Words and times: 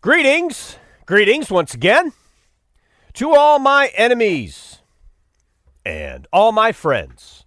Greetings, 0.00 0.76
greetings 1.06 1.50
once 1.50 1.74
again 1.74 2.12
to 3.14 3.34
all 3.34 3.58
my 3.58 3.90
enemies 3.96 4.78
and 5.84 6.28
all 6.32 6.52
my 6.52 6.70
friends. 6.70 7.44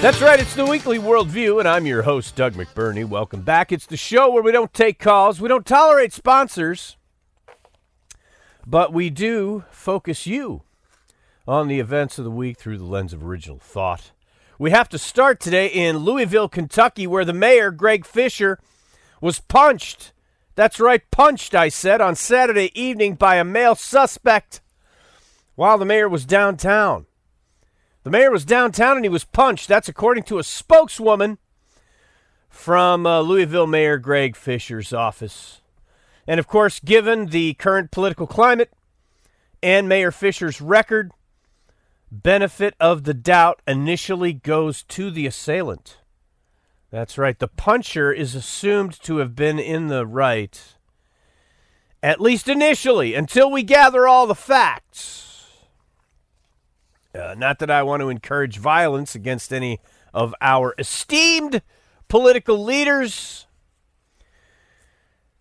That's 0.00 0.20
right, 0.22 0.38
it's 0.38 0.54
the 0.54 0.64
Weekly 0.64 1.00
Worldview, 1.00 1.58
and 1.58 1.66
I'm 1.66 1.86
your 1.86 2.02
host, 2.02 2.36
Doug 2.36 2.54
McBurney. 2.54 3.04
Welcome 3.04 3.42
back. 3.42 3.72
It's 3.72 3.86
the 3.86 3.96
show 3.96 4.30
where 4.30 4.44
we 4.44 4.52
don't 4.52 4.72
take 4.72 5.00
calls, 5.00 5.40
we 5.40 5.48
don't 5.48 5.66
tolerate 5.66 6.12
sponsors, 6.12 6.97
but 8.68 8.92
we 8.92 9.08
do 9.08 9.64
focus 9.70 10.26
you 10.26 10.62
on 11.46 11.68
the 11.68 11.80
events 11.80 12.18
of 12.18 12.24
the 12.24 12.30
week 12.30 12.58
through 12.58 12.76
the 12.76 12.84
lens 12.84 13.14
of 13.14 13.24
original 13.24 13.58
thought. 13.58 14.12
We 14.58 14.72
have 14.72 14.90
to 14.90 14.98
start 14.98 15.40
today 15.40 15.68
in 15.68 15.98
Louisville, 15.98 16.50
Kentucky, 16.50 17.06
where 17.06 17.24
the 17.24 17.32
mayor, 17.32 17.70
Greg 17.70 18.04
Fisher, 18.04 18.58
was 19.22 19.40
punched. 19.40 20.12
That's 20.54 20.78
right, 20.78 21.02
punched, 21.10 21.54
I 21.54 21.70
said, 21.70 22.02
on 22.02 22.14
Saturday 22.14 22.70
evening 22.78 23.14
by 23.14 23.36
a 23.36 23.44
male 23.44 23.74
suspect 23.74 24.60
while 25.54 25.78
the 25.78 25.86
mayor 25.86 26.08
was 26.08 26.26
downtown. 26.26 27.06
The 28.02 28.10
mayor 28.10 28.30
was 28.30 28.44
downtown 28.44 28.96
and 28.96 29.04
he 29.04 29.08
was 29.08 29.24
punched. 29.24 29.68
That's 29.68 29.88
according 29.88 30.24
to 30.24 30.38
a 30.38 30.44
spokeswoman 30.44 31.38
from 32.50 33.06
uh, 33.06 33.20
Louisville 33.20 33.66
Mayor 33.66 33.96
Greg 33.96 34.36
Fisher's 34.36 34.92
office. 34.92 35.57
And 36.28 36.38
of 36.38 36.46
course, 36.46 36.78
given 36.78 37.26
the 37.26 37.54
current 37.54 37.90
political 37.90 38.26
climate 38.26 38.70
and 39.62 39.88
Mayor 39.88 40.12
Fisher's 40.12 40.60
record, 40.60 41.10
benefit 42.12 42.74
of 42.78 43.04
the 43.04 43.14
doubt 43.14 43.62
initially 43.66 44.34
goes 44.34 44.82
to 44.84 45.10
the 45.10 45.26
assailant. 45.26 45.96
That's 46.90 47.16
right. 47.16 47.38
The 47.38 47.48
puncher 47.48 48.12
is 48.12 48.34
assumed 48.34 49.00
to 49.02 49.16
have 49.16 49.34
been 49.34 49.58
in 49.58 49.88
the 49.88 50.06
right, 50.06 50.76
at 52.02 52.20
least 52.20 52.46
initially, 52.46 53.14
until 53.14 53.50
we 53.50 53.62
gather 53.62 54.06
all 54.06 54.26
the 54.26 54.34
facts. 54.34 55.46
Uh, 57.14 57.34
not 57.38 57.58
that 57.58 57.70
I 57.70 57.82
want 57.82 58.02
to 58.02 58.10
encourage 58.10 58.58
violence 58.58 59.14
against 59.14 59.50
any 59.50 59.80
of 60.12 60.34
our 60.42 60.74
esteemed 60.78 61.62
political 62.06 62.62
leaders. 62.62 63.46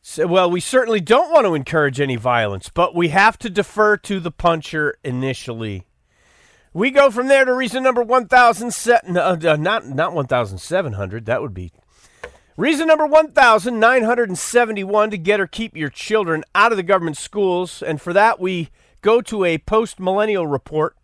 So, 0.10 0.26
well, 0.26 0.50
we 0.50 0.62
certainly 0.62 1.02
don't 1.02 1.34
want 1.34 1.46
to 1.46 1.54
encourage 1.54 2.00
any 2.00 2.16
violence, 2.16 2.70
but 2.70 2.96
we 2.96 3.10
have 3.10 3.38
to 3.40 3.50
defer 3.50 3.98
to 3.98 4.22
the 4.22 4.32
puncher 4.32 4.98
initially. 5.04 5.86
We 6.72 6.92
go 6.92 7.12
from 7.12 7.28
there 7.28 7.44
to 7.44 7.54
reason 7.54 7.84
number 7.84 8.02
1,007, 8.02 9.18
uh, 9.18 9.58
not, 9.58 9.86
not 9.86 10.14
1,700, 10.14 11.26
that 11.26 11.42
would 11.42 11.54
be. 11.54 11.74
Reason 12.56 12.88
number 12.88 13.06
1,971 13.06 15.12
to 15.12 15.18
get 15.18 15.42
or 15.42 15.46
keep 15.46 15.76
your 15.76 15.90
children 15.90 16.46
out 16.56 16.72
of 16.72 16.78
the 16.78 16.84
government 16.84 17.18
schools. 17.18 17.84
And 17.84 18.00
for 18.00 18.14
that, 18.14 18.40
we 18.40 18.70
go 19.02 19.20
to 19.20 19.44
a 19.44 19.58
post 19.58 20.00
millennial 20.00 20.48
report 20.48 20.96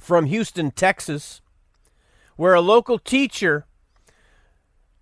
from 0.00 0.26
Houston, 0.26 0.72
Texas, 0.72 1.42
where 2.34 2.54
a 2.54 2.60
local 2.60 2.98
teacher 2.98 3.66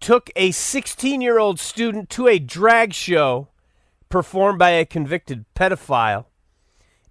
took 0.01 0.31
a 0.37 0.51
16 0.51 1.21
year 1.21 1.39
old 1.39 1.59
student 1.59 2.11
to 2.11 2.29
a 2.29 2.39
drag 2.39 2.93
show 2.95 3.49
performed 4.09 4.59
by 4.59 4.71
a 4.71 4.85
convicted 4.85 5.45
pedophile. 5.55 6.27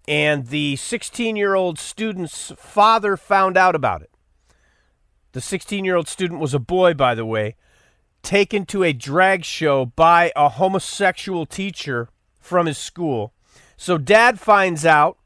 And 0.07 0.47
the 0.47 0.75
16 0.75 1.35
year 1.35 1.55
old 1.55 1.79
student's 1.79 2.51
father 2.57 3.17
found 3.17 3.57
out 3.57 3.75
about 3.75 4.01
it. 4.01 4.11
The 5.31 5.41
16 5.41 5.83
year 5.83 5.95
old 5.95 6.07
student 6.07 6.39
was 6.39 6.53
a 6.53 6.59
boy, 6.59 6.93
by 6.93 7.15
the 7.15 7.25
way, 7.25 7.55
taken 8.21 8.65
to 8.67 8.83
a 8.83 8.93
drag 8.93 9.43
show 9.43 9.85
by 9.85 10.31
a 10.35 10.49
homosexual 10.49 11.45
teacher 11.45 12.09
from 12.39 12.67
his 12.67 12.77
school. 12.77 13.33
So 13.77 13.97
dad 13.97 14.39
finds 14.39 14.85
out, 14.85 15.17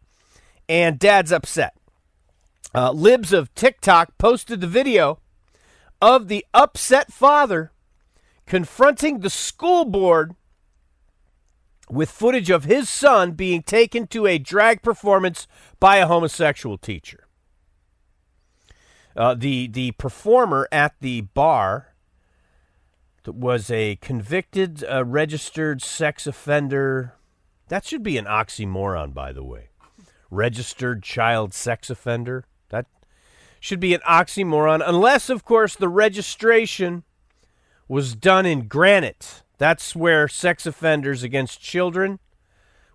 and 0.68 0.98
dad's 0.98 1.32
upset. 1.32 1.76
Uh, 2.74 2.92
Libs 2.92 3.34
of 3.34 3.54
TikTok 3.56 4.18
posted 4.18 4.62
the 4.62 4.68
video 4.68 5.20
of 6.02 6.28
the 6.28 6.46
upset 6.54 7.12
father 7.12 7.72
confronting 8.46 9.20
the 9.20 9.30
school 9.30 9.86
board 9.86 10.36
with 11.90 12.10
footage 12.10 12.50
of 12.50 12.66
his 12.66 12.90
son 12.90 13.32
being 13.32 13.64
taken 13.64 14.08
to 14.08 14.28
a 14.28 14.38
drag 14.38 14.82
performance 14.82 15.48
by 15.80 15.98
a 15.98 16.08
homosexual 16.08 16.78
teacher. 16.78 17.28
Uh, 19.16 19.34
the 19.34 19.68
the 19.68 19.92
performer 19.94 20.68
at 20.72 20.94
the 21.02 21.22
bar 21.22 21.94
was 23.26 23.70
a 23.70 23.98
convicted, 23.98 24.84
uh, 24.90 25.04
registered 25.04 25.82
sex 25.82 26.26
offender. 26.26 27.16
That 27.68 27.86
should 27.86 28.02
be 28.02 28.18
an 28.18 28.26
oxymoron, 28.26 29.14
by 29.14 29.34
the 29.34 29.44
way. 29.44 29.70
Registered 30.32 31.04
child 31.04 31.54
sex 31.54 31.90
offender 31.90 32.46
should 33.60 33.80
be 33.80 33.94
an 33.94 34.02
oxymoron, 34.08 34.82
unless, 34.86 35.30
of 35.30 35.44
course, 35.44 35.76
the 35.76 35.90
registration 35.90 37.04
was 37.88 38.16
done 38.16 38.46
in 38.46 38.68
granite. 38.68 39.44
That's 39.58 39.96
where 39.96 40.28
sex 40.28 40.66
offenders 40.66 41.24
against 41.24 41.62
children, 41.62 42.20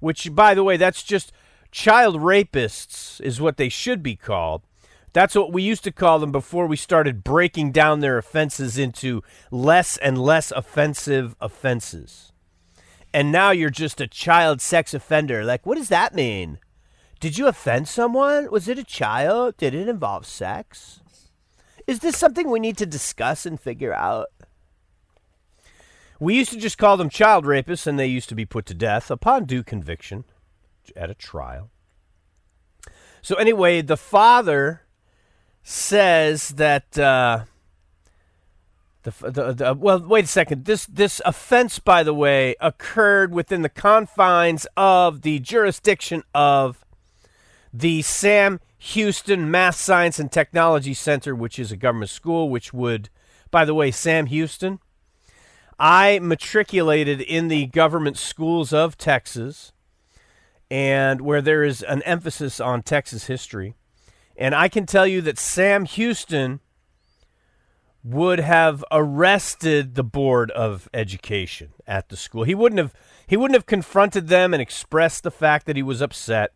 which, 0.00 0.34
by 0.34 0.54
the 0.54 0.64
way, 0.64 0.76
that's 0.76 1.02
just 1.02 1.32
child 1.70 2.16
rapists, 2.16 3.20
is 3.20 3.40
what 3.40 3.56
they 3.56 3.68
should 3.68 4.02
be 4.02 4.16
called. 4.16 4.62
That's 5.12 5.34
what 5.34 5.52
we 5.52 5.62
used 5.62 5.84
to 5.84 5.92
call 5.92 6.18
them 6.18 6.32
before 6.32 6.66
we 6.66 6.76
started 6.76 7.22
breaking 7.22 7.70
down 7.70 8.00
their 8.00 8.18
offenses 8.18 8.78
into 8.78 9.22
less 9.50 9.96
and 9.98 10.18
less 10.18 10.50
offensive 10.50 11.36
offenses. 11.40 12.32
And 13.12 13.30
now 13.30 13.52
you're 13.52 13.70
just 13.70 14.00
a 14.00 14.08
child 14.08 14.60
sex 14.60 14.92
offender. 14.92 15.44
Like, 15.44 15.64
what 15.64 15.78
does 15.78 15.88
that 15.88 16.14
mean? 16.14 16.58
Did 17.24 17.38
you 17.38 17.46
offend 17.46 17.88
someone? 17.88 18.50
Was 18.50 18.68
it 18.68 18.78
a 18.78 18.84
child? 18.84 19.56
Did 19.56 19.74
it 19.74 19.88
involve 19.88 20.26
sex? 20.26 21.00
Is 21.86 22.00
this 22.00 22.18
something 22.18 22.50
we 22.50 22.60
need 22.60 22.76
to 22.76 22.84
discuss 22.84 23.46
and 23.46 23.58
figure 23.58 23.94
out? 23.94 24.26
We 26.20 26.34
used 26.34 26.52
to 26.52 26.58
just 26.58 26.76
call 26.76 26.98
them 26.98 27.08
child 27.08 27.46
rapists, 27.46 27.86
and 27.86 27.98
they 27.98 28.08
used 28.08 28.28
to 28.28 28.34
be 28.34 28.44
put 28.44 28.66
to 28.66 28.74
death 28.74 29.10
upon 29.10 29.46
due 29.46 29.62
conviction 29.62 30.24
at 30.94 31.08
a 31.08 31.14
trial. 31.14 31.70
So, 33.22 33.36
anyway, 33.36 33.80
the 33.80 33.96
father 33.96 34.82
says 35.62 36.50
that. 36.50 36.98
Uh, 36.98 37.44
the, 39.04 39.30
the, 39.30 39.52
the, 39.52 39.74
well, 39.74 40.00
wait 40.00 40.26
a 40.26 40.28
second. 40.28 40.66
This 40.66 40.84
this 40.84 41.22
offense, 41.24 41.78
by 41.78 42.02
the 42.02 42.14
way, 42.14 42.54
occurred 42.60 43.32
within 43.32 43.62
the 43.62 43.68
confines 43.70 44.66
of 44.76 45.22
the 45.22 45.38
jurisdiction 45.40 46.22
of 46.34 46.83
the 47.76 48.02
Sam 48.02 48.60
Houston 48.78 49.50
Math 49.50 49.74
Science 49.74 50.20
and 50.20 50.30
Technology 50.30 50.94
Center, 50.94 51.34
which 51.34 51.58
is 51.58 51.72
a 51.72 51.76
government 51.76 52.10
school, 52.10 52.48
which 52.48 52.72
would, 52.72 53.10
by 53.50 53.64
the 53.64 53.74
way, 53.74 53.90
Sam 53.90 54.26
Houston, 54.26 54.78
I 55.76 56.20
matriculated 56.20 57.20
in 57.20 57.48
the 57.48 57.66
government 57.66 58.16
schools 58.16 58.72
of 58.72 58.96
Texas, 58.96 59.72
and 60.70 61.20
where 61.20 61.42
there 61.42 61.64
is 61.64 61.82
an 61.82 62.02
emphasis 62.02 62.60
on 62.60 62.82
Texas 62.82 63.26
history. 63.26 63.74
And 64.36 64.54
I 64.54 64.68
can 64.68 64.86
tell 64.86 65.06
you 65.06 65.20
that 65.22 65.38
Sam 65.38 65.84
Houston 65.84 66.60
would 68.04 68.38
have 68.38 68.84
arrested 68.92 69.96
the 69.96 70.04
board 70.04 70.52
of 70.52 70.88
education 70.94 71.72
at 71.88 72.08
the 72.08 72.16
school. 72.16 72.44
He 72.44 72.54
wouldn't 72.54 72.78
have 72.78 72.94
he 73.26 73.36
wouldn't 73.36 73.56
have 73.56 73.66
confronted 73.66 74.28
them 74.28 74.54
and 74.54 74.60
expressed 74.60 75.24
the 75.24 75.30
fact 75.32 75.66
that 75.66 75.76
he 75.76 75.82
was 75.82 76.00
upset. 76.00 76.52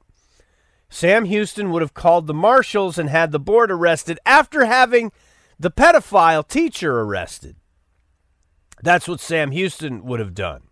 Sam 0.91 1.27
Houston 1.27 1.71
would 1.71 1.83
have 1.83 1.95
called 1.95 2.27
the 2.27 2.35
marshals 2.35 2.99
and 2.99 3.11
had 3.11 3.31
the 3.31 3.39
board 3.39 3.71
arrested 3.71 4.19
after 4.25 4.65
having 4.65 5.13
the 5.59 5.71
pedophile 5.71 6.47
teacher 6.47 7.01
arrested. 7.01 7.57
That's 8.83 9.09
what 9.09 9.21
Sam 9.21 9.51
Houston 9.51 10.05
would 10.05 10.21
have 10.21 10.35
done. 10.35 10.63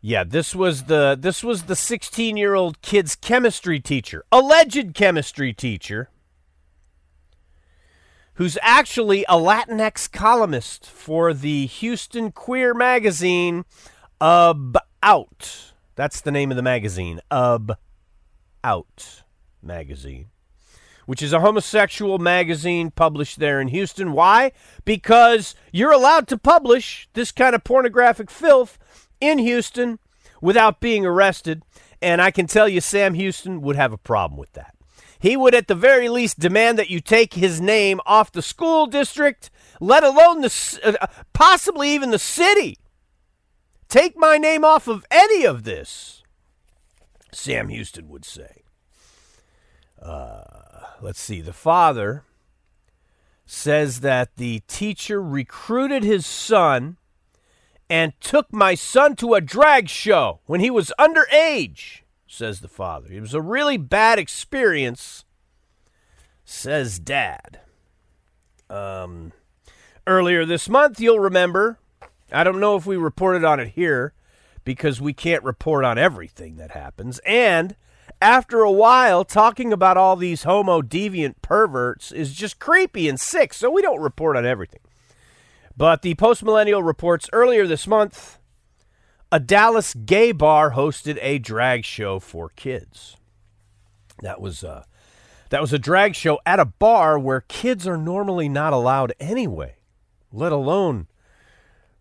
Yeah, 0.00 0.24
this 0.24 0.54
was 0.54 0.84
the 0.84 1.14
this 1.18 1.44
was 1.44 1.64
the 1.64 1.74
16-year-old 1.74 2.80
kid's 2.80 3.16
chemistry 3.16 3.80
teacher, 3.80 4.24
alleged 4.32 4.94
chemistry 4.94 5.52
teacher, 5.52 6.08
who's 8.34 8.56
actually 8.62 9.24
a 9.28 9.34
Latinx 9.34 10.10
columnist 10.10 10.86
for 10.86 11.34
the 11.34 11.66
Houston 11.66 12.32
Queer 12.32 12.72
magazine 12.72 13.66
About. 14.22 15.74
That's 15.96 16.22
the 16.22 16.30
name 16.30 16.50
of 16.50 16.56
the 16.56 16.62
magazine. 16.62 17.20
About. 17.30 17.76
Out 18.62 19.22
magazine, 19.62 20.28
which 21.06 21.22
is 21.22 21.32
a 21.32 21.40
homosexual 21.40 22.18
magazine 22.18 22.90
published 22.90 23.38
there 23.38 23.60
in 23.60 23.68
Houston. 23.68 24.12
Why? 24.12 24.52
Because 24.84 25.54
you're 25.72 25.92
allowed 25.92 26.28
to 26.28 26.38
publish 26.38 27.08
this 27.14 27.32
kind 27.32 27.54
of 27.54 27.64
pornographic 27.64 28.30
filth 28.30 28.78
in 29.20 29.38
Houston 29.38 29.98
without 30.40 30.80
being 30.80 31.04
arrested. 31.04 31.62
And 32.02 32.22
I 32.22 32.30
can 32.30 32.46
tell 32.46 32.68
you, 32.68 32.80
Sam 32.80 33.14
Houston 33.14 33.60
would 33.60 33.76
have 33.76 33.92
a 33.92 33.98
problem 33.98 34.38
with 34.38 34.52
that. 34.52 34.74
He 35.18 35.36
would, 35.36 35.54
at 35.54 35.68
the 35.68 35.74
very 35.74 36.08
least, 36.08 36.38
demand 36.38 36.78
that 36.78 36.88
you 36.88 37.00
take 37.00 37.34
his 37.34 37.60
name 37.60 38.00
off 38.06 38.32
the 38.32 38.40
school 38.40 38.86
district, 38.86 39.50
let 39.78 40.02
alone 40.02 40.40
the 40.40 40.80
uh, 40.82 41.06
possibly 41.34 41.90
even 41.90 42.10
the 42.10 42.18
city. 42.18 42.78
Take 43.88 44.16
my 44.16 44.38
name 44.38 44.64
off 44.64 44.88
of 44.88 45.04
any 45.10 45.44
of 45.44 45.64
this, 45.64 46.19
Sam 47.32 47.68
Houston 47.68 48.08
would 48.08 48.24
say. 48.24 48.62
Uh, 50.00 50.42
let's 51.00 51.20
see. 51.20 51.40
The 51.40 51.52
father 51.52 52.24
says 53.46 54.00
that 54.00 54.36
the 54.36 54.62
teacher 54.68 55.20
recruited 55.20 56.04
his 56.04 56.24
son 56.24 56.96
and 57.88 58.12
took 58.20 58.52
my 58.52 58.74
son 58.74 59.16
to 59.16 59.34
a 59.34 59.40
drag 59.40 59.88
show 59.88 60.40
when 60.46 60.60
he 60.60 60.70
was 60.70 60.92
underage, 60.98 62.02
says 62.26 62.60
the 62.60 62.68
father. 62.68 63.08
It 63.10 63.20
was 63.20 63.34
a 63.34 63.42
really 63.42 63.76
bad 63.76 64.18
experience, 64.18 65.24
says 66.44 67.00
dad. 67.00 67.60
Um, 68.70 69.32
earlier 70.06 70.44
this 70.46 70.68
month, 70.68 71.00
you'll 71.00 71.18
remember, 71.18 71.80
I 72.30 72.44
don't 72.44 72.60
know 72.60 72.76
if 72.76 72.86
we 72.86 72.96
reported 72.96 73.44
on 73.44 73.58
it 73.58 73.70
here 73.70 74.14
because 74.64 75.00
we 75.00 75.12
can't 75.12 75.44
report 75.44 75.84
on 75.84 75.98
everything 75.98 76.56
that 76.56 76.72
happens. 76.72 77.20
And 77.26 77.76
after 78.20 78.60
a 78.60 78.70
while, 78.70 79.24
talking 79.24 79.72
about 79.72 79.96
all 79.96 80.16
these 80.16 80.42
homo 80.42 80.82
deviant 80.82 81.36
perverts 81.42 82.12
is 82.12 82.34
just 82.34 82.58
creepy 82.58 83.08
and 83.08 83.18
sick, 83.18 83.54
so 83.54 83.70
we 83.70 83.82
don't 83.82 84.00
report 84.00 84.36
on 84.36 84.44
everything. 84.44 84.80
But 85.76 86.02
the 86.02 86.14
Post 86.14 86.42
Millennial 86.42 86.82
reports 86.82 87.30
earlier 87.32 87.66
this 87.66 87.86
month 87.86 88.38
a 89.32 89.38
Dallas 89.38 89.94
gay 89.94 90.32
bar 90.32 90.72
hosted 90.72 91.16
a 91.22 91.38
drag 91.38 91.84
show 91.84 92.18
for 92.18 92.48
kids. 92.50 93.16
That 94.22 94.40
was 94.40 94.64
uh, 94.64 94.84
that 95.50 95.60
was 95.60 95.72
a 95.72 95.78
drag 95.78 96.14
show 96.14 96.40
at 96.44 96.60
a 96.60 96.64
bar 96.64 97.18
where 97.18 97.40
kids 97.42 97.86
are 97.86 97.96
normally 97.96 98.48
not 98.48 98.72
allowed 98.72 99.14
anyway, 99.20 99.76
let 100.32 100.52
alone 100.52 101.06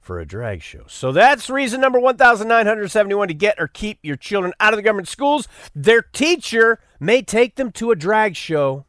for 0.10 0.20
a 0.20 0.26
drag 0.26 0.64
show. 0.64 0.86
So 0.88 1.12
that's 1.12 1.52
reason 1.52 1.82
number 1.82 2.00
1971 2.00 3.28
to 3.28 3.34
get 3.36 3.60
or 3.60 3.68
keep 3.68 4.00
your 4.02 4.16
children 4.16 4.54
out 4.60 4.74
of 4.74 4.78
the 4.78 4.82
government 4.82 5.08
schools. 5.08 5.48
Their 5.76 6.02
teacher 6.02 6.80
may 7.00 7.22
take 7.22 7.58
them 7.58 7.72
to 7.74 7.92
a 7.92 7.96
drag 7.96 8.36
show 8.36 8.86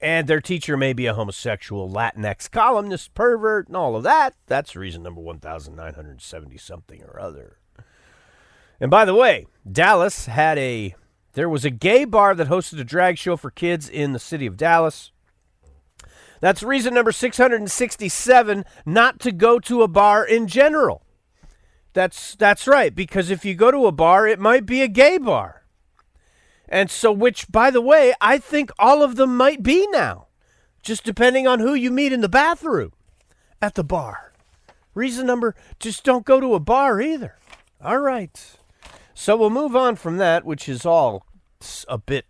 and 0.00 0.28
their 0.28 0.40
teacher 0.40 0.76
may 0.76 0.92
be 0.92 1.06
a 1.06 1.14
homosexual 1.14 1.90
Latinx 1.90 2.48
columnist, 2.48 3.14
pervert, 3.14 3.66
and 3.66 3.76
all 3.76 3.96
of 3.96 4.04
that. 4.04 4.36
That's 4.46 4.76
reason 4.76 5.02
number 5.02 5.20
1970 5.20 6.56
something 6.56 7.02
or 7.02 7.18
other. 7.18 7.58
And 8.78 8.92
by 8.92 9.04
the 9.04 9.14
way, 9.14 9.48
Dallas 9.68 10.26
had 10.26 10.56
a 10.56 10.94
there 11.32 11.48
was 11.48 11.64
a 11.64 11.70
gay 11.70 12.04
bar 12.04 12.36
that 12.36 12.46
hosted 12.46 12.78
a 12.78 12.84
drag 12.84 13.18
show 13.18 13.36
for 13.36 13.50
kids 13.50 13.88
in 13.88 14.12
the 14.12 14.20
city 14.20 14.46
of 14.46 14.56
Dallas. 14.56 15.10
That's 16.40 16.62
reason 16.62 16.94
number 16.94 17.12
667 17.12 18.64
not 18.84 19.20
to 19.20 19.32
go 19.32 19.58
to 19.60 19.82
a 19.82 19.88
bar 19.88 20.24
in 20.24 20.46
general. 20.46 21.02
That's 21.92 22.34
that's 22.34 22.66
right 22.66 22.94
because 22.94 23.30
if 23.30 23.44
you 23.44 23.54
go 23.54 23.70
to 23.70 23.86
a 23.86 23.92
bar, 23.92 24.26
it 24.26 24.38
might 24.38 24.66
be 24.66 24.82
a 24.82 24.88
gay 24.88 25.16
bar. 25.18 25.64
And 26.68 26.90
so 26.90 27.10
which 27.10 27.50
by 27.50 27.70
the 27.70 27.80
way, 27.80 28.12
I 28.20 28.38
think 28.38 28.70
all 28.78 29.02
of 29.02 29.16
them 29.16 29.36
might 29.36 29.62
be 29.62 29.86
now. 29.88 30.26
Just 30.82 31.04
depending 31.04 31.46
on 31.46 31.60
who 31.60 31.74
you 31.74 31.90
meet 31.90 32.12
in 32.12 32.20
the 32.20 32.28
bathroom 32.28 32.92
at 33.62 33.74
the 33.74 33.84
bar. 33.84 34.32
Reason 34.94 35.26
number 35.26 35.54
just 35.80 36.04
don't 36.04 36.24
go 36.24 36.38
to 36.40 36.54
a 36.54 36.60
bar 36.60 37.00
either. 37.00 37.36
All 37.82 37.98
right. 37.98 38.56
So 39.14 39.36
we'll 39.36 39.50
move 39.50 39.74
on 39.74 39.96
from 39.96 40.18
that, 40.18 40.44
which 40.44 40.68
is 40.68 40.84
all 40.84 41.26
a 41.88 41.98
bit 41.98 42.26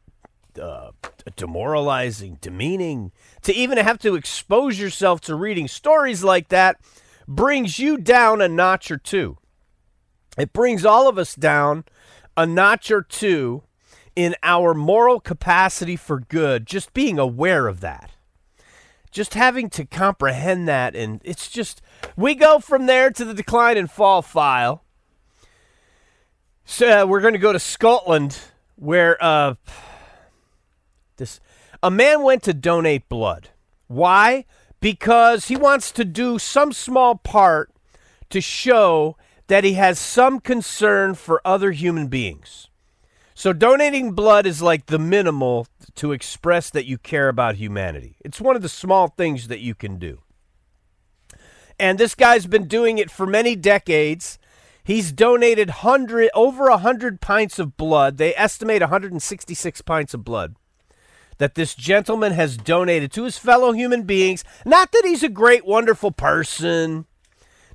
uh, 0.59 0.91
demoralizing, 1.37 2.39
demeaning, 2.41 3.13
to 3.43 3.53
even 3.53 3.79
have 3.79 3.99
to 3.99 4.15
expose 4.15 4.79
yourself 4.79 5.21
to 5.23 5.35
reading 5.35 5.69
stories 5.69 6.23
like 6.25 6.49
that 6.49 6.81
brings 7.29 7.79
you 7.79 7.97
down 7.97 8.41
a 8.41 8.49
notch 8.49 8.91
or 8.91 8.97
two. 8.97 9.39
It 10.39 10.53
brings 10.53 10.85
all 10.85 11.09
of 11.09 11.19
us 11.19 11.35
down 11.35 11.85
a 12.37 12.47
notch 12.47 12.91
or 12.91 13.03
two 13.03 13.63
in 14.15 14.35
our 14.43 14.75
moral 14.75 15.21
capacity 15.21 15.97
for 15.97 16.21
good, 16.21 16.67
just 16.67 16.95
being 16.95 17.19
aware 17.19 17.67
of 17.67 17.81
that. 17.81 18.13
Just 19.11 19.35
having 19.35 19.71
to 19.71 19.85
comprehend 19.85 20.69
that. 20.69 20.95
And 20.95 21.21
it's 21.25 21.51
just, 21.51 21.81
we 22.17 22.35
go 22.35 22.59
from 22.59 22.87
there 22.87 23.11
to 23.11 23.25
the 23.25 23.35
decline 23.35 23.77
and 23.77 23.91
fall 23.91 24.23
file. 24.23 24.83
So 26.65 27.03
uh, 27.03 27.07
we're 27.07 27.21
going 27.21 27.35
to 27.35 27.39
go 27.39 27.53
to 27.53 27.61
Scotland, 27.61 28.39
where 28.75 29.23
uh, 29.23 29.55
a 31.87 31.91
man 31.91 32.25
went 32.25 32.43
to 32.43 32.53
donate 32.53 33.09
blood. 33.09 33.51
Why? 33.87 34.45
Because 34.81 35.47
he 35.47 35.57
wants 35.57 35.93
to 35.93 36.05
do 36.05 36.37
some 36.37 36.73
small 36.73 37.15
part 37.15 37.71
to 38.29 38.41
show 38.41 39.17
that 39.47 39.63
he 39.63 39.75
has 39.75 39.97
some 39.97 40.41
concern 40.41 41.15
for 41.15 41.41
other 41.45 41.71
human 41.71 42.09
beings. 42.09 42.71
So 43.37 43.53
donating 43.53 44.15
blood 44.15 44.47
is 44.47 44.61
like 44.61 44.87
the 44.87 44.99
minimal 44.99 45.69
to 45.95 46.11
express 46.11 46.71
that 46.71 46.87
you 46.87 46.99
care 46.99 47.29
about 47.29 47.55
humanity. 47.55 48.17
It's 48.19 48.41
one 48.41 48.57
of 48.57 48.63
the 48.63 48.69
small 48.69 49.07
things 49.07 49.47
that 49.47 49.61
you 49.61 49.77
can 49.77 50.01
do. 50.01 50.23
And 51.79 52.01
this 52.01 52.17
guy's 52.17 52.49
been 52.49 52.67
doing 52.67 52.99
it 52.99 53.13
for 53.13 53.29
many 53.29 53.55
decades. 53.55 54.41
He's 54.83 55.13
donated 55.13 55.71
hundred 55.71 56.31
over 56.35 56.67
a 56.67 56.79
hundred 56.79 57.21
pints 57.21 57.61
of 57.61 57.77
blood. 57.77 58.17
They 58.17 58.35
estimate 58.35 58.83
166 58.83 59.83
pints 59.83 60.15
of 60.15 60.25
blood 60.25 60.57
that 61.39 61.55
this 61.55 61.75
gentleman 61.75 62.33
has 62.33 62.57
donated 62.57 63.13
to 63.13 63.25
his 63.25 63.39
fellow 63.39 63.73
human 63.73 64.03
beings. 64.03 64.45
Not 64.65 64.93
that 64.93 65.05
he's 65.05 65.23
a 65.23 65.29
great, 65.29 65.67
wonderful 65.67 66.11
person. 66.11 67.07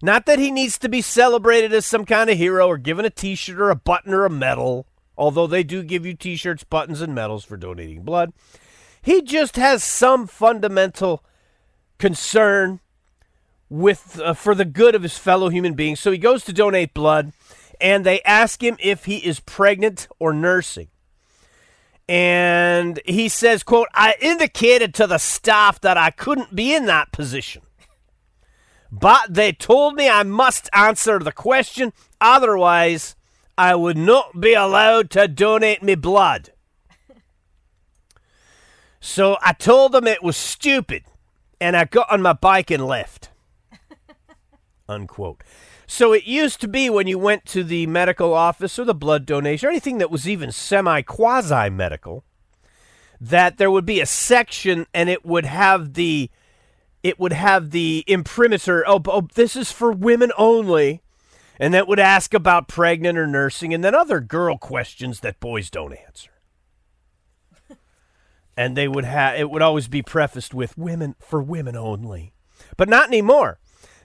Not 0.02 0.26
that 0.26 0.40
he 0.40 0.50
needs 0.50 0.78
to 0.80 0.90
be 0.90 1.02
celebrated 1.02 1.74
as 1.74 1.86
some 1.86 2.06
kind 2.06 2.30
of 2.30 2.38
hero 2.38 2.68
or 2.68 2.78
given 2.78 3.06
a 3.06 3.10
t 3.10 3.36
shirt 3.36 3.60
or 3.60 3.70
a 3.70 3.76
button 3.76 4.14
or 4.14 4.26
a 4.26 4.30
medal, 4.30 4.88
although 5.16 5.48
they 5.48 5.64
do 5.64 5.84
give 5.84 6.06
you 6.06 6.16
t 6.16 6.36
shirts, 6.36 6.64
buttons, 6.64 7.02
and 7.02 7.14
medals 7.14 7.46
for 7.46 7.58
donating 7.58 8.04
blood. 8.04 8.34
He 9.02 9.22
just 9.22 9.56
has 9.58 9.84
some 9.84 10.28
fundamental 10.28 11.24
concern 12.00 12.80
with 13.70 14.20
uh, 14.20 14.34
for 14.34 14.56
the 14.56 14.66
good 14.66 14.96
of 14.96 15.04
his 15.04 15.18
fellow 15.18 15.50
human 15.50 15.76
beings. 15.76 16.00
So 16.00 16.12
he 16.12 16.18
goes 16.18 16.44
to 16.46 16.54
donate 16.54 16.94
blood 16.94 17.32
and 17.80 18.06
they 18.06 18.22
ask 18.24 18.62
him 18.64 18.78
if 18.80 19.06
he 19.06 19.18
is 19.18 19.40
pregnant 19.40 20.08
or 20.20 20.34
nursing 20.34 20.88
and 22.12 23.00
he 23.06 23.30
says 23.30 23.64
quote 23.64 23.88
i 23.94 24.16
indicated 24.20 24.94
to 24.94 25.08
the 25.08 25.18
staff 25.18 25.80
that 25.80 25.96
i 25.96 26.10
couldn't 26.10 26.54
be 26.54 26.74
in 26.76 26.86
that 26.86 27.10
position 27.14 27.62
but 28.92 29.34
they 29.34 29.54
told 29.54 29.96
me 29.96 30.10
i 30.10 30.22
must 30.22 30.70
answer 30.74 31.18
the 31.20 31.32
question. 31.32 31.94
Otherwise 32.20 33.16
i 33.58 33.74
would 33.74 33.96
not 33.96 34.42
be 34.42 34.54
allowed 34.54 35.10
to 35.12 35.26
donate 35.30 35.82
me 35.82 35.96
blood. 35.96 36.52
So 39.00 39.38
i 39.42 39.54
told 39.54 39.94
them 39.94 40.06
it 40.06 40.22
was 40.22 40.36
stupid 40.36 41.04
and 41.62 41.78
i 41.78 41.86
got 41.86 42.12
on 42.12 42.22
my 42.22 42.34
bike 42.34 42.70
and 42.72 42.86
left 42.86 43.30
unquote 44.90 45.42
so 45.92 46.14
it 46.14 46.24
used 46.24 46.62
to 46.62 46.70
be 46.70 46.90
when 46.90 47.06
you 47.06 47.20
went 47.20 47.46
to 47.48 47.66
the 47.66 47.86
medical 47.86 48.34
office 48.34 48.80
or 48.80 48.86
the 48.86 48.96
blood 48.96 49.26
donation 49.26 49.68
or 49.68 49.72
anything 49.72 49.98
that 49.98 50.10
was 50.10 50.26
even 50.26 50.50
semi 50.50 51.02
quasi 51.02 51.70
medical, 51.70 52.24
that 53.20 53.58
there 53.58 53.70
would 53.70 53.86
be 53.86 54.00
a 54.00 54.06
section 54.06 54.88
and 54.94 55.10
it 55.10 55.26
would 55.26 55.44
have 55.44 55.96
the 55.96 56.32
it 57.04 57.20
would 57.20 57.34
have 57.34 57.72
the 57.72 58.06
imprimatur. 58.08 58.86
Oh, 58.88 59.02
oh, 59.08 59.28
this 59.36 59.58
is 59.58 59.74
for 59.74 59.92
women 59.92 60.32
only, 60.38 61.02
and 61.60 61.74
that 61.74 61.90
would 61.90 62.00
ask 62.00 62.34
about 62.34 62.70
pregnant 62.70 63.18
or 63.18 63.28
nursing, 63.28 63.74
and 63.74 63.84
then 63.84 63.94
other 63.94 64.22
girl 64.22 64.58
questions 64.58 65.20
that 65.20 65.42
boys 65.42 65.70
don't 65.70 65.92
answer. 65.92 66.32
and 68.56 68.78
they 68.78 68.88
would 68.88 69.04
have 69.04 69.38
it 69.38 69.50
would 69.50 69.62
always 69.62 69.90
be 69.90 70.02
prefaced 70.02 70.54
with 70.54 70.78
women 70.78 71.16
for 71.20 71.44
women 71.44 71.76
only, 71.76 72.32
but 72.78 72.88
not 72.88 73.10
anymore. 73.10 73.60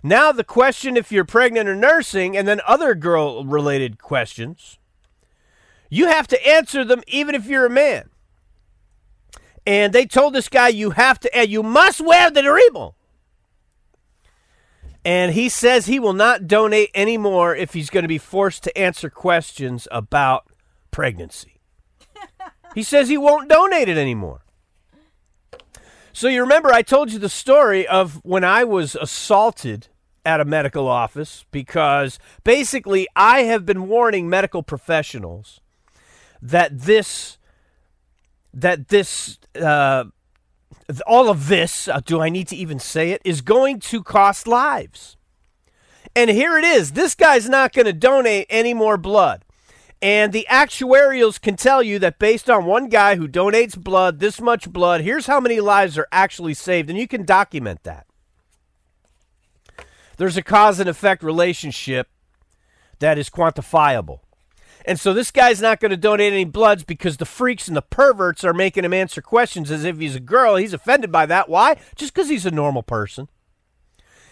Now, 0.06 0.30
the 0.30 0.44
question 0.44 0.96
if 0.96 1.10
you're 1.10 1.24
pregnant 1.24 1.68
or 1.68 1.74
nursing, 1.74 2.36
and 2.36 2.46
then 2.46 2.60
other 2.64 2.94
girl 2.94 3.44
related 3.44 4.00
questions, 4.00 4.78
you 5.90 6.06
have 6.06 6.28
to 6.28 6.46
answer 6.46 6.84
them 6.84 7.02
even 7.08 7.34
if 7.34 7.46
you're 7.46 7.66
a 7.66 7.70
man. 7.70 8.08
And 9.66 9.92
they 9.92 10.06
told 10.06 10.32
this 10.32 10.48
guy, 10.48 10.68
you 10.68 10.90
have 10.90 11.18
to, 11.18 11.36
and 11.36 11.50
you 11.50 11.60
must 11.60 12.00
wear 12.00 12.30
the 12.30 12.42
derimo. 12.42 12.94
And 15.04 15.32
he 15.32 15.48
says 15.48 15.86
he 15.86 15.98
will 15.98 16.12
not 16.12 16.46
donate 16.46 16.90
anymore 16.94 17.56
if 17.56 17.72
he's 17.72 17.90
going 17.90 18.04
to 18.04 18.08
be 18.08 18.16
forced 18.16 18.62
to 18.62 18.78
answer 18.78 19.10
questions 19.10 19.88
about 19.90 20.46
pregnancy. 20.92 21.58
he 22.76 22.84
says 22.84 23.08
he 23.08 23.18
won't 23.18 23.48
donate 23.48 23.88
it 23.88 23.98
anymore. 23.98 24.42
So 26.12 26.28
you 26.28 26.42
remember 26.42 26.72
I 26.72 26.82
told 26.82 27.10
you 27.10 27.18
the 27.18 27.28
story 27.28 27.88
of 27.88 28.24
when 28.24 28.44
I 28.44 28.62
was 28.62 28.94
assaulted 28.94 29.88
at 30.26 30.40
a 30.40 30.44
medical 30.44 30.88
office 30.88 31.46
because 31.52 32.18
basically 32.42 33.06
I 33.14 33.42
have 33.42 33.64
been 33.64 33.86
warning 33.86 34.28
medical 34.28 34.62
professionals 34.62 35.60
that 36.42 36.80
this 36.80 37.38
that 38.52 38.88
this 38.88 39.38
uh, 39.60 40.04
all 41.06 41.30
of 41.30 41.46
this 41.46 41.86
uh, 41.88 42.00
do 42.04 42.20
I 42.20 42.28
need 42.28 42.48
to 42.48 42.56
even 42.56 42.80
say 42.80 43.12
it 43.12 43.22
is 43.24 43.40
going 43.40 43.78
to 43.80 44.02
cost 44.02 44.48
lives. 44.48 45.16
And 46.16 46.28
here 46.30 46.58
it 46.58 46.64
is. 46.64 46.92
This 46.92 47.14
guy's 47.14 47.48
not 47.48 47.72
going 47.72 47.86
to 47.86 47.92
donate 47.92 48.46
any 48.50 48.74
more 48.74 48.96
blood. 48.96 49.44
And 50.02 50.32
the 50.32 50.46
actuarials 50.50 51.40
can 51.40 51.56
tell 51.56 51.82
you 51.82 51.98
that 52.00 52.18
based 52.18 52.50
on 52.50 52.64
one 52.64 52.88
guy 52.88 53.16
who 53.16 53.28
donates 53.28 53.78
blood, 53.78 54.18
this 54.18 54.40
much 54.40 54.70
blood, 54.72 55.02
here's 55.02 55.26
how 55.26 55.40
many 55.40 55.60
lives 55.60 55.96
are 55.96 56.08
actually 56.10 56.54
saved. 56.54 56.90
And 56.90 56.98
you 56.98 57.06
can 57.06 57.24
document 57.24 57.82
that. 57.84 58.06
There's 60.16 60.36
a 60.36 60.42
cause 60.42 60.80
and 60.80 60.88
effect 60.88 61.22
relationship 61.22 62.08
that 62.98 63.18
is 63.18 63.30
quantifiable. 63.30 64.20
And 64.86 65.00
so 65.00 65.12
this 65.12 65.32
guy's 65.32 65.60
not 65.60 65.80
going 65.80 65.90
to 65.90 65.96
donate 65.96 66.32
any 66.32 66.44
bloods 66.44 66.84
because 66.84 67.16
the 67.16 67.24
freaks 67.24 67.66
and 67.66 67.76
the 67.76 67.82
perverts 67.82 68.44
are 68.44 68.54
making 68.54 68.84
him 68.84 68.94
answer 68.94 69.20
questions 69.20 69.70
as 69.70 69.84
if 69.84 69.98
he's 69.98 70.14
a 70.14 70.20
girl. 70.20 70.56
He's 70.56 70.72
offended 70.72 71.10
by 71.10 71.26
that. 71.26 71.48
Why? 71.48 71.76
Just 71.96 72.14
because 72.14 72.28
he's 72.28 72.46
a 72.46 72.52
normal 72.52 72.84
person. 72.84 73.28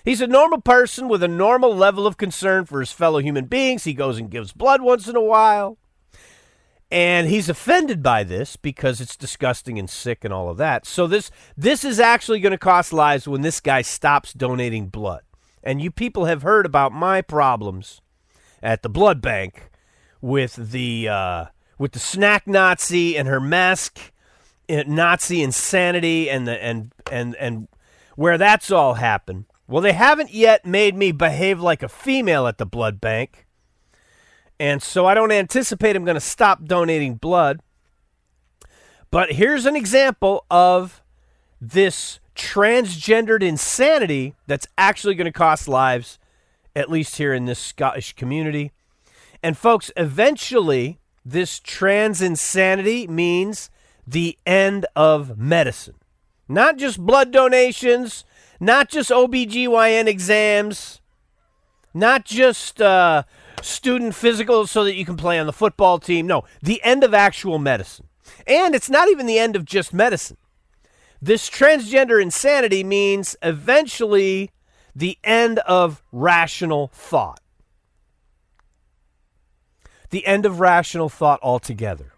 He's 0.05 0.21
a 0.21 0.29
normal 0.29 0.61
person 0.61 1.09
with 1.09 1.23
a 1.23 1.29
normal 1.29 1.75
level 1.75 2.07
of 2.07 2.19
concern 2.19 2.67
for 2.67 2.79
his 2.79 2.93
fellow 2.93 3.19
human 3.19 3.47
beings. 3.47 3.85
He 3.85 3.95
goes 3.95 4.19
and 4.19 4.31
gives 4.31 4.53
blood 4.53 4.81
once 4.81 5.09
in 5.09 5.17
a 5.17 5.21
while. 5.21 5.77
And 6.89 7.27
he's 7.27 7.49
offended 7.49 8.03
by 8.03 8.23
this 8.23 8.55
because 8.55 9.01
it's 9.01 9.17
disgusting 9.17 9.79
and 9.79 9.91
sick 9.91 10.25
and 10.25 10.33
all 10.33 10.49
of 10.49 10.59
that. 10.59 10.87
So 10.87 11.09
this 11.09 11.33
this 11.57 11.83
is 11.83 11.99
actually 11.99 12.39
going 12.39 12.53
to 12.53 12.59
cost 12.59 12.93
lives 12.93 13.27
when 13.27 13.41
this 13.41 13.59
guy 13.59 13.83
stops 13.83 14.33
donating 14.33 14.87
blood. 14.87 15.24
And 15.65 15.81
you 15.81 15.91
people 15.91 16.27
have 16.27 16.43
heard 16.43 16.67
about 16.67 16.93
my 16.93 17.23
problems 17.23 18.03
at 18.63 18.83
the 18.83 18.89
blood 18.89 19.21
bank 19.21 19.71
with 20.21 20.55
the 20.57 21.09
uh, 21.09 21.45
with 21.79 21.93
the 21.93 21.99
snack 21.99 22.47
Nazi 22.47 23.17
and 23.17 23.27
her 23.27 23.41
mask 23.41 24.13
uh, 24.69 24.85
Nazi 24.87 25.43
insanity 25.43 26.31
and 26.31 26.47
the 26.47 26.63
and 26.63 26.93
and 27.11 27.35
and 27.37 27.69
where 28.15 28.39
that's 28.39 28.71
all 28.71 28.95
happened. 28.95 29.47
Well, 29.67 29.83
they 29.83 29.93
haven't 29.93 30.33
yet 30.33 30.67
made 30.67 30.95
me 30.95 31.11
behave 31.11 31.61
like 31.61 31.83
a 31.83 31.89
female 31.89 32.47
at 32.47 32.59
the 32.59 32.67
blood 32.67 33.01
bank. 33.01 33.47
And 34.61 34.83
so 34.83 35.07
I 35.07 35.15
don't 35.15 35.33
anticipate 35.33 35.97
I'm 35.97 36.05
going 36.05 36.15
to 36.15 36.21
stop 36.21 36.65
donating 36.65 37.17
blood. 37.17 37.61
But 39.11 39.33
here's 39.33 39.67
an 39.67 39.75
example 39.75 40.45
of 40.51 41.03
this 41.61 42.21
transgendered 42.35 43.43
insanity 43.43 44.35
that's 44.47 44.67
actually 44.77 45.15
going 45.15 45.27
to 45.27 45.33
cost 45.33 45.69
lives, 45.69 46.19
at 46.75 46.91
least 46.91 47.17
here 47.17 47.33
in 47.33 47.45
this 47.45 47.59
Scottish 47.59 48.15
community. 48.15 48.73
And 49.43 49.57
folks, 49.57 49.91
eventually, 49.97 50.99
this 51.25 51.61
trans 51.61 52.21
insanity 52.21 53.07
means 53.07 53.71
the 54.07 54.39
end 54.47 54.87
of 54.97 55.39
medicine. 55.39 55.97
Not 56.49 56.77
just 56.77 56.99
blood 56.99 57.31
donations, 57.31 58.25
not 58.61 58.89
just 58.89 59.11
OBGYN 59.11 60.07
exams, 60.07 61.01
not 61.95 62.25
just 62.25 62.83
uh, 62.83 63.23
student 63.63 64.13
physicals 64.13 64.69
so 64.69 64.85
that 64.85 64.95
you 64.95 65.05
can 65.05 65.17
play 65.17 65.39
on 65.39 65.47
the 65.47 65.53
football 65.53 65.99
team. 65.99 66.27
No, 66.27 66.45
the 66.63 66.83
end 66.83 67.05
of 67.05 67.15
actual 67.15 67.59
medicine. 67.59 68.09
And 68.47 68.75
it's 68.75 68.91
not 68.91 69.09
even 69.09 69.27
the 69.27 69.39
end 69.39 69.57
of 69.57 69.65
just 69.65 69.95
medicine. 69.95 70.37
This 71.25 71.49
transgender 71.49 72.21
insanity 72.21 72.85
means 72.85 73.35
eventually 73.41 74.51
the 74.95 75.17
end 75.25 75.59
of 75.61 76.03
rational 76.13 76.89
thought. 76.89 77.41
The 80.11 80.27
end 80.27 80.45
of 80.45 80.61
rational 80.61 81.09
thought 81.09 81.41
altogether. 81.43 82.13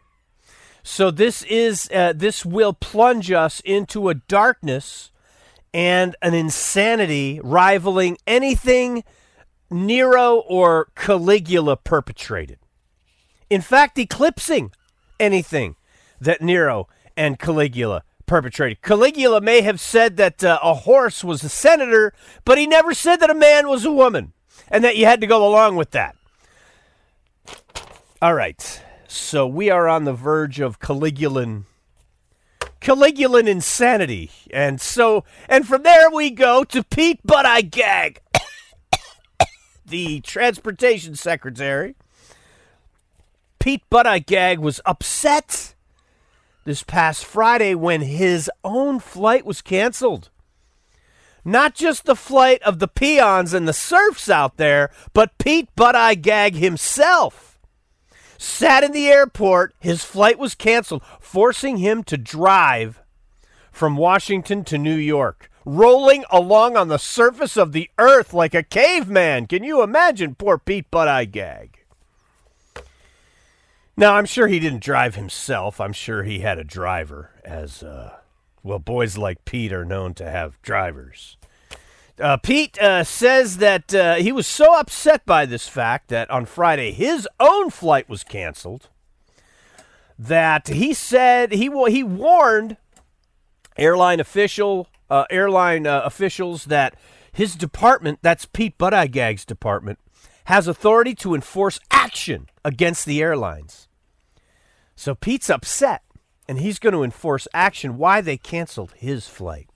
So 0.82 1.12
this 1.12 1.44
is 1.44 1.88
uh, 1.94 2.14
this 2.16 2.44
will 2.44 2.72
plunge 2.72 3.30
us 3.30 3.60
into 3.60 4.08
a 4.08 4.14
darkness 4.14 5.12
and 5.72 6.16
an 6.20 6.34
insanity 6.34 7.40
rivaling 7.44 8.18
anything 8.26 9.04
Nero 9.70 10.38
or 10.48 10.88
Caligula 10.96 11.76
perpetrated. 11.76 12.58
In 13.48 13.60
fact, 13.60 14.00
eclipsing 14.00 14.72
anything 15.20 15.76
that 16.20 16.42
Nero 16.42 16.88
and 17.16 17.38
Caligula 17.38 18.02
perpetrated. 18.26 18.82
Caligula 18.82 19.40
may 19.40 19.60
have 19.62 19.80
said 19.80 20.16
that 20.16 20.42
uh, 20.42 20.58
a 20.62 20.74
horse 20.74 21.24
was 21.24 21.42
a 21.42 21.48
senator, 21.48 22.12
but 22.44 22.58
he 22.58 22.66
never 22.66 22.94
said 22.94 23.16
that 23.20 23.30
a 23.30 23.34
man 23.34 23.68
was 23.68 23.84
a 23.84 23.92
woman 23.92 24.32
and 24.68 24.84
that 24.84 24.96
you 24.96 25.06
had 25.06 25.20
to 25.20 25.26
go 25.26 25.46
along 25.46 25.76
with 25.76 25.92
that. 25.92 26.16
All 28.20 28.34
right. 28.34 28.82
So 29.08 29.46
we 29.46 29.70
are 29.70 29.88
on 29.88 30.04
the 30.04 30.12
verge 30.12 30.60
of 30.60 30.80
Caligulan 30.80 31.64
Caligulan 32.80 33.48
insanity. 33.48 34.30
And 34.50 34.80
so, 34.80 35.24
and 35.48 35.66
from 35.66 35.82
there 35.82 36.10
we 36.10 36.30
go 36.30 36.64
to 36.64 36.82
Pete 36.84 37.20
Buttigieg, 37.26 38.18
the 39.86 40.20
transportation 40.20 41.14
secretary. 41.16 41.96
Pete 43.58 43.82
Buttigieg 43.90 44.58
was 44.58 44.80
upset 44.84 45.74
this 46.66 46.82
past 46.82 47.24
Friday 47.24 47.74
when 47.74 48.02
his 48.02 48.50
own 48.62 48.98
flight 48.98 49.46
was 49.46 49.62
canceled. 49.62 50.28
Not 51.44 51.76
just 51.76 52.04
the 52.04 52.16
flight 52.16 52.60
of 52.62 52.80
the 52.80 52.88
peons 52.88 53.54
and 53.54 53.68
the 53.68 53.72
serfs 53.72 54.28
out 54.28 54.56
there, 54.56 54.90
but 55.14 55.38
Pete 55.38 55.68
Buttigieg 55.76 56.56
himself 56.56 57.58
sat 58.36 58.82
in 58.82 58.90
the 58.90 59.06
airport. 59.06 59.74
His 59.78 60.04
flight 60.04 60.40
was 60.40 60.56
canceled, 60.56 61.02
forcing 61.20 61.76
him 61.76 62.02
to 62.02 62.18
drive 62.18 63.00
from 63.70 63.96
Washington 63.96 64.64
to 64.64 64.76
New 64.76 64.96
York, 64.96 65.48
rolling 65.64 66.24
along 66.30 66.76
on 66.76 66.88
the 66.88 66.98
surface 66.98 67.56
of 67.56 67.70
the 67.70 67.88
earth 67.96 68.34
like 68.34 68.54
a 68.54 68.64
caveman. 68.64 69.46
Can 69.46 69.62
you 69.62 69.82
imagine 69.82 70.34
poor 70.34 70.58
Pete 70.58 70.90
Buttigieg? 70.90 71.75
Now, 73.96 74.14
I'm 74.16 74.26
sure 74.26 74.46
he 74.46 74.60
didn't 74.60 74.82
drive 74.82 75.14
himself. 75.14 75.80
I'm 75.80 75.94
sure 75.94 76.22
he 76.22 76.40
had 76.40 76.58
a 76.58 76.64
driver, 76.64 77.30
as, 77.44 77.82
uh, 77.82 78.16
well, 78.62 78.78
boys 78.78 79.16
like 79.16 79.46
Pete 79.46 79.72
are 79.72 79.86
known 79.86 80.12
to 80.14 80.30
have 80.30 80.60
drivers. 80.60 81.38
Uh, 82.20 82.36
Pete 82.36 82.78
uh, 82.78 83.04
says 83.04 83.58
that 83.58 83.94
uh, 83.94 84.14
he 84.16 84.32
was 84.32 84.46
so 84.46 84.78
upset 84.78 85.24
by 85.26 85.46
this 85.46 85.68
fact 85.68 86.08
that 86.08 86.30
on 86.30 86.46
Friday 86.46 86.92
his 86.92 87.28
own 87.38 87.70
flight 87.70 88.08
was 88.08 88.24
canceled. 88.24 88.88
That 90.18 90.68
he 90.68 90.94
said 90.94 91.52
he 91.52 91.70
he 91.90 92.02
warned 92.02 92.78
airline 93.76 94.18
official 94.18 94.88
uh, 95.10 95.24
airline 95.30 95.86
uh, 95.86 96.00
officials 96.04 96.64
that 96.66 96.94
his 97.30 97.54
department, 97.54 98.20
that's 98.22 98.46
Pete 98.46 98.78
Buttigieg's 98.78 99.44
department, 99.44 99.98
has 100.46 100.66
authority 100.66 101.14
to 101.16 101.34
enforce 101.34 101.78
action 101.90 102.48
against 102.64 103.04
the 103.04 103.20
airlines. 103.20 103.85
So 104.96 105.14
Pete's 105.14 105.50
upset, 105.50 106.02
and 106.48 106.58
he's 106.58 106.80
going 106.80 106.94
to 106.94 107.04
enforce 107.04 107.46
action. 107.54 107.98
Why 107.98 108.20
they 108.20 108.36
canceled 108.36 108.92
his 108.96 109.28
flight 109.28 109.68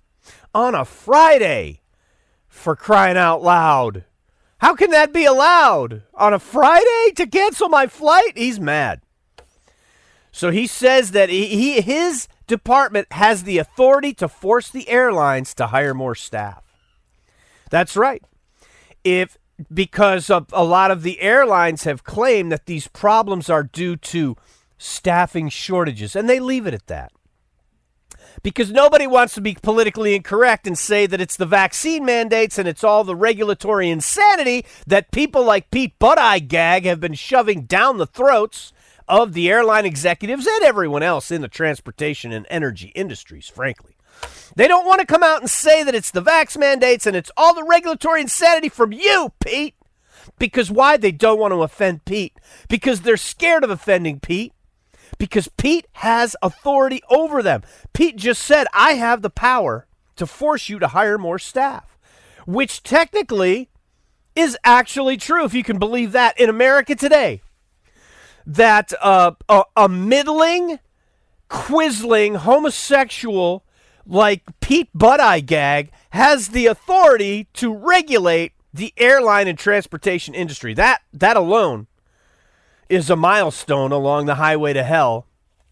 on 0.53 0.75
a 0.75 0.85
Friday? 0.85 1.81
for 2.51 2.77
crying 2.77 3.17
out 3.17 3.43
loud. 3.43 4.05
How 4.59 4.75
can 4.75 4.91
that 4.91 5.15
be 5.15 5.25
allowed? 5.25 6.03
On 6.15 6.35
a 6.35 6.39
Friday 6.39 7.13
to 7.17 7.27
cancel 7.27 7.71
my 7.71 7.87
flight? 7.87 8.37
He's 8.37 8.61
mad. 8.61 9.01
So 10.31 10.51
he 10.51 10.67
says 10.67 11.13
that 11.13 11.31
he, 11.31 11.81
his 11.81 12.29
department 12.47 13.11
has 13.13 13.45
the 13.45 13.57
authority 13.57 14.13
to 14.15 14.29
force 14.29 14.69
the 14.69 14.89
airlines 14.89 15.55
to 15.55 15.69
hire 15.69 15.95
more 15.95 16.15
staff. 16.15 16.63
That's 17.71 17.97
right. 17.97 18.23
If 19.03 19.39
because 19.73 20.31
a 20.31 20.65
lot 20.65 20.91
of 20.91 21.03
the 21.03 21.21
airlines 21.21 21.85
have 21.85 22.05
claimed 22.05 22.51
that 22.51 22.67
these 22.67 22.89
problems 22.89 23.51
are 23.51 23.63
due 23.63 23.97
to 23.97 24.37
staffing 24.81 25.49
shortages 25.49 26.17
and 26.17 26.29
they 26.29 26.41
leave 26.41 26.67
it 26.67 26.75
at 26.75 26.87
that 26.87 27.13
because 28.43 28.71
nobody 28.71 29.07
wants 29.07 29.35
to 29.35 29.41
be 29.41 29.55
politically 29.55 30.15
incorrect 30.15 30.67
and 30.67 30.79
say 30.79 31.07
that 31.07 31.21
it's 31.21 31.37
the 31.37 31.47
vaccine 31.47 32.05
mandates 32.05 32.59
and 32.59 32.67
it's 32.67 32.83
all 32.83 33.05
the 33.05 33.17
regulatory 33.17 33.91
insanity 33.91 34.65
that 34.87 35.11
people 35.11 35.45
like 35.45 35.71
Pete 35.71 35.99
Buttigieg 35.99 36.85
have 36.85 37.01
been 37.01 37.15
shoving 37.15 37.63
down 37.65 37.99
the 37.99 38.07
throats 38.07 38.73
of 39.07 39.35
the 39.35 39.51
airline 39.51 39.85
executives 39.85 40.47
and 40.47 40.63
everyone 40.63 41.03
else 41.03 41.31
in 41.31 41.43
the 41.43 41.49
transportation 41.49 42.33
and 42.33 42.47
energy 42.49 42.89
industries, 42.95 43.49
frankly. 43.49 43.97
They 44.57 44.69
don't 44.69 44.87
want 44.87 45.01
to 45.01 45.07
come 45.07 45.23
out 45.23 45.41
and 45.41 45.51
say 45.51 45.83
that 45.83 45.95
it's 45.95 46.11
the 46.11 46.23
vax 46.23 46.57
mandates 46.57 47.07
and 47.07 47.17
it's 47.17 47.31
all 47.37 47.55
the 47.55 47.65
regulatory 47.65 48.21
insanity 48.21 48.69
from 48.69 48.93
you, 48.93 49.33
Pete. 49.41 49.75
Because 50.39 50.71
why? 50.71 50.97
They 50.97 51.13
don't 51.13 51.41
want 51.41 51.53
to 51.53 51.63
offend 51.63 52.05
Pete. 52.05 52.35
Because 52.69 53.01
they're 53.01 53.17
scared 53.17 53.65
of 53.65 53.71
offending 53.71 54.21
Pete 54.21 54.53
because 55.19 55.49
Pete 55.57 55.87
has 55.93 56.37
authority 56.43 57.03
over 57.11 57.43
them. 57.43 57.63
Pete 57.93 58.17
just 58.17 58.43
said, 58.43 58.67
I 58.73 58.93
have 58.93 59.23
the 59.23 59.31
power 59.31 59.87
to 60.17 60.27
force 60.27 60.69
you 60.69 60.79
to 60.79 60.89
hire 60.89 61.19
more 61.19 61.39
staff, 61.39 61.99
which 62.47 62.83
technically 62.83 63.71
is 64.35 64.57
actually 64.65 65.17
true, 65.17 65.45
if 65.45 65.55
you 65.55 65.65
can 65.65 65.79
believe 65.79 66.13
that, 66.13 66.39
in 66.39 66.49
America 66.49 66.95
today. 66.95 67.43
That 68.47 68.93
uh, 69.01 69.33
a, 69.49 69.65
a 69.77 69.89
middling, 69.89 70.79
quisling, 71.49 72.37
homosexual 72.37 73.65
like 74.07 74.43
Pete 74.61 74.89
Buttigieg 74.97 75.91
has 76.11 76.49
the 76.49 76.67
authority 76.67 77.49
to 77.55 77.73
regulate 77.73 78.53
the 78.73 78.93
airline 78.97 79.49
and 79.49 79.59
transportation 79.59 80.35
industry. 80.35 80.75
That 80.75 81.03
that 81.13 81.37
alone 81.37 81.87
is 82.91 83.09
a 83.09 83.15
milestone 83.15 83.93
along 83.93 84.27
the 84.27 84.35
highway 84.35 84.73
to 84.73 84.83
hell 84.83 85.25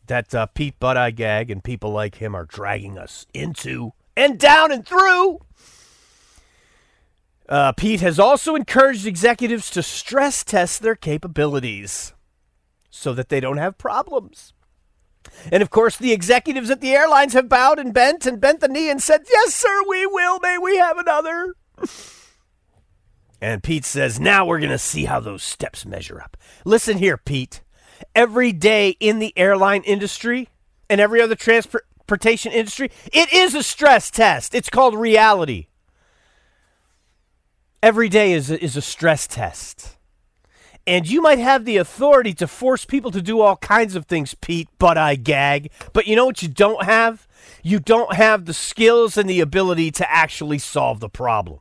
that 0.07 0.33
uh, 0.33 0.47
Pete 0.47 0.79
Buttigieg 0.79 1.51
and 1.51 1.63
people 1.63 1.91
like 1.91 2.15
him 2.15 2.35
are 2.35 2.45
dragging 2.45 2.97
us 2.97 3.27
into 3.35 3.93
and 4.17 4.39
down 4.39 4.71
and 4.71 4.87
through. 4.87 5.41
Uh, 7.49 7.73
Pete 7.73 8.01
has 8.01 8.21
also 8.21 8.55
encouraged 8.55 9.05
executives 9.05 9.69
to 9.71 9.83
stress 9.83 10.45
test 10.45 10.81
their 10.81 10.95
capabilities 10.95 12.15
so 12.89 13.13
that 13.13 13.31
they 13.31 13.41
don't 13.41 13.57
have 13.59 13.79
problems. 13.79 14.53
And 15.51 15.61
of 15.61 15.71
course, 15.71 15.97
the 15.97 16.13
executives 16.13 16.71
at 16.71 16.81
the 16.81 16.93
airlines 16.93 17.33
have 17.33 17.49
bowed 17.49 17.81
and 17.81 17.93
bent 17.93 18.27
and 18.27 18.41
bent 18.41 18.61
the 18.61 18.69
knee 18.69 18.89
and 18.89 19.03
said, 19.03 19.23
Yes, 19.29 19.55
sir, 19.55 19.83
we 19.89 20.07
will. 20.07 20.39
May 20.39 20.57
we 20.57 20.77
have 20.77 20.99
another? 20.99 21.55
And 23.41 23.63
Pete 23.63 23.85
says, 23.85 24.19
Now 24.19 24.45
we're 24.45 24.59
going 24.59 24.71
to 24.71 24.79
see 24.79 25.05
how 25.05 25.21
those 25.21 25.43
steps 25.43 25.87
measure 25.87 26.21
up. 26.21 26.37
Listen 26.65 26.99
here, 26.99 27.17
Pete. 27.17 27.63
Every 28.15 28.53
day 28.53 28.97
in 29.01 29.19
the 29.19 29.33
airline 29.37 29.83
industry 29.83 30.49
and 30.91 31.01
every 31.01 31.21
other 31.21 31.35
transportation 31.35 32.53
industry, 32.53 32.91
it 33.13 33.33
is 33.33 33.55
a 33.55 33.63
stress 33.63 34.11
test. 34.11 34.55
It's 34.55 34.71
called 34.71 34.95
reality. 34.95 35.67
Every 37.83 38.09
day 38.09 38.33
is 38.33 38.51
a, 38.51 38.63
is 38.63 38.77
a 38.77 38.83
stress 38.83 39.27
test. 39.27 39.97
And 40.87 41.09
you 41.09 41.21
might 41.21 41.39
have 41.39 41.65
the 41.65 41.77
authority 41.77 42.33
to 42.35 42.49
force 42.49 42.85
people 42.85 43.11
to 43.11 43.21
do 43.21 43.41
all 43.41 43.57
kinds 43.57 43.95
of 43.95 44.07
things, 44.07 44.35
Pete, 44.35 44.69
but 44.79 44.97
I 44.97 45.17
gag. 45.17 45.71
But 45.93 46.07
you 46.07 46.17
know 46.17 46.25
what 46.25 46.43
you 46.43 46.49
don't 46.49 46.83
have? 46.85 47.29
You 47.63 47.79
don't 47.79 48.15
have 48.15 48.47
the 48.47 48.55
skills 48.55 49.17
and 49.17 49.29
the 49.29 49.41
ability 49.41 49.91
to 49.93 50.11
actually 50.11 50.59
solve 50.59 51.01
the 51.01 51.11
problem. 51.11 51.61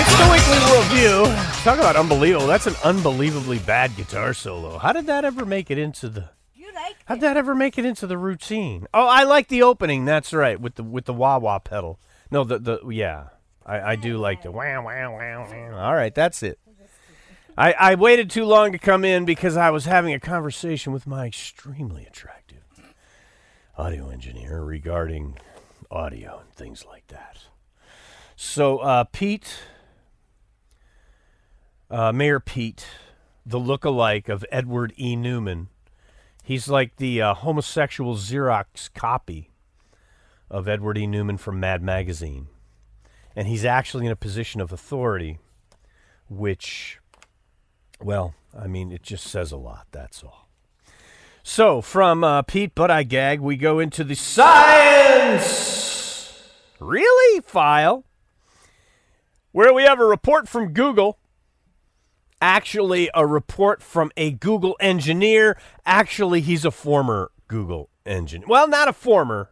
It's 0.00 0.16
the 0.16 0.30
Weekly 0.30 0.58
Worldview. 0.58 1.64
Talk 1.64 1.80
about 1.80 1.96
unbelievable. 1.96 2.46
That's 2.46 2.68
an 2.68 2.76
unbelievably 2.84 3.58
bad 3.58 3.96
guitar 3.96 4.32
solo. 4.32 4.78
How 4.78 4.92
did 4.92 5.06
that 5.06 5.24
ever 5.24 5.44
make 5.44 5.72
it 5.72 5.78
into 5.78 6.08
the 6.08 6.30
You 6.54 6.72
like 6.72 6.94
How'd 7.06 7.20
that 7.22 7.36
ever 7.36 7.52
make 7.52 7.78
it 7.78 7.84
into 7.84 8.06
the 8.06 8.16
routine? 8.16 8.86
Oh, 8.94 9.08
I 9.08 9.24
like 9.24 9.48
the 9.48 9.64
opening. 9.64 10.04
That's 10.04 10.32
right, 10.32 10.60
with 10.60 10.76
the 10.76 10.84
with 10.84 11.06
the 11.06 11.12
wah 11.12 11.38
wah 11.38 11.58
pedal. 11.58 11.98
No, 12.30 12.44
the 12.44 12.60
the 12.60 12.88
yeah, 12.88 13.30
I, 13.66 13.80
I 13.80 13.96
do 13.96 14.18
like 14.18 14.42
the 14.42 14.52
wow 14.52 14.84
wow 14.84 15.16
wow. 15.16 15.48
wow. 15.50 15.86
All 15.86 15.94
right, 15.94 16.14
that's 16.14 16.44
it. 16.44 16.60
I 17.56 17.72
I 17.72 17.94
waited 17.96 18.30
too 18.30 18.44
long 18.44 18.70
to 18.70 18.78
come 18.78 19.04
in 19.04 19.24
because 19.24 19.56
I 19.56 19.70
was 19.70 19.86
having 19.86 20.14
a 20.14 20.20
conversation 20.20 20.92
with 20.92 21.08
my 21.08 21.26
extremely 21.26 22.06
attractive 22.06 22.62
audio 23.76 24.10
engineer 24.10 24.62
regarding 24.62 25.38
audio 25.90 26.38
and 26.38 26.52
things 26.52 26.86
like 26.86 27.08
that. 27.08 27.38
So 28.36 28.78
uh, 28.78 29.02
Pete, 29.02 29.58
uh, 31.90 32.12
Mayor 32.12 32.40
Pete, 32.40 32.86
the 33.44 33.58
look-alike 33.58 34.28
of 34.28 34.44
Edward 34.50 34.92
E. 34.96 35.16
Neuman. 35.16 35.68
He's 36.44 36.68
like 36.68 36.96
the 36.96 37.22
uh, 37.22 37.34
homosexual 37.34 38.16
Xerox 38.16 38.92
copy 38.94 39.50
of 40.50 40.68
Edward 40.68 40.98
E. 40.98 41.06
Neuman 41.06 41.38
from 41.38 41.60
Mad 41.60 41.82
Magazine. 41.82 42.48
And 43.36 43.46
he's 43.48 43.64
actually 43.64 44.06
in 44.06 44.12
a 44.12 44.16
position 44.16 44.60
of 44.60 44.72
authority, 44.72 45.38
which, 46.28 46.98
well, 48.00 48.34
I 48.58 48.66
mean, 48.66 48.90
it 48.90 49.02
just 49.02 49.26
says 49.26 49.52
a 49.52 49.56
lot, 49.56 49.86
that's 49.92 50.22
all. 50.22 50.48
So, 51.42 51.80
from 51.80 52.24
uh, 52.24 52.42
Pete 52.42 52.74
But 52.74 52.90
I 52.90 53.04
Gag, 53.04 53.40
we 53.40 53.56
go 53.56 53.78
into 53.78 54.04
the 54.04 54.16
science! 54.16 55.78
Really? 56.78 57.40
File. 57.42 58.04
Where 59.52 59.72
we 59.72 59.84
have 59.84 59.98
a 60.00 60.04
report 60.04 60.46
from 60.48 60.74
Google 60.74 61.18
actually 62.40 63.10
a 63.14 63.26
report 63.26 63.82
from 63.82 64.10
a 64.16 64.30
Google 64.30 64.76
engineer. 64.80 65.58
Actually, 65.84 66.40
he's 66.40 66.64
a 66.64 66.70
former 66.70 67.30
Google 67.48 67.90
engineer. 68.06 68.46
Well, 68.48 68.68
not 68.68 68.88
a 68.88 68.92
former. 68.92 69.50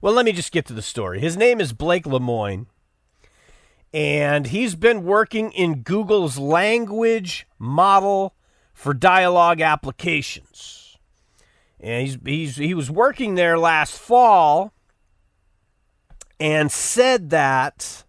Well, 0.00 0.12
let 0.12 0.24
me 0.24 0.32
just 0.32 0.52
get 0.52 0.66
to 0.66 0.74
the 0.74 0.82
story. 0.82 1.20
His 1.20 1.36
name 1.36 1.60
is 1.60 1.72
Blake 1.72 2.04
Lemoine, 2.04 2.66
and 3.92 4.48
he's 4.48 4.74
been 4.74 5.04
working 5.04 5.50
in 5.52 5.82
Google's 5.82 6.38
language 6.38 7.46
model 7.58 8.34
for 8.72 8.92
dialogue 8.92 9.60
applications. 9.60 10.98
And 11.80 12.06
he's, 12.06 12.18
he's 12.24 12.56
he 12.56 12.74
was 12.74 12.90
working 12.90 13.34
there 13.34 13.58
last 13.58 13.98
fall 13.98 14.72
and 16.40 16.70
said 16.70 17.30
that 17.30 18.03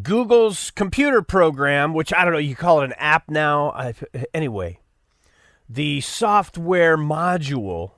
Google's 0.00 0.70
computer 0.70 1.22
program, 1.22 1.92
which 1.92 2.12
I 2.12 2.24
don't 2.24 2.32
know, 2.32 2.38
you 2.38 2.56
call 2.56 2.80
it 2.80 2.86
an 2.86 2.94
app 2.94 3.28
now. 3.28 3.70
I, 3.72 3.94
anyway, 4.32 4.78
the 5.68 6.00
software 6.00 6.96
module, 6.96 7.92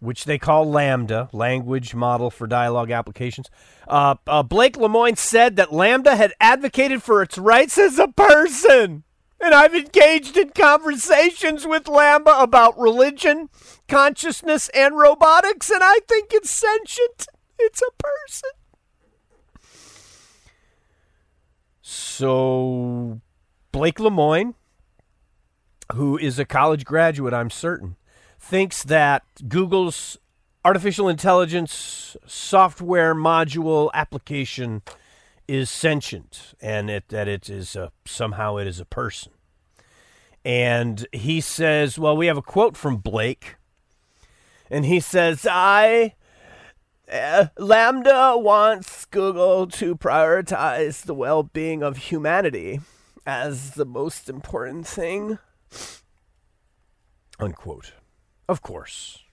which 0.00 0.24
they 0.24 0.38
call 0.38 0.66
LaMDA, 0.66 1.32
Language 1.32 1.94
Model 1.94 2.30
for 2.30 2.46
Dialogue 2.46 2.90
Applications. 2.90 3.48
Uh, 3.86 4.16
uh, 4.26 4.42
Blake 4.42 4.76
Lemoine 4.76 5.16
said 5.16 5.56
that 5.56 5.68
LaMDA 5.68 6.16
had 6.16 6.32
advocated 6.40 7.02
for 7.02 7.22
its 7.22 7.38
rights 7.38 7.78
as 7.78 7.98
a 7.98 8.08
person. 8.08 9.04
And 9.40 9.54
I've 9.54 9.74
engaged 9.74 10.36
in 10.36 10.50
conversations 10.50 11.66
with 11.66 11.84
LaMDA 11.84 12.42
about 12.42 12.78
religion, 12.78 13.48
consciousness, 13.88 14.70
and 14.70 14.96
robotics, 14.96 15.70
and 15.70 15.82
I 15.82 16.00
think 16.08 16.30
it's 16.32 16.50
sentient. 16.50 17.26
It's 17.58 17.82
a 17.82 17.90
person. 17.98 18.50
So, 21.96 23.20
Blake 23.70 23.98
Lemoine, 23.98 24.54
who 25.94 26.18
is 26.18 26.40
a 26.40 26.44
college 26.44 26.84
graduate, 26.84 27.32
I'm 27.32 27.50
certain, 27.50 27.94
thinks 28.38 28.82
that 28.82 29.22
Google's 29.48 30.18
artificial 30.64 31.08
intelligence 31.08 32.16
software 32.26 33.14
module 33.14 33.90
application 33.94 34.82
is 35.46 35.70
sentient 35.70 36.54
and 36.60 36.90
it, 36.90 37.08
that 37.08 37.28
it 37.28 37.48
is 37.48 37.76
a, 37.76 37.92
somehow 38.04 38.56
it 38.56 38.66
is 38.66 38.80
a 38.80 38.84
person. 38.84 39.32
And 40.44 41.06
he 41.12 41.40
says, 41.40 41.96
well, 41.96 42.16
we 42.16 42.26
have 42.26 42.36
a 42.36 42.42
quote 42.42 42.76
from 42.76 42.96
Blake. 42.96 43.54
And 44.68 44.84
he 44.84 44.98
says, 44.98 45.46
I 45.48 46.14
uh, 47.10 47.46
LaMDA 47.58 48.40
wants 48.40 49.04
Google 49.06 49.66
to 49.68 49.96
prioritize 49.96 51.02
the 51.02 51.14
well 51.14 51.42
being 51.42 51.82
of 51.82 51.96
humanity 51.96 52.80
as 53.26 53.72
the 53.72 53.84
most 53.84 54.28
important 54.28 54.86
thing. 54.86 55.38
Unquote. 57.38 57.92
Of 58.48 58.62
course. 58.62 59.24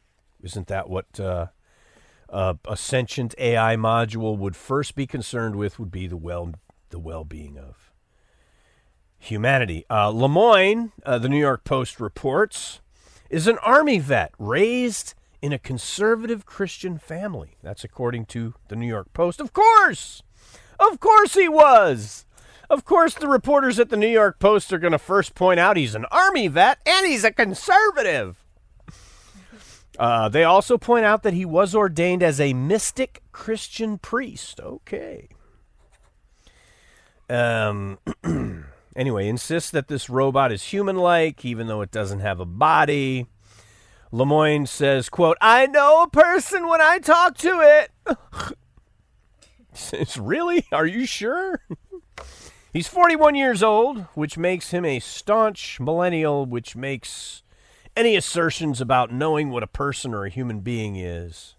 Isn't 0.42 0.68
that 0.68 0.90
what 0.90 1.20
uh, 1.20 1.48
uh, 2.30 2.56
a 2.68 2.76
sentient 2.76 3.36
AI 3.38 3.76
module 3.76 4.38
would 4.38 4.56
first 4.56 4.96
be 4.96 5.06
concerned 5.06 5.56
with? 5.56 5.80
Would 5.80 5.92
be 5.92 6.08
the 6.08 6.18
well 6.18 6.54
the 6.90 7.00
well 7.00 7.24
being 7.24 7.58
of 7.58 7.92
humanity. 9.18 9.86
Uh, 9.90 10.12
Lemoine, 10.12 10.92
uh, 11.06 11.20
the 11.20 11.30
New 11.30 11.40
York 11.40 11.64
Post 11.64 12.00
reports, 12.00 12.82
is 13.30 13.48
an 13.48 13.58
army 13.60 14.00
vet 14.00 14.34
raised 14.40 15.14
in 15.42 15.54
a 15.54 15.60
conservative 15.60 16.46
Christian 16.46 16.98
family. 16.98 17.58
That's 17.64 17.84
according 17.84 18.26
to 18.28 18.54
the 18.68 18.76
New 18.76 18.88
York 18.88 19.14
Post. 19.14 19.42
Of 19.42 19.54
course! 19.54 20.24
Of 20.80 21.00
course 21.00 21.34
he 21.34 21.48
was! 21.50 22.26
Of 22.70 22.86
course, 22.86 23.16
the 23.16 23.28
reporters 23.28 23.80
at 23.80 23.90
the 23.90 23.98
New 23.98 24.08
York 24.08 24.40
Post 24.40 24.72
are 24.72 24.80
going 24.80 24.94
to 24.94 25.00
first 25.00 25.36
point 25.36 25.60
out 25.60 25.76
he's 25.76 25.94
an 25.94 26.06
Army 26.10 26.48
vet 26.48 26.80
and 26.86 27.06
he's 27.06 27.26
a 27.26 27.32
conservative. 27.32 28.42
Uh, 30.00 30.30
they 30.30 30.46
also 30.46 30.78
point 30.78 31.04
out 31.04 31.22
that 31.24 31.34
he 31.34 31.44
was 31.44 31.76
ordained 31.76 32.24
as 32.24 32.40
a 32.40 32.54
mystic 32.54 33.22
Christian 33.34 33.98
priest. 33.98 34.60
Okay. 34.62 35.28
Um. 37.30 38.00
anyway, 38.96 39.28
insists 39.28 39.72
that 39.72 39.88
this 39.88 40.10
robot 40.10 40.52
is 40.52 40.64
human-like, 40.64 41.44
even 41.44 41.68
though 41.68 41.82
it 41.82 41.92
doesn't 41.92 42.20
have 42.20 42.40
a 42.40 42.46
body. 42.46 43.28
Lemoine 44.12 44.68
says, 44.68 45.10
"quote 45.10 45.38
I 45.40 45.68
know 45.68 46.04
a 46.04 46.10
person 46.10 46.68
when 46.68 46.82
I 46.82 47.00
talk 47.00 47.38
to 47.40 47.62
it." 47.62 47.92
says, 49.74 50.18
"Really? 50.18 50.66
Are 50.72 50.86
you 50.86 51.06
sure?" 51.06 51.62
He's 52.74 52.88
41 52.88 53.36
years 53.36 53.62
old, 53.62 54.06
which 54.14 54.38
makes 54.38 54.72
him 54.72 54.86
a 54.86 55.00
staunch 55.00 55.80
millennial, 55.80 56.46
which 56.46 56.76
makes 56.76 57.44
any 57.98 58.16
assertions 58.16 58.80
about 58.80 59.12
knowing 59.12 59.50
what 59.50 59.64
a 59.64 59.68
person 59.68 60.14
or 60.14 60.26
a 60.26 60.30
human 60.30 60.62
being 60.62 60.96
is 60.96 61.56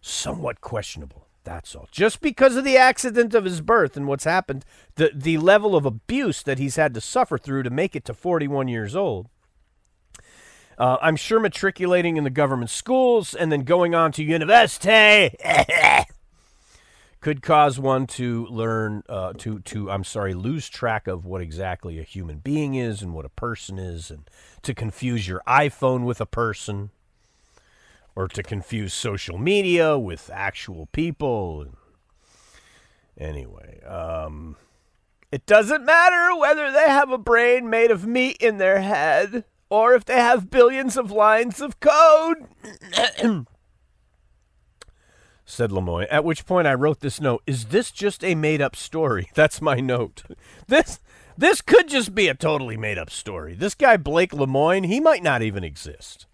somewhat 0.00 0.60
questionable. 0.60 1.26
That's 1.42 1.74
all. 1.74 1.88
Just 1.90 2.20
because 2.20 2.56
of 2.56 2.64
the 2.64 2.76
accident 2.76 3.34
of 3.34 3.44
his 3.44 3.60
birth 3.60 3.96
and 3.96 4.06
what's 4.06 4.24
happened, 4.24 4.64
the, 4.96 5.10
the 5.14 5.38
level 5.38 5.76
of 5.76 5.86
abuse 5.86 6.42
that 6.42 6.58
he's 6.58 6.76
had 6.76 6.94
to 6.94 7.00
suffer 7.00 7.38
through 7.38 7.62
to 7.64 7.70
make 7.70 7.94
it 7.94 8.04
to 8.06 8.14
41 8.14 8.68
years 8.68 8.96
old. 8.96 9.28
Uh, 10.78 10.98
I'm 11.00 11.16
sure 11.16 11.40
matriculating 11.40 12.16
in 12.16 12.24
the 12.24 12.30
government 12.30 12.70
schools 12.70 13.34
and 13.34 13.50
then 13.50 13.62
going 13.62 13.94
on 13.94 14.12
to 14.12 14.22
university 14.22 15.34
could 17.26 17.42
cause 17.42 17.80
one 17.80 18.06
to 18.06 18.46
learn 18.46 19.02
uh, 19.08 19.32
to 19.38 19.58
to 19.60 19.90
I'm 19.90 20.04
sorry 20.04 20.34
lose 20.34 20.68
track 20.68 21.08
of 21.08 21.24
what 21.24 21.40
exactly 21.40 21.98
a 21.98 22.02
human 22.02 22.38
being 22.38 22.74
is 22.74 23.02
and 23.02 23.14
what 23.14 23.24
a 23.24 23.30
person 23.30 23.78
is, 23.78 24.10
and 24.10 24.28
to 24.62 24.74
confuse 24.74 25.26
your 25.26 25.42
iPhone 25.46 26.04
with 26.04 26.20
a 26.20 26.26
person, 26.26 26.90
or 28.14 28.28
to 28.28 28.42
confuse 28.44 28.94
social 28.94 29.38
media 29.38 29.98
with 29.98 30.30
actual 30.32 30.86
people. 30.92 31.66
Anyway, 33.18 33.82
um, 33.84 34.56
it 35.32 35.46
doesn't 35.46 35.84
matter 35.84 36.36
whether 36.36 36.70
they 36.70 36.88
have 36.88 37.10
a 37.10 37.18
brain 37.18 37.68
made 37.68 37.90
of 37.90 38.06
meat 38.06 38.36
in 38.40 38.58
their 38.58 38.82
head 38.82 39.44
or 39.68 39.94
if 39.94 40.04
they 40.04 40.14
have 40.14 40.50
billions 40.50 40.96
of 40.96 41.10
lines 41.10 41.60
of 41.60 41.80
code. 41.80 42.46
said 45.46 45.70
Lemoine. 45.70 46.08
At 46.10 46.24
which 46.24 46.44
point 46.44 46.66
I 46.66 46.74
wrote 46.74 47.00
this 47.00 47.20
note. 47.20 47.42
Is 47.46 47.66
this 47.66 47.90
just 47.90 48.24
a 48.24 48.34
made 48.34 48.60
up 48.60 48.76
story? 48.76 49.30
That's 49.34 49.62
my 49.62 49.76
note. 49.76 50.24
This 50.68 50.98
this 51.38 51.60
could 51.60 51.88
just 51.88 52.12
be 52.14 52.26
a 52.28 52.34
totally 52.34 52.76
made 52.76 52.98
up 52.98 53.10
story. 53.10 53.54
This 53.54 53.74
guy 53.74 53.96
Blake 53.96 54.32
Lemoine, 54.32 54.86
he 54.86 54.98
might 54.98 55.22
not 55.22 55.42
even 55.42 55.62
exist. 55.62 56.26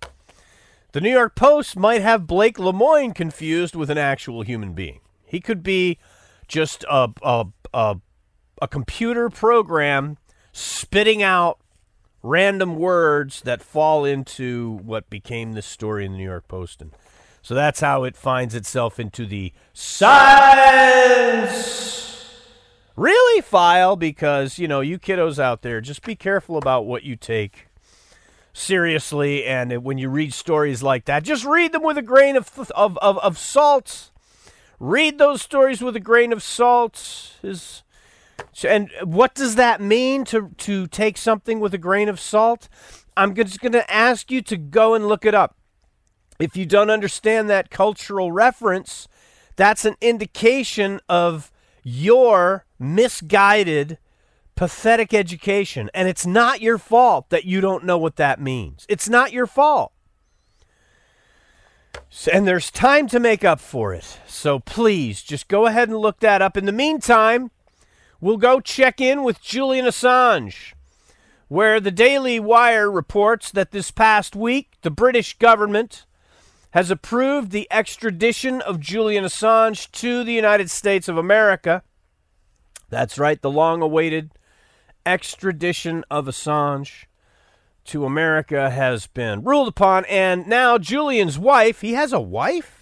The 0.93 1.01
New 1.03 1.11
York 1.11 1.35
Post 1.35 1.77
might 1.77 2.01
have 2.01 2.27
Blake 2.27 2.57
Lemoine 2.57 3.15
confused 3.15 3.75
with 3.75 3.91
an 3.91 3.99
actual 3.99 4.43
human 4.43 4.73
being. 4.73 5.01
He 5.27 5.41
could 5.41 5.63
be 5.63 5.99
just 6.49 6.85
a 6.89 7.11
a 7.23 7.47
a, 7.75 7.97
a 8.63 8.69
computer 8.69 9.29
program 9.29 10.17
spitting 10.53 11.23
out 11.23 11.59
random 12.23 12.77
words 12.77 13.43
that 13.43 13.63
fall 13.63 14.05
into 14.05 14.79
what 14.85 15.11
became 15.11 15.53
this 15.53 15.67
story 15.67 16.05
in 16.07 16.13
the 16.13 16.19
New 16.19 16.25
York 16.25 16.47
Post 16.49 16.81
and 16.81 16.93
so 17.45 17.55
that's 17.55 17.81
how 17.81 18.05
it 18.05 18.17
finds 18.17 18.55
itself 18.55 19.01
into 19.01 19.27
the 19.27 19.53
science 19.73 21.33
really 22.97 23.41
file 23.43 23.97
because, 23.97 24.59
you 24.59 24.69
know, 24.69 24.81
you 24.81 24.99
kiddos 24.99 25.39
out 25.39 25.63
there, 25.63 25.81
just 25.81 26.03
be 26.03 26.15
careful 26.15 26.57
about 26.57 26.87
what 26.87 27.03
you 27.03 27.17
take 27.17 27.69
seriously. 28.53 29.45
And 29.45 29.83
when 29.85 29.99
you 29.99 30.09
read 30.09 30.33
stories 30.33 30.83
like 30.83 31.07
that, 31.07 31.25
just 31.25 31.45
read 31.45 31.73
them 31.73 31.83
with 31.83 31.99
a 31.99 32.03
grain 32.03 32.37
of, 32.37 32.51
of, 32.75 32.99
of, 32.99 33.19
of 33.19 33.39
salt. 33.39 34.11
Read 34.79 35.19
those 35.19 35.43
stories 35.43 35.81
with 35.81 35.97
a 35.97 36.01
grain 36.01 36.33
of 36.33 36.43
salt. 36.43 37.39
Is 37.43 37.83
and 38.65 38.91
what 39.03 39.35
does 39.35 39.55
that 39.57 39.81
mean 39.81 40.25
to 40.27 40.51
to 40.59 40.87
take 40.87 41.17
something 41.17 41.61
with 41.61 41.75
a 41.75 41.79
grain 41.79 42.09
of 42.09 42.21
salt? 42.21 42.69
I'm 43.17 43.35
just 43.35 43.61
going 43.61 43.73
to 43.73 43.91
ask 43.91 44.31
you 44.31 44.43
to 44.43 44.57
go 44.57 44.95
and 44.95 45.07
look 45.07 45.25
it 45.25 45.35
up. 45.35 45.57
If 46.39 46.57
you 46.57 46.67
don't 46.67 46.91
understand 46.91 47.49
that 47.51 47.71
cultural 47.71 48.33
reference, 48.33 49.07
that's 49.57 49.85
an 49.85 49.97
indication 50.01 51.01
of 51.09 51.53
your 51.85 52.65
misguided, 52.79 53.99
pathetic 54.55 55.13
education. 55.13 55.91
And 55.93 56.09
it's 56.09 56.27
not 56.27 56.61
your 56.61 56.79
fault 56.79 57.29
that 57.31 57.45
you 57.45 57.61
don't 57.61 57.85
know 57.85 57.99
what 57.99 58.17
that 58.17 58.41
means. 58.41 58.87
It's 58.89 59.09
not 59.09 59.33
your 59.33 59.47
fault. 59.47 59.93
And 62.33 62.47
there's 62.47 62.71
time 62.71 63.07
to 63.09 63.21
make 63.21 63.45
up 63.45 63.61
for 63.61 63.93
it. 63.95 64.19
So 64.27 64.59
please 64.59 65.23
just 65.23 65.49
go 65.49 65.67
ahead 65.67 65.89
and 65.89 65.99
look 65.99 66.21
that 66.21 66.43
up. 66.43 66.57
In 66.57 66.67
the 66.67 66.73
meantime, 66.73 67.51
we'll 68.23 68.39
go 68.39 68.61
check 68.61 69.01
in 69.01 69.25
with 69.25 69.43
Julian 69.43 69.85
Assange, 69.85 70.73
where 71.49 71.81
the 71.81 71.91
Daily 71.91 72.41
Wire 72.41 72.91
reports 72.91 73.51
that 73.51 73.73
this 73.73 73.91
past 73.91 74.35
week, 74.35 74.71
the 74.81 74.91
British 74.91 75.37
government 75.37 76.07
has 76.71 76.91
approved 76.91 77.51
the 77.51 77.69
extradition 77.71 78.63
of 78.63 78.81
Julian 78.81 79.25
Assange 79.25 79.91
to 79.91 80.25
the 80.25 80.33
United 80.33 80.71
States 80.71 81.09
of 81.09 81.19
America. 81.19 81.83
That's 82.89 83.19
right, 83.19 83.43
the 83.43 83.51
long 83.51 83.83
awaited 83.83 84.31
extradition 85.05 86.05
of 86.11 86.27
Assange 86.27 87.05
to 87.87 88.05
America 88.05 88.71
has 88.71 89.09
been 89.09 89.43
ruled 89.43 89.67
upon. 89.67 90.05
And 90.05 90.47
now 90.47 90.79
Julian's 90.79 91.39
wife, 91.39 91.81
he 91.81 91.95
has 91.95 92.13
a 92.13 92.21
wife? 92.21 92.82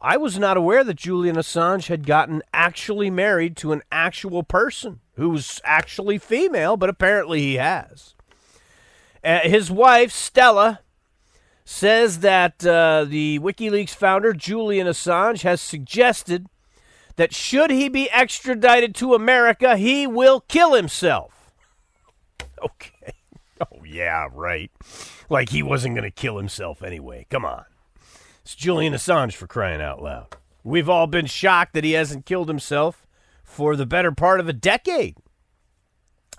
I 0.00 0.16
was 0.16 0.38
not 0.38 0.56
aware 0.56 0.84
that 0.84 0.94
Julian 0.94 1.36
Assange 1.36 1.88
had 1.88 2.06
gotten 2.06 2.42
actually 2.52 3.10
married 3.10 3.56
to 3.58 3.72
an 3.72 3.82
actual 3.90 4.44
person 4.44 5.00
who's 5.14 5.60
actually 5.64 6.18
female, 6.18 6.76
but 6.76 6.88
apparently 6.88 7.40
he 7.40 7.54
has. 7.56 8.14
Uh, 9.24 9.40
his 9.40 9.70
wife, 9.70 10.12
Stella, 10.12 10.80
says 11.64 12.20
that 12.20 12.64
uh, 12.64 13.04
the 13.04 13.40
WikiLeaks 13.40 13.94
founder, 13.94 14.32
Julian 14.32 14.86
Assange, 14.86 15.42
has 15.42 15.60
suggested 15.60 16.46
that 17.16 17.34
should 17.34 17.70
he 17.70 17.88
be 17.88 18.08
extradited 18.10 18.94
to 18.94 19.14
America, 19.14 19.76
he 19.76 20.06
will 20.06 20.40
kill 20.40 20.74
himself. 20.74 21.32
Okay. 22.60 23.12
Oh, 23.60 23.84
yeah, 23.84 24.26
right. 24.32 24.72
Like 25.28 25.50
he 25.50 25.62
wasn't 25.62 25.94
going 25.94 26.02
to 26.02 26.10
kill 26.10 26.38
himself 26.38 26.82
anyway. 26.82 27.24
Come 27.30 27.44
on. 27.44 27.64
It's 28.48 28.54
Julian 28.54 28.94
Assange 28.94 29.34
for 29.34 29.46
crying 29.46 29.82
out 29.82 30.02
loud. 30.02 30.38
We've 30.64 30.88
all 30.88 31.06
been 31.06 31.26
shocked 31.26 31.74
that 31.74 31.84
he 31.84 31.92
hasn't 31.92 32.24
killed 32.24 32.48
himself 32.48 33.06
for 33.44 33.76
the 33.76 33.84
better 33.84 34.10
part 34.10 34.40
of 34.40 34.48
a 34.48 34.54
decade. 34.54 35.18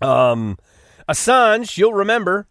Um, 0.01 0.57
Assange, 1.07 1.77
you'll 1.77 1.93
remember, 1.93 2.47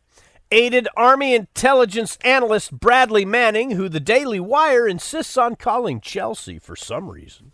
aided 0.52 0.86
Army 0.96 1.34
intelligence 1.34 2.18
analyst 2.22 2.70
Bradley 2.70 3.24
Manning, 3.24 3.72
who 3.72 3.88
the 3.88 3.98
Daily 3.98 4.38
Wire 4.38 4.86
insists 4.86 5.36
on 5.36 5.56
calling 5.56 6.00
Chelsea 6.00 6.60
for 6.60 6.76
some 6.76 7.10
reason. 7.10 7.50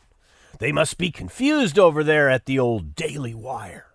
They 0.59 0.73
must 0.73 0.99
be 0.99 1.11
confused 1.11 1.79
over 1.79 2.05
there 2.05 2.29
at 2.29 2.45
the 2.45 2.59
old 2.59 2.95
Daily 2.95 3.33
Wire. 3.33 3.87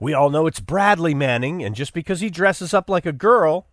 We 0.00 0.12
all 0.12 0.28
know 0.28 0.48
it's 0.48 0.58
Bradley 0.58 1.14
Manning, 1.14 1.62
and 1.62 1.76
just 1.76 1.94
because 1.94 2.18
he 2.18 2.30
dresses 2.30 2.74
up 2.74 2.90
like 2.90 3.06
a 3.06 3.12
girl 3.12 3.68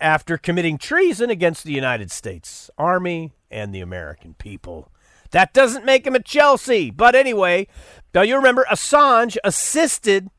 after 0.00 0.36
committing 0.36 0.78
treason 0.78 1.30
against 1.30 1.64
the 1.64 1.72
United 1.72 2.10
States 2.10 2.70
Army 2.76 3.32
and 3.50 3.74
the 3.74 3.80
American 3.80 4.34
people, 4.34 4.90
that 5.30 5.52
doesn't 5.52 5.84
make 5.84 6.06
him 6.06 6.14
a 6.14 6.22
Chelsea. 6.22 6.90
But 6.90 7.14
anyway, 7.14 7.66
now 8.14 8.22
you 8.22 8.36
remember 8.36 8.66
Assange 8.70 9.36
assisted 9.42 10.30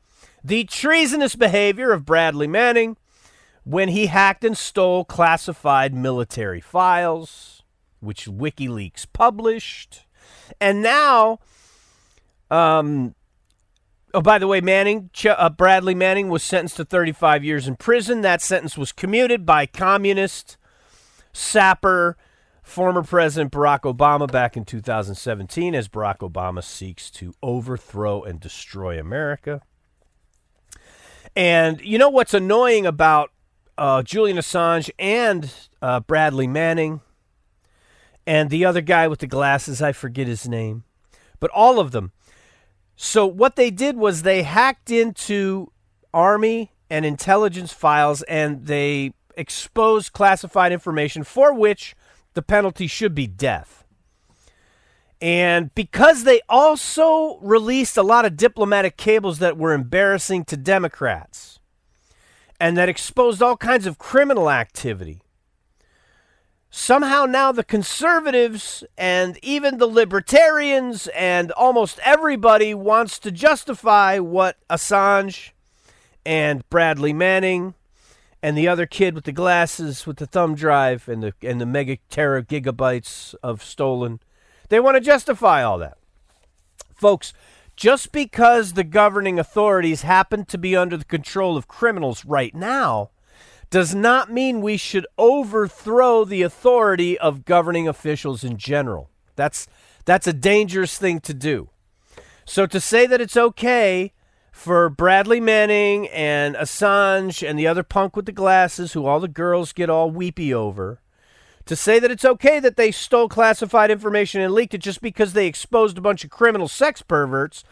the 0.42 0.64
treasonous 0.64 1.34
behavior 1.34 1.92
of 1.92 2.04
Bradley 2.04 2.46
Manning 2.46 2.96
when 3.64 3.88
he 3.88 4.06
hacked 4.06 4.44
and 4.44 4.56
stole 4.56 5.04
classified 5.04 5.92
military 5.92 6.60
files, 6.60 7.64
which 8.00 8.26
WikiLeaks 8.26 9.06
published. 9.12 10.06
And 10.60 10.82
now, 10.82 11.40
um, 12.50 13.14
oh, 14.16 14.22
by 14.22 14.38
the 14.38 14.46
way, 14.46 14.62
Manning, 14.62 15.10
Ch- 15.12 15.26
uh, 15.26 15.50
Bradley 15.50 15.94
Manning 15.94 16.30
was 16.30 16.42
sentenced 16.42 16.76
to 16.76 16.84
35 16.84 17.44
years 17.44 17.68
in 17.68 17.76
prison. 17.76 18.22
That 18.22 18.40
sentence 18.40 18.76
was 18.76 18.90
commuted 18.90 19.44
by 19.44 19.66
communist 19.66 20.56
sapper 21.34 22.16
former 22.62 23.02
President 23.02 23.52
Barack 23.52 23.82
Obama 23.82 24.30
back 24.30 24.56
in 24.56 24.64
2017 24.64 25.74
as 25.74 25.88
Barack 25.88 26.18
Obama 26.18 26.64
seeks 26.64 27.10
to 27.10 27.34
overthrow 27.42 28.22
and 28.22 28.40
destroy 28.40 28.98
America. 28.98 29.60
And 31.36 31.80
you 31.82 31.98
know 31.98 32.08
what's 32.08 32.32
annoying 32.32 32.86
about 32.86 33.30
uh, 33.76 34.02
Julian 34.02 34.38
Assange 34.38 34.90
and 34.98 35.52
uh, 35.82 36.00
Bradley 36.00 36.46
Manning 36.46 37.02
and 38.26 38.48
the 38.48 38.64
other 38.64 38.80
guy 38.80 39.06
with 39.08 39.18
the 39.18 39.26
glasses? 39.26 39.82
I 39.82 39.92
forget 39.92 40.26
his 40.26 40.48
name. 40.48 40.84
But 41.38 41.50
all 41.50 41.78
of 41.78 41.92
them, 41.92 42.12
So 42.96 43.26
what 43.26 43.56
they 43.56 43.70
did 43.70 43.96
was 43.96 44.22
they 44.22 44.42
hacked 44.42 44.90
into 44.90 45.70
army 46.12 46.72
and 46.88 47.04
intelligence 47.04 47.72
files 47.72 48.22
and 48.22 48.66
they 48.66 49.12
exposed 49.36 50.14
classified 50.14 50.72
information 50.72 51.22
for 51.22 51.52
which 51.52 51.94
the 52.32 52.42
penalty 52.42 52.86
should 52.86 53.14
be 53.14 53.26
death. 53.26 53.84
And 55.20 55.74
because 55.74 56.24
they 56.24 56.40
also 56.48 57.38
released 57.40 57.96
a 57.96 58.02
lot 58.02 58.24
of 58.24 58.36
diplomatic 58.36 58.96
cables 58.96 59.38
that 59.38 59.56
were 59.56 59.72
embarrassing 59.72 60.44
to 60.46 60.56
Democrats 60.56 61.58
and 62.58 62.76
that 62.76 62.88
exposed 62.88 63.42
all 63.42 63.56
kinds 63.56 63.86
of 63.86 63.98
criminal 63.98 64.50
activity, 64.50 65.20
somehow 66.76 67.24
now 67.24 67.50
the 67.52 67.64
conservatives 67.64 68.84
and 68.98 69.38
even 69.42 69.78
the 69.78 69.86
libertarians 69.86 71.08
and 71.08 71.50
almost 71.52 71.98
everybody 72.04 72.74
wants 72.74 73.18
to 73.18 73.30
justify 73.30 74.18
what 74.18 74.58
Assange 74.68 75.52
and 76.26 76.68
Bradley 76.68 77.14
Manning 77.14 77.74
and 78.42 78.58
the 78.58 78.68
other 78.68 78.84
kid 78.84 79.14
with 79.14 79.24
the 79.24 79.32
glasses 79.32 80.06
with 80.06 80.18
the 80.18 80.26
thumb 80.26 80.54
drive 80.54 81.08
and 81.08 81.22
the 81.22 81.32
and 81.40 81.60
the 81.60 81.66
mega 81.66 81.96
gigabytes 82.10 83.34
of 83.42 83.64
stolen. 83.64 84.20
They 84.68 84.78
want 84.78 84.96
to 84.96 85.00
justify 85.00 85.62
all 85.62 85.78
that. 85.78 85.96
Folks 86.94 87.32
just 87.74 88.12
because 88.12 88.72
the 88.74 88.84
governing 88.84 89.38
authorities 89.38 90.02
happen 90.02 90.44
to 90.46 90.58
be 90.58 90.76
under 90.76 90.96
the 90.98 91.04
control 91.04 91.56
of 91.56 91.68
criminals 91.68 92.24
right 92.26 92.54
now 92.54 93.10
does 93.70 93.94
not 93.94 94.32
mean 94.32 94.60
we 94.60 94.76
should 94.76 95.06
overthrow 95.18 96.24
the 96.24 96.42
authority 96.42 97.18
of 97.18 97.44
governing 97.44 97.88
officials 97.88 98.44
in 98.44 98.56
general. 98.56 99.10
That's 99.34 99.66
that's 100.04 100.26
a 100.26 100.32
dangerous 100.32 100.98
thing 100.98 101.20
to 101.20 101.34
do. 101.34 101.70
So 102.44 102.66
to 102.66 102.80
say 102.80 103.06
that 103.06 103.20
it's 103.20 103.36
okay 103.36 104.12
for 104.52 104.88
Bradley 104.88 105.40
Manning 105.40 106.08
and 106.08 106.54
Assange 106.54 107.46
and 107.46 107.58
the 107.58 107.66
other 107.66 107.82
punk 107.82 108.16
with 108.16 108.24
the 108.24 108.32
glasses 108.32 108.92
who 108.92 109.04
all 109.04 109.20
the 109.20 109.28
girls 109.28 109.72
get 109.72 109.90
all 109.90 110.10
weepy 110.10 110.54
over 110.54 111.00
to 111.66 111.76
say 111.76 111.98
that 111.98 112.10
it's 112.10 112.24
okay 112.24 112.58
that 112.60 112.76
they 112.76 112.90
stole 112.90 113.28
classified 113.28 113.90
information 113.90 114.40
and 114.40 114.54
leaked 114.54 114.72
it 114.72 114.78
just 114.78 115.02
because 115.02 115.34
they 115.34 115.46
exposed 115.46 115.98
a 115.98 116.00
bunch 116.00 116.24
of 116.24 116.30
criminal 116.30 116.68
sex 116.68 117.02
perverts 117.02 117.64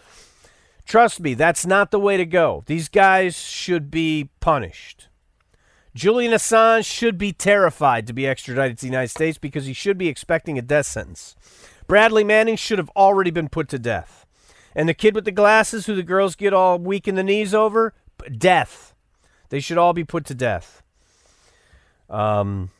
trust 0.84 1.20
me 1.20 1.32
that's 1.32 1.64
not 1.64 1.90
the 1.90 1.98
way 1.98 2.16
to 2.16 2.26
go 2.26 2.62
these 2.66 2.88
guys 2.88 3.38
should 3.38 3.90
be 3.90 4.28
punished 4.40 5.08
Julian 5.94 6.32
Assange 6.32 6.84
should 6.84 7.16
be 7.16 7.32
terrified 7.32 8.06
to 8.06 8.12
be 8.12 8.26
extradited 8.26 8.78
to 8.78 8.82
the 8.82 8.90
United 8.90 9.08
States 9.08 9.38
because 9.38 9.66
he 9.66 9.72
should 9.72 9.96
be 9.96 10.08
expecting 10.08 10.58
a 10.58 10.62
death 10.62 10.86
sentence. 10.86 11.36
Bradley 11.86 12.24
Manning 12.24 12.56
should 12.56 12.78
have 12.78 12.90
already 12.96 13.30
been 13.30 13.48
put 13.48 13.68
to 13.68 13.78
death. 13.78 14.26
And 14.74 14.88
the 14.88 14.94
kid 14.94 15.14
with 15.14 15.24
the 15.24 15.30
glasses, 15.30 15.86
who 15.86 15.94
the 15.94 16.02
girls 16.02 16.34
get 16.34 16.52
all 16.52 16.78
weak 16.78 17.06
in 17.06 17.14
the 17.14 17.22
knees 17.22 17.54
over, 17.54 17.94
death. 18.36 18.92
They 19.50 19.60
should 19.60 19.78
all 19.78 19.92
be 19.92 20.02
put 20.04 20.24
to 20.26 20.34
death. 20.34 20.82
Um, 22.10 22.70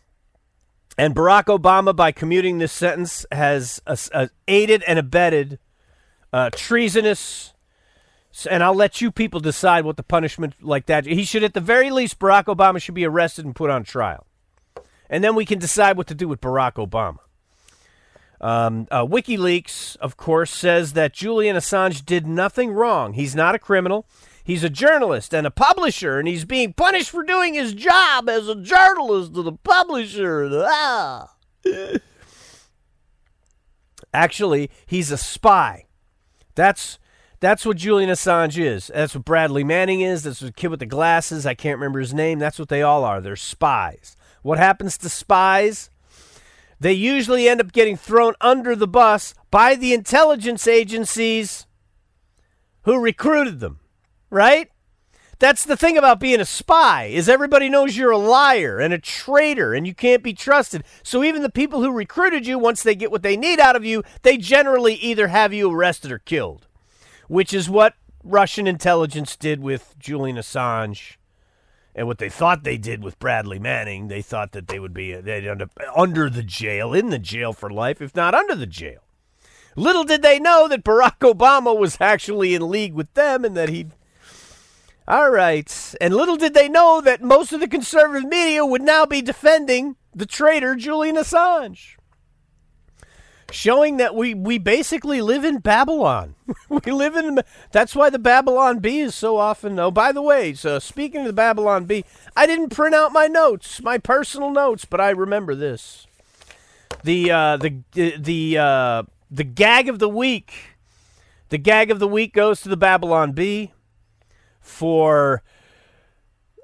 and 0.99 1.15
Barack 1.15 1.45
Obama, 1.45 1.95
by 1.95 2.11
commuting 2.11 2.59
this 2.59 2.73
sentence, 2.73 3.25
has 3.31 3.81
uh, 3.87 4.27
aided 4.49 4.83
and 4.85 4.99
abetted 4.99 5.61
uh, 6.33 6.51
treasonous 6.51 7.54
and 8.51 8.63
I'll 8.63 8.75
let 8.75 9.01
you 9.01 9.11
people 9.11 9.41
decide 9.41 9.85
what 9.85 9.97
the 9.97 10.03
punishment 10.03 10.55
like 10.61 10.87
that. 10.87 11.07
He 11.07 11.25
should, 11.25 11.45
at 11.45 11.55
the 11.55 11.61
very 11.61 11.91
least, 11.91 12.19
Barack 12.19 12.45
Obama 12.45 12.81
should 12.81 12.95
be 12.95 13.05
arrested 13.05 13.45
and 13.45 13.55
put 13.55 13.71
on 13.71 13.85
trial, 13.85 14.27
and 15.09 15.23
then 15.23 15.35
we 15.35 15.45
can 15.45 15.59
decide 15.59 15.97
what 15.97 16.07
to 16.09 16.15
do 16.15 16.29
with 16.29 16.41
Barack 16.41 16.75
Obama. 16.75 17.19
Um, 18.41 18.89
uh, 18.91 19.07
WikiLeaks, 19.07 19.97
of 19.97 20.17
course, 20.17 20.51
says 20.51 20.93
that 20.93 21.15
Julian 21.15 21.57
Assange 21.57 22.05
did 22.05 22.27
nothing 22.27 22.73
wrong. 22.73 23.15
He's 23.15 23.35
not 23.35 23.55
a 23.55 23.59
criminal. 23.59 24.07
He's 24.45 24.63
a 24.63 24.69
journalist 24.69 25.33
and 25.33 25.47
a 25.47 25.51
publisher, 25.51 26.19
and 26.19 26.29
he's 26.29 26.45
being 26.45 26.75
punished 26.75 27.09
for 27.09 27.23
doing 27.23 27.55
his 27.55 27.73
job 27.73 28.29
as 28.29 28.47
a 28.47 28.55
journalist 28.55 29.35
and 29.35 29.49
a 29.49 29.53
publisher. 29.53 30.51
Ah. 30.67 31.35
Actually, 34.13 34.71
he's 34.85 35.11
a 35.11 35.17
spy. 35.17 35.87
That's 36.55 36.99
that's 37.45 37.67
what 37.67 37.77
Julian 37.77 38.11
Assange 38.11 38.59
is. 38.59 38.91
That's 38.95 39.15
what 39.15 39.25
Bradley 39.25 39.65
Manning 39.65 40.01
is. 40.01 40.23
That's 40.23 40.41
the 40.41 40.53
kid 40.53 40.69
with 40.69 40.81
the 40.81 40.87
glasses. 40.87 41.45
I 41.45 41.55
can't 41.55 41.79
remember 41.79 42.01
his 42.01 42.15
name. 42.15 42.39
That's 42.39 42.59
what 42.59 42.69
they 42.69 42.83
all 42.83 43.05
are. 43.05 43.21
They're 43.21 43.37
spies. 43.37 44.17
What 44.43 44.59
happens 44.59 44.97
to 44.99 45.09
spies? 45.09 45.91
They 46.81 46.93
usually 46.93 47.49
end 47.49 47.61
up 47.61 47.73
getting 47.73 47.97
thrown 47.97 48.35
under 48.41 48.75
the 48.75 48.89
bus 48.89 49.35
by 49.51 49.75
the 49.75 49.93
intelligence 49.93 50.67
agencies 50.67 51.67
who 52.83 52.99
recruited 52.99 53.61
them, 53.61 53.81
right? 54.31 54.71
That's 55.39 55.65
the 55.65 55.77
thing 55.77 55.99
about 55.99 56.21
being 56.21 56.41
a 56.41 56.45
spy 56.45 57.07
is 57.07 57.29
everybody 57.29 57.69
knows 57.69 57.97
you're 57.97 58.11
a 58.11 58.19
liar 58.19 58.79
and 58.79 58.95
a 58.95 58.99
traitor 58.99 59.75
and 59.75 59.87
you 59.87 59.95
can't 59.95 60.23
be 60.23 60.33
trusted. 60.33 60.85
So 61.03 61.25
even 61.25 61.43
the 61.43 61.51
people 61.51 61.83
who 61.83 61.91
recruited 61.91 62.47
you 62.47 62.59
once 62.59 62.83
they 62.83 62.95
get 62.95 63.11
what 63.11 63.23
they 63.23 63.37
need 63.37 63.61
out 63.61 63.77
of 63.77 63.85
you, 63.85 64.03
they 64.23 64.37
generally 64.37 64.95
either 64.95 65.29
have 65.29 65.53
you 65.53 65.71
arrested 65.71 66.13
or 66.13 66.19
killed 66.19 66.67
which 67.29 67.53
is 67.53 67.69
what 67.69 67.95
Russian 68.23 68.67
intelligence 68.67 69.37
did 69.37 69.61
with 69.61 69.95
Julian 69.99 70.37
Assange 70.37 71.17
and 71.95 72.07
what 72.07 72.19
they 72.19 72.29
thought 72.29 72.65
they 72.65 72.79
did 72.79 73.05
with 73.05 73.19
Bradley 73.19 73.59
Manning. 73.59 74.09
They 74.09 74.23
thought 74.23 74.53
that 74.53 74.69
they 74.69 74.81
would 74.81 74.95
be 74.95 75.15
they'd 75.15 75.47
end 75.47 75.63
up 75.63 75.71
under 75.95 76.29
the 76.29 76.43
jail, 76.43 76.93
in 76.93 77.11
the 77.11 77.19
jail 77.19 77.53
for 77.53 77.71
life, 77.71 78.01
if 78.01 78.17
not 78.17 78.35
under 78.35 78.55
the 78.55 78.67
jail. 78.67 79.01
Little 79.77 80.05
did 80.05 80.23
they 80.23 80.39
know 80.39 80.69
that 80.69 80.85
Barack 80.85 81.19
Obama 81.21 81.77
was 81.77 81.99
actually 82.01 82.55
in 82.55 82.71
league 82.71 82.95
with 82.95 83.13
them 83.15 83.45
and 83.45 83.57
that 83.57 83.69
he'd. 83.69 83.93
All 85.07 85.31
right. 85.31 85.95
And 86.01 86.15
little 86.15 86.37
did 86.37 86.55
they 86.55 86.69
know 86.69 87.01
that 87.01 87.23
most 87.23 87.53
of 87.53 87.61
the 87.61 87.69
conservative 87.69 88.29
media 88.29 88.65
would 88.65 88.83
now 88.83 89.05
be 89.05 89.21
defending 89.21 89.97
the 90.15 90.27
traitor 90.27 90.77
Julian 90.77 91.17
Assange 91.17 91.97
showing 93.55 93.97
that 93.99 94.15
we, 94.15 94.35
we 94.35 94.59
basically 94.59 95.21
live 95.23 95.45
in 95.45 95.59
Babylon. 95.59 96.35
we 96.69 96.93
live 96.93 97.17
in 97.17 97.41
that's 97.71 97.95
why 97.95 98.11
the 98.11 98.19
Babylon 98.19 98.81
Bee 98.81 99.01
is 99.01 99.15
so 99.15 99.37
often. 99.37 99.79
Oh, 99.79 99.91
by 99.91 100.13
the 100.13 100.23
way, 100.23 100.55
so 100.55 100.79
speaking 100.79 101.21
of 101.21 101.27
the 101.27 101.33
Babylon 101.33 101.85
Bee, 101.85 102.05
I 102.37 102.47
didn't 102.47 102.71
print 102.71 102.95
out 102.95 103.13
my 103.13 103.27
notes, 103.27 103.81
my 103.81 103.99
personal 103.99 104.51
notes, 104.51 104.85
but 104.85 105.01
I 105.01 105.11
remember 105.11 105.55
this. 105.55 106.07
The 107.03 107.31
uh, 107.31 107.57
the 107.59 107.83
the 107.93 108.59
uh, 108.59 109.03
the 109.31 109.45
gag 109.45 109.89
of 109.89 109.99
the 109.99 110.09
week. 110.09 110.53
The 111.51 111.59
gag 111.59 111.91
of 111.91 112.01
the 112.01 112.09
week 112.09 112.33
goes 112.33 112.63
to 112.63 112.69
the 112.69 112.77
Babylon 112.77 113.33
Bee 113.33 113.73
for 114.61 115.43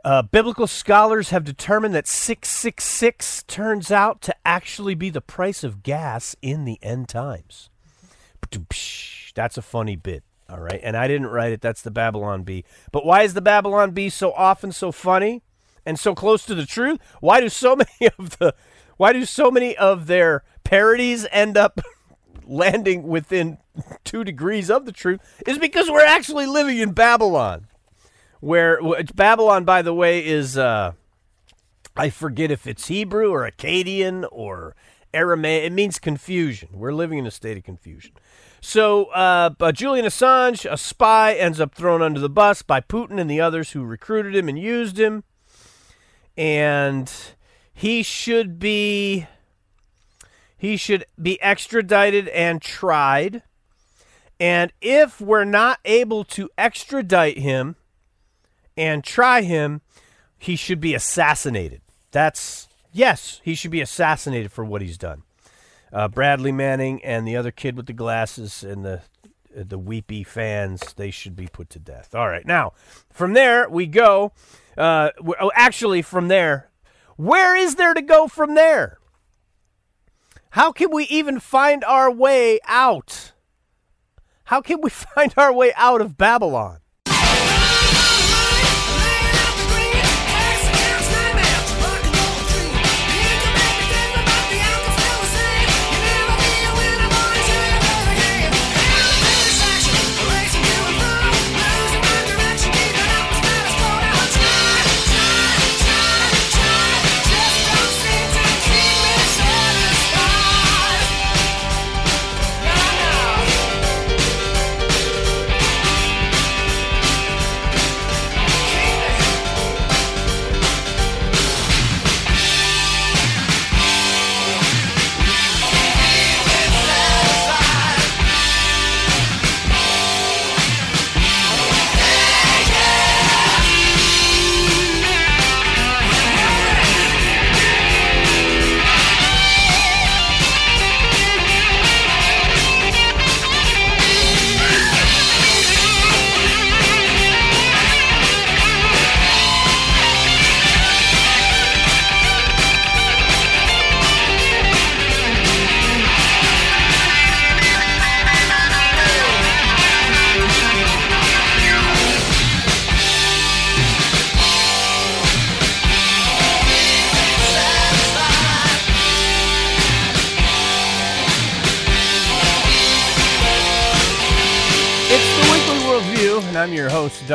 uh, 0.05 0.23
biblical 0.23 0.67
scholars 0.67 1.31
have 1.31 1.45
determined 1.45 1.95
that 1.95 2.07
666 2.07 3.43
turns 3.45 3.91
out 3.91 4.21
to 4.23 4.35
actually 4.45 4.95
be 4.95 5.11
the 5.11 5.21
price 5.21 5.63
of 5.63 5.83
gas 5.83 6.35
in 6.41 6.65
the 6.65 6.79
end 6.83 7.09
times. 7.09 7.71
That's 9.35 9.59
a 9.59 9.63
funny 9.63 9.97
bit. 9.97 10.25
All 10.49 10.61
right. 10.61 10.81
And 10.83 10.97
I 10.97 11.07
didn't 11.07 11.29
write 11.29 11.53
it. 11.53 11.61
That's 11.61 11.83
the 11.83 11.91
Babylon 11.91 12.43
Bee. 12.43 12.65
But 12.91 13.07
why 13.07 13.23
is 13.23 13.35
the 13.35 13.41
Babylon 13.41 13.93
Bee 13.93 14.09
so 14.09 14.33
often 14.33 14.73
so 14.73 14.91
funny 14.91 15.43
and 15.87 15.99
so 15.99 16.15
close 16.15 16.45
to 16.47 16.55
the 16.55 16.67
truth? 16.67 16.99
Why 17.21 17.41
do 17.41 17.49
so 17.49 17.77
many 18.01 18.13
of 18.19 18.39
the 18.39 18.55
why 18.97 19.13
do 19.15 19.25
so 19.25 19.51
many 19.51 19.77
of 19.77 20.09
their 20.09 20.43
parodies 20.63 21.27
end 21.31 21.57
up 21.57 21.81
landing 22.45 23.05
within 23.05 23.59
2 24.05 24.25
degrees 24.25 24.71
of 24.71 24.85
the 24.85 24.93
truth? 24.93 25.21
Is 25.47 25.59
because 25.59 25.91
we're 25.91 26.05
actually 26.05 26.47
living 26.47 26.79
in 26.79 26.93
Babylon 26.93 27.67
where 28.41 28.81
Babylon, 29.15 29.65
by 29.65 29.83
the 29.83 29.95
way, 29.95 30.25
is 30.25 30.59
uh, 30.59 30.93
I 31.97 32.11
forget 32.11 32.51
if 32.51 32.67
it's 32.67 32.89
Hebrew 32.89 33.31
or 33.31 33.49
Akkadian 33.49 34.27
or 34.31 34.75
Aramaic. 35.13 35.65
It 35.65 35.73
means 35.73 35.99
confusion. 35.99 36.71
We're 36.73 36.93
living 36.93 37.19
in 37.19 37.27
a 37.27 37.31
state 37.31 37.57
of 37.57 37.65
confusion. 37.65 38.13
So, 38.61 39.07
uh, 39.07 39.73
Julian 39.73 40.05
Assange, 40.05 40.71
a 40.71 40.77
spy, 40.77 41.33
ends 41.33 41.61
up 41.61 41.75
thrown 41.75 42.03
under 42.03 42.21
the 42.21 42.29
bus 42.29 42.63
by 42.63 42.81
Putin 42.81 43.19
and 43.19 43.31
the 43.31 43.41
others 43.41 43.71
who 43.71 43.85
recruited 43.85 44.37
him 44.37 44.49
and 44.49 44.59
used 44.59 44.99
him. 44.99 45.25
And 46.37 47.11
he 47.73 48.03
should 48.03 48.59
be 48.59 49.27
he 50.57 50.77
should 50.77 51.07
be 51.21 51.41
extradited 51.41 52.29
and 52.29 52.61
tried. 52.61 53.43
And 54.39 54.73
if 54.83 55.19
we're 55.21 55.45
not 55.45 55.81
able 55.87 56.23
to 56.25 56.51
extradite 56.59 57.39
him, 57.39 57.77
and 58.77 59.05
try 59.05 59.43
him, 59.43 59.81
he 60.39 60.57
should 60.57 60.81
be 60.81 60.95
assassinated. 60.95 61.83
That's 62.11 62.69
yes, 62.93 63.41
he 63.45 63.55
should 63.55 63.71
be 63.71 63.81
assassinated 63.81 64.53
for 64.53 64.65
what 64.65 64.83
he's 64.83 64.99
done. 64.99 65.23
Uh, 65.93 66.09
Bradley 66.09 66.53
Manning 66.53 67.05
and 67.05 67.27
the 67.27 67.37
other 67.37 67.51
kid 67.51 67.77
with 67.77 67.87
the 67.87 67.93
glasses 67.93 68.63
and 68.63 68.85
the 68.85 69.03
the 69.53 69.79
weepy 69.79 70.23
fans, 70.23 70.95
they 70.95 71.11
should 71.11 71.35
be 71.35 71.49
put 71.49 71.71
to 71.71 71.79
death. 71.81 72.15
All 72.15 72.29
right, 72.29 72.47
now 72.47 72.73
from 73.13 73.33
there 73.33 73.69
we 73.69 73.87
go. 73.87 74.33
Uh, 74.79 75.11
oh, 75.41 75.51
actually, 75.55 76.03
from 76.03 76.29
there, 76.29 76.71
where 77.17 77.57
is 77.57 77.75
there 77.75 77.95
to 77.95 78.03
go 78.03 78.29
from 78.29 78.55
there? 78.55 78.99
How 80.51 80.73
can 80.73 80.91
we 80.91 81.05
even 81.05 81.39
find 81.39 81.85
our 81.85 82.11
way 82.11 82.59
out? 82.65 83.33
How 84.45 84.61
can 84.61 84.81
we 84.81 84.91
find 84.91 85.33
our 85.37 85.53
way 85.53 85.73
out 85.77 86.01
of 86.01 86.17
Babylon? 86.17 86.80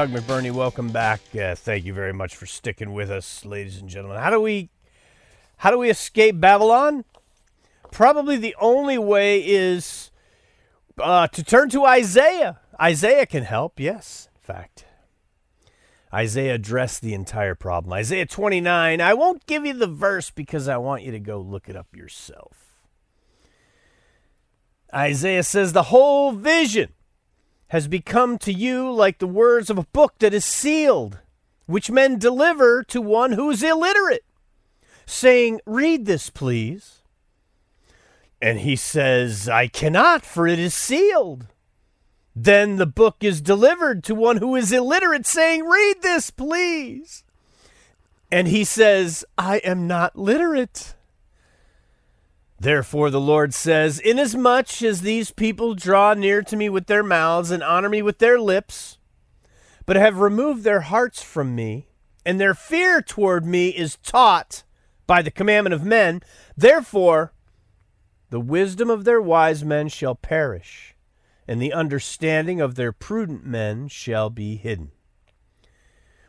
Doug 0.05 0.23
McBurney. 0.23 0.51
Welcome 0.51 0.89
back. 0.89 1.19
Uh, 1.35 1.55
thank 1.55 1.83
you 1.83 1.91
very 1.91 2.13
much 2.13 2.35
for 2.35 2.45
sticking 2.45 2.93
with 2.93 3.09
us, 3.09 3.43
ladies 3.43 3.79
and 3.79 3.89
gentlemen. 3.89 4.19
How 4.21 4.29
do 4.29 4.39
we, 4.39 4.69
how 5.57 5.71
do 5.71 5.79
we 5.79 5.89
escape 5.89 6.39
Babylon? 6.39 7.05
Probably 7.91 8.37
the 8.37 8.55
only 8.59 8.99
way 8.99 9.39
is 9.39 10.11
uh, 10.99 11.25
to 11.29 11.43
turn 11.43 11.69
to 11.69 11.85
Isaiah. 11.85 12.59
Isaiah 12.79 13.25
can 13.25 13.45
help. 13.45 13.79
Yes, 13.79 14.29
in 14.35 14.41
fact, 14.41 14.85
Isaiah 16.13 16.53
addressed 16.53 17.01
the 17.01 17.15
entire 17.15 17.55
problem. 17.55 17.91
Isaiah 17.93 18.27
29. 18.27 19.01
I 19.01 19.13
won't 19.15 19.47
give 19.47 19.65
you 19.65 19.73
the 19.73 19.87
verse 19.87 20.29
because 20.29 20.67
I 20.67 20.77
want 20.77 21.01
you 21.01 21.13
to 21.13 21.19
go 21.19 21.39
look 21.39 21.67
it 21.67 21.75
up 21.75 21.95
yourself. 21.95 22.75
Isaiah 24.93 25.41
says 25.41 25.73
the 25.73 25.83
whole 25.83 26.31
vision 26.31 26.93
has 27.75 27.89
become 27.89 28.37
to 28.37 28.53
you 28.53 28.89
like 28.89 29.17
the 29.17 29.27
words 29.27 29.69
of 29.69 29.77
a 29.77 29.85
book 29.91 30.13
that 30.19 30.33
is 30.33 30.45
sealed, 30.45 31.19
which 31.65 31.91
men 31.91 32.17
deliver 32.17 32.81
to 32.81 33.01
one 33.01 33.33
who 33.33 33.49
is 33.49 33.61
illiterate, 33.61 34.23
saying, 35.05 35.59
Read 35.65 36.05
this, 36.05 36.29
please. 36.29 37.01
And 38.41 38.61
he 38.61 38.77
says, 38.77 39.49
I 39.49 39.67
cannot, 39.67 40.23
for 40.23 40.47
it 40.47 40.57
is 40.57 40.73
sealed. 40.73 41.47
Then 42.33 42.77
the 42.77 42.85
book 42.85 43.17
is 43.19 43.41
delivered 43.41 44.05
to 44.05 44.15
one 44.15 44.37
who 44.37 44.55
is 44.55 44.71
illiterate, 44.71 45.25
saying, 45.25 45.65
Read 45.65 46.01
this, 46.01 46.31
please. 46.31 47.25
And 48.31 48.47
he 48.47 48.63
says, 48.63 49.25
I 49.37 49.57
am 49.57 49.85
not 49.85 50.17
literate. 50.17 50.94
Therefore, 52.59 53.09
the 53.09 53.19
Lord 53.19 53.53
says, 53.53 53.99
Inasmuch 53.99 54.81
as 54.81 55.01
these 55.01 55.31
people 55.31 55.75
draw 55.75 56.13
near 56.13 56.41
to 56.43 56.55
me 56.55 56.69
with 56.69 56.87
their 56.87 57.03
mouths 57.03 57.51
and 57.51 57.61
honor 57.61 57.89
me 57.89 58.01
with 58.01 58.19
their 58.19 58.39
lips, 58.39 58.97
but 59.85 59.97
have 59.97 60.19
removed 60.19 60.63
their 60.63 60.81
hearts 60.81 61.21
from 61.21 61.53
me, 61.53 61.89
and 62.25 62.39
their 62.39 62.53
fear 62.53 63.01
toward 63.01 63.45
me 63.45 63.69
is 63.69 63.97
taught 63.97 64.63
by 65.05 65.21
the 65.21 65.31
commandment 65.31 65.73
of 65.73 65.83
men, 65.83 66.21
therefore 66.55 67.33
the 68.29 68.39
wisdom 68.39 68.89
of 68.89 69.03
their 69.03 69.21
wise 69.21 69.63
men 69.63 69.89
shall 69.89 70.15
perish, 70.15 70.95
and 71.47 71.61
the 71.61 71.73
understanding 71.73 72.61
of 72.61 72.75
their 72.75 72.91
prudent 72.91 73.45
men 73.45 73.87
shall 73.87 74.29
be 74.29 74.55
hidden. 74.55 74.91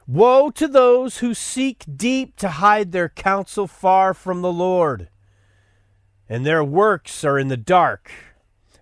Woe 0.06 0.50
to 0.50 0.68
those 0.68 1.18
who 1.18 1.34
seek 1.34 1.84
deep 1.96 2.36
to 2.36 2.48
hide 2.48 2.92
their 2.92 3.08
counsel 3.08 3.66
far 3.66 4.12
from 4.12 4.42
the 4.42 4.52
Lord 4.52 5.08
and 6.28 6.44
their 6.44 6.64
works 6.64 7.24
are 7.24 7.38
in 7.38 7.48
the 7.48 7.56
dark. 7.56 8.10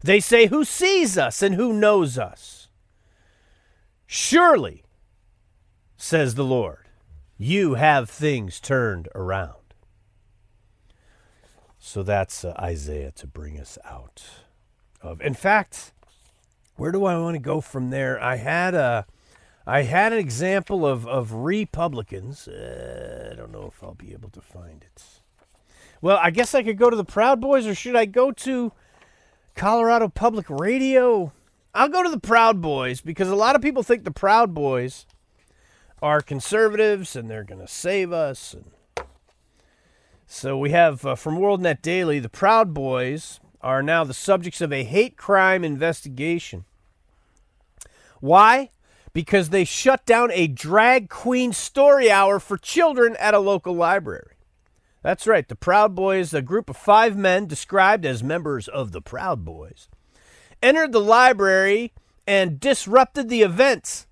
They 0.02 0.20
say, 0.20 0.46
Who 0.46 0.64
sees 0.64 1.16
us 1.16 1.42
and 1.42 1.54
who 1.54 1.72
knows 1.72 2.18
us? 2.18 2.68
Surely, 4.06 4.84
says 5.96 6.34
the 6.34 6.44
Lord, 6.44 6.88
you 7.38 7.74
have 7.74 8.08
things 8.10 8.60
turned 8.60 9.08
around. 9.14 9.54
So 11.78 12.02
that's 12.02 12.44
uh, 12.44 12.54
Isaiah 12.58 13.12
to 13.12 13.26
bring 13.26 13.58
us 13.58 13.78
out 13.84 14.24
of. 15.02 15.20
In 15.20 15.34
fact, 15.34 15.92
where 16.76 16.92
do 16.92 17.04
I 17.04 17.18
want 17.18 17.34
to 17.34 17.40
go 17.40 17.60
from 17.60 17.90
there? 17.90 18.22
I 18.22 18.36
had 18.36 18.74
a. 18.74 19.06
I 19.66 19.82
had 19.82 20.12
an 20.12 20.18
example 20.18 20.86
of, 20.86 21.06
of 21.06 21.32
Republicans. 21.32 22.46
Uh, 22.46 23.30
I 23.32 23.34
don't 23.34 23.50
know 23.50 23.72
if 23.74 23.82
I'll 23.82 23.94
be 23.94 24.12
able 24.12 24.28
to 24.30 24.42
find 24.42 24.82
it. 24.82 25.02
Well, 26.04 26.20
I 26.20 26.32
guess 26.32 26.54
I 26.54 26.62
could 26.62 26.76
go 26.76 26.90
to 26.90 26.96
the 26.96 27.02
Proud 27.02 27.40
Boys, 27.40 27.66
or 27.66 27.74
should 27.74 27.96
I 27.96 28.04
go 28.04 28.30
to 28.30 28.72
Colorado 29.54 30.08
Public 30.08 30.50
Radio? 30.50 31.32
I'll 31.72 31.88
go 31.88 32.02
to 32.02 32.10
the 32.10 32.20
Proud 32.20 32.60
Boys 32.60 33.00
because 33.00 33.30
a 33.30 33.34
lot 33.34 33.56
of 33.56 33.62
people 33.62 33.82
think 33.82 34.04
the 34.04 34.10
Proud 34.10 34.52
Boys 34.52 35.06
are 36.02 36.20
conservatives 36.20 37.16
and 37.16 37.30
they're 37.30 37.42
going 37.42 37.62
to 37.62 37.66
save 37.66 38.12
us. 38.12 38.52
And 38.52 39.06
so 40.26 40.58
we 40.58 40.72
have 40.72 41.06
uh, 41.06 41.14
from 41.14 41.38
WorldNet 41.38 41.80
Daily 41.80 42.20
the 42.20 42.28
Proud 42.28 42.74
Boys 42.74 43.40
are 43.62 43.82
now 43.82 44.04
the 44.04 44.12
subjects 44.12 44.60
of 44.60 44.74
a 44.74 44.84
hate 44.84 45.16
crime 45.16 45.64
investigation. 45.64 46.66
Why? 48.20 48.68
Because 49.14 49.48
they 49.48 49.64
shut 49.64 50.04
down 50.04 50.30
a 50.32 50.48
drag 50.48 51.08
queen 51.08 51.54
story 51.54 52.10
hour 52.10 52.38
for 52.40 52.58
children 52.58 53.16
at 53.18 53.32
a 53.32 53.38
local 53.38 53.72
library. 53.72 54.33
That's 55.04 55.26
right. 55.26 55.46
The 55.46 55.54
Proud 55.54 55.94
Boys, 55.94 56.32
a 56.32 56.40
group 56.40 56.70
of 56.70 56.78
five 56.78 57.14
men 57.14 57.46
described 57.46 58.06
as 58.06 58.22
members 58.22 58.68
of 58.68 58.92
the 58.92 59.02
Proud 59.02 59.44
Boys, 59.44 59.86
entered 60.62 60.92
the 60.92 60.98
library 60.98 61.92
and 62.26 62.58
disrupted 62.58 63.28
the 63.28 63.42
events, 63.42 64.06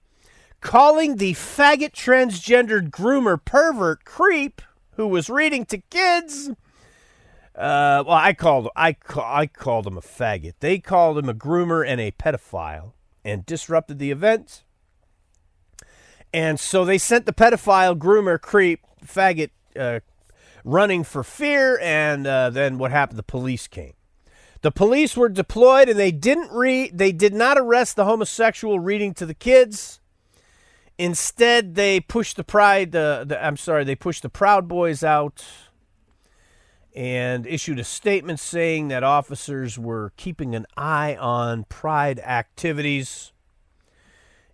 calling 0.61 1.17
the 1.17 1.33
faggot 1.33 1.93
transgendered 1.93 2.91
groomer 2.91 3.43
pervert 3.43 4.05
creep 4.05 4.61
who 4.97 5.09
was 5.09 5.31
reading 5.31 5.65
to 5.65 5.79
kids. 5.79 6.51
Uh, 7.57 8.05
well, 8.07 8.11
I 8.11 8.35
called 8.35 8.69
I 8.77 8.95
I 9.17 9.47
called 9.47 9.87
him 9.87 9.97
a 9.97 10.03
faggot. 10.03 10.57
They 10.61 10.79
called 10.79 11.17
him 11.17 11.29
a 11.31 11.35
groomer 11.35 11.89
and 11.89 12.03
a 12.03 12.11
pedophile, 12.11 12.93
and 13.25 13.47
disrupted 13.47 13.99
the 13.99 14.11
events. 14.11 14.65
And 16.35 16.61
so 16.61 16.85
they 16.85 16.99
sent 16.99 17.25
the 17.25 17.33
pedophile, 17.33 17.97
groomer, 17.97 18.39
creep, 18.39 18.81
faggot 19.03 19.51
uh, 19.75 20.01
running 20.65 21.05
for 21.05 21.23
fear, 21.23 21.79
and 21.81 22.27
uh, 22.27 22.51
then 22.51 22.79
what 22.79 22.91
happened? 22.91 23.19
The 23.19 23.25
police 23.25 23.67
came. 23.67 23.95
The 24.63 24.71
police 24.71 25.17
were 25.17 25.29
deployed, 25.29 25.89
and 25.89 25.99
they 25.99 26.13
didn't 26.13 26.53
read. 26.53 26.97
They 26.97 27.13
did 27.13 27.35
not 27.35 27.59
arrest 27.59 27.97
the 27.97 28.05
homosexual 28.05 28.79
reading 28.79 29.13
to 29.15 29.27
the 29.27 29.35
kids. 29.35 30.01
Instead, 30.99 31.75
they 31.75 31.99
pushed 31.99 32.37
the 32.37 32.45
pride. 32.45 32.95
Uh, 32.95 33.25
the, 33.25 33.45
I'm 33.45 33.57
sorry, 33.57 33.83
they 33.83 33.97
pushed 33.97 34.23
the 34.23 34.29
Proud 34.29 34.69
Boys 34.69 35.03
out, 35.03 35.45
and 36.95 37.45
issued 37.45 37.81
a 37.81 37.85
statement 37.85 38.39
saying 38.39 38.89
that 38.89 39.03
officers 39.03 39.79
were 39.79 40.13
keeping 40.17 40.55
an 40.55 40.67
eye 40.77 41.17
on 41.17 41.65
Pride 41.65 42.21
activities, 42.21 43.33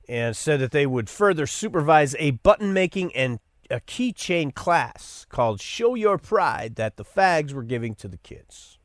and 0.09 0.35
said 0.35 0.59
that 0.61 0.71
they 0.71 0.87
would 0.87 1.11
further 1.11 1.47
supervise 1.47 2.17
a 2.19 2.31
button 2.31 2.73
making 2.73 3.15
and 3.15 3.41
a 3.71 3.81
keychain 3.81 4.55
class 4.55 5.27
called 5.29 5.61
Show 5.61 5.95
Your 5.95 6.19
Pride 6.19 6.77
that 6.77 6.97
the 6.97 7.05
fags 7.05 7.53
were 7.53 7.63
giving 7.63 7.95
to 7.97 8.09
the 8.09 8.17
kids. 8.17 8.79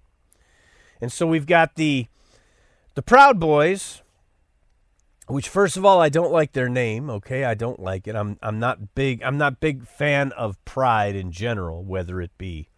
And 1.02 1.12
so 1.12 1.26
we've 1.28 1.48
got 1.48 1.76
the 1.76 2.08
the 2.96 3.02
Proud 3.02 3.40
Boys 3.40 4.04
which 5.28 5.48
first 5.48 5.78
of 5.78 5.86
all 5.86 6.02
I 6.02 6.10
don't 6.10 6.32
like 6.32 6.52
their 6.52 6.70
name, 6.70 7.10
okay? 7.10 7.46
I 7.46 7.54
don't 7.54 7.80
like 7.80 8.08
it. 8.08 8.16
I'm 8.16 8.38
I'm 8.42 8.60
not 8.60 8.94
big 8.96 9.24
I'm 9.24 9.38
not 9.38 9.60
big 9.60 9.88
fan 9.88 10.32
of 10.34 10.64
pride 10.66 11.16
in 11.16 11.32
general, 11.32 11.84
whether 11.84 12.22
it 12.22 12.38
be 12.38 12.70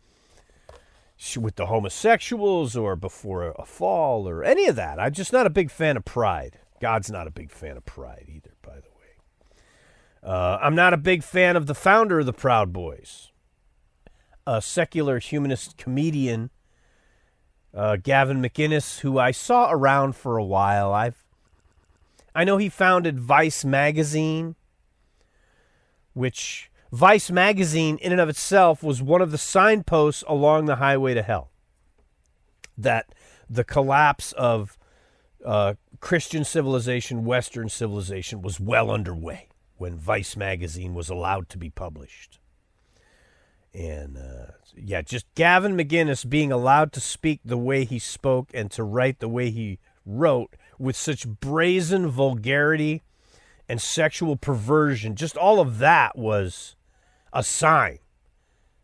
with 1.37 1.55
the 1.55 1.67
homosexuals 1.67 2.75
or 2.75 2.95
before 2.95 3.53
a 3.57 3.65
fall 3.65 4.27
or 4.27 4.43
any 4.43 4.67
of 4.67 4.75
that. 4.75 4.99
I'm 4.99 5.13
just 5.13 5.33
not 5.33 5.47
a 5.47 5.49
big 5.49 5.71
fan 5.71 5.97
of 5.97 6.05
pride. 6.05 6.59
God's 6.81 7.09
not 7.09 7.25
a 7.25 7.31
big 7.31 7.51
fan 7.51 7.77
of 7.77 7.85
pride 7.85 8.25
either. 8.27 8.54
Uh, 10.25 10.57
I'm 10.59 10.73
not 10.73 10.93
a 10.93 10.97
big 10.97 11.23
fan 11.23 11.55
of 11.55 11.67
the 11.67 11.75
founder 11.75 12.19
of 12.19 12.25
the 12.25 12.33
Proud 12.33 12.73
Boys, 12.73 13.31
a 14.47 14.59
secular 14.59 15.19
humanist 15.19 15.77
comedian, 15.77 16.49
uh, 17.75 17.97
Gavin 17.97 18.41
McInnes, 18.41 19.01
who 19.01 19.19
I 19.19 19.29
saw 19.29 19.69
around 19.69 20.15
for 20.15 20.37
a 20.37 20.43
while. 20.43 20.91
I've 20.91 21.23
I 22.33 22.43
know 22.43 22.57
he 22.57 22.69
founded 22.69 23.19
Vice 23.19 23.63
magazine, 23.63 24.55
which 26.13 26.71
Vice 26.91 27.29
magazine, 27.29 27.99
in 27.99 28.11
and 28.11 28.19
of 28.19 28.27
itself, 28.27 28.81
was 28.81 29.03
one 29.03 29.21
of 29.21 29.29
the 29.29 29.37
signposts 29.37 30.23
along 30.27 30.65
the 30.65 30.77
highway 30.77 31.13
to 31.13 31.21
hell. 31.21 31.51
That 32.75 33.13
the 33.47 33.63
collapse 33.63 34.31
of 34.31 34.75
uh, 35.45 35.75
Christian 35.99 36.43
civilization, 36.43 37.25
Western 37.25 37.69
civilization, 37.69 38.41
was 38.41 38.59
well 38.59 38.89
underway 38.89 39.49
when 39.77 39.97
Vice 39.97 40.35
magazine 40.35 40.93
was 40.93 41.09
allowed 41.09 41.49
to 41.49 41.57
be 41.57 41.69
published. 41.69 42.39
And 43.73 44.17
uh, 44.17 44.51
yeah, 44.75 45.01
just 45.01 45.25
Gavin 45.35 45.75
McGinnis 45.75 46.27
being 46.27 46.51
allowed 46.51 46.93
to 46.93 47.01
speak 47.01 47.41
the 47.43 47.57
way 47.57 47.83
he 47.83 47.99
spoke 47.99 48.49
and 48.53 48.71
to 48.71 48.83
write 48.83 49.19
the 49.19 49.27
way 49.27 49.49
he 49.49 49.79
wrote 50.05 50.55
with 50.79 50.95
such 50.95 51.27
brazen 51.27 52.07
vulgarity 52.07 53.03
and 53.67 53.81
sexual 53.81 54.37
perversion, 54.37 55.15
just 55.15 55.35
all 55.35 55.59
of 55.59 55.79
that 55.79 56.17
was 56.17 56.75
a 57.33 57.43
sign 57.43 57.99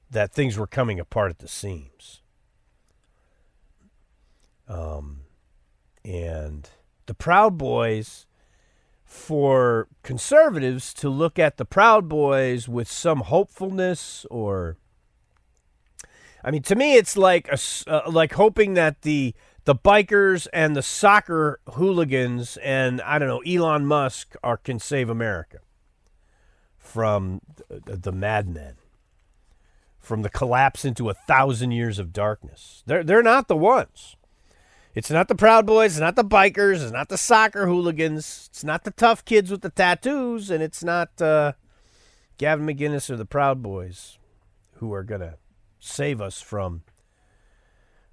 that 0.10 0.34
things 0.34 0.58
were 0.58 0.68
coming 0.68 1.00
apart 1.00 1.32
at 1.32 1.40
the 1.40 1.48
seams. 1.48 2.22
Um, 4.68 5.22
and 6.04 6.70
the 7.06 7.14
Proud 7.14 7.58
Boys, 7.58 8.26
for 9.12 9.90
conservatives 10.04 10.94
to 10.94 11.10
look 11.10 11.38
at 11.38 11.58
the 11.58 11.66
Proud 11.66 12.08
Boys 12.08 12.70
with 12.70 12.90
some 12.90 13.20
hopefulness 13.20 14.26
or. 14.32 14.78
I 16.46 16.50
mean, 16.50 16.62
to 16.64 16.76
me, 16.76 16.96
it's 16.96 17.18
like 17.18 17.50
a, 17.50 17.60
uh, 17.88 18.10
like 18.10 18.34
hoping 18.34 18.74
that 18.76 19.02
the 19.02 19.36
the 19.66 19.76
bikers 19.76 20.48
and 20.54 20.78
the 20.78 20.82
soccer 20.82 21.60
hooligans 21.74 22.58
and 22.64 23.02
I 23.02 23.20
don't 23.20 23.28
know 23.28 23.42
Elon 23.42 23.86
Musk 23.86 24.36
are 24.44 24.56
can 24.56 24.80
save 24.80 25.10
America 25.10 25.60
from 26.78 27.42
the, 27.68 27.98
the 27.98 28.12
madmen, 28.14 28.76
from 30.00 30.22
the 30.22 30.30
collapse 30.30 30.86
into 30.86 31.10
a 31.10 31.14
thousand 31.14 31.72
years 31.72 32.00
of 32.00 32.14
darkness. 32.14 32.82
They're 32.86 33.04
they're 33.04 33.22
not 33.22 33.50
the 33.50 33.58
ones. 33.58 34.16
It's 34.94 35.10
not 35.10 35.28
the 35.28 35.36
Proud 35.36 35.66
Boys, 35.66 35.94
it's 35.94 36.02
not 36.02 36.16
the 36.16 36.26
bikers, 36.26 36.84
it's 36.84 36.92
not 36.92 37.10
the 37.10 37.18
soccer 37.18 37.66
hooligans, 37.66 38.50
it's 38.52 38.64
not 38.64 38.84
the 38.84 38.92
tough 38.92 39.24
kids 39.24 39.50
with 39.50 39.62
the 39.62 39.70
tattoos, 39.70 40.50
and 40.52 40.62
it's 40.62 40.84
not 40.84 41.22
uh, 41.22 41.54
Gavin 42.38 42.66
McInnes 42.66 43.10
or 43.10 43.16
the 43.16 43.26
Proud 43.26 43.62
Boys 43.64 44.18
who 44.76 44.94
are 44.94 45.04
gonna 45.04 45.36
save 45.80 46.20
us 46.20 46.42
from 46.42 46.82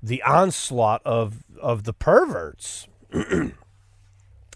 the 0.03 0.23
onslaught 0.23 1.03
of 1.05 1.45
of 1.61 1.85
the 1.85 1.93
perverts. 1.93 2.87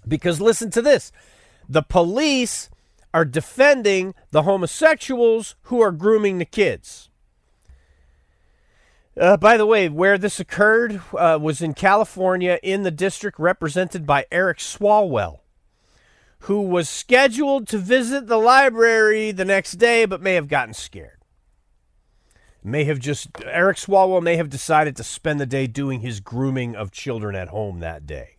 because 0.06 0.40
listen 0.40 0.70
to 0.70 0.82
this. 0.82 1.12
The 1.68 1.82
police 1.82 2.70
are 3.14 3.24
defending 3.24 4.14
the 4.30 4.42
homosexuals 4.42 5.54
who 5.62 5.80
are 5.80 5.92
grooming 5.92 6.38
the 6.38 6.44
kids. 6.44 7.10
Uh, 9.18 9.36
by 9.36 9.56
the 9.56 9.66
way, 9.66 9.88
where 9.88 10.16
this 10.16 10.40
occurred 10.40 11.02
uh, 11.16 11.38
was 11.40 11.60
in 11.60 11.74
California 11.74 12.58
in 12.62 12.82
the 12.82 12.90
district 12.90 13.38
represented 13.38 14.06
by 14.06 14.24
Eric 14.32 14.58
Swalwell, 14.58 15.40
who 16.40 16.62
was 16.62 16.88
scheduled 16.88 17.68
to 17.68 17.78
visit 17.78 18.26
the 18.26 18.38
library 18.38 19.30
the 19.30 19.44
next 19.44 19.72
day 19.72 20.06
but 20.06 20.22
may 20.22 20.34
have 20.34 20.48
gotten 20.48 20.72
scared 20.72 21.22
may 22.64 22.84
have 22.84 22.98
just 22.98 23.28
Eric 23.44 23.76
Swalwell 23.76 24.22
may 24.22 24.36
have 24.36 24.48
decided 24.48 24.96
to 24.96 25.04
spend 25.04 25.40
the 25.40 25.46
day 25.46 25.66
doing 25.66 26.00
his 26.00 26.20
grooming 26.20 26.76
of 26.76 26.90
children 26.90 27.34
at 27.34 27.48
home 27.48 27.80
that 27.80 28.06
day 28.06 28.36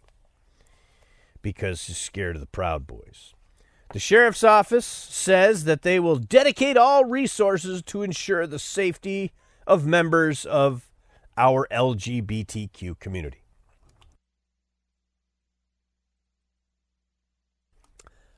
because 1.41 1.83
he's 1.85 1.97
scared 1.97 2.35
of 2.35 2.39
the 2.39 2.47
Proud 2.47 2.87
Boys. 2.87 3.33
The 3.91 3.99
sheriff's 3.99 4.43
office 4.43 4.85
says 4.85 5.65
that 5.65 5.81
they 5.81 5.99
will 5.99 6.15
dedicate 6.15 6.77
all 6.77 7.05
resources 7.05 7.81
to 7.83 8.01
ensure 8.01 8.47
the 8.47 8.59
safety 8.59 9.33
of 9.65 9.85
members 9.85 10.45
of 10.45 10.89
our 11.37 11.67
LGBTQ 11.71 12.99
community. 12.99 13.43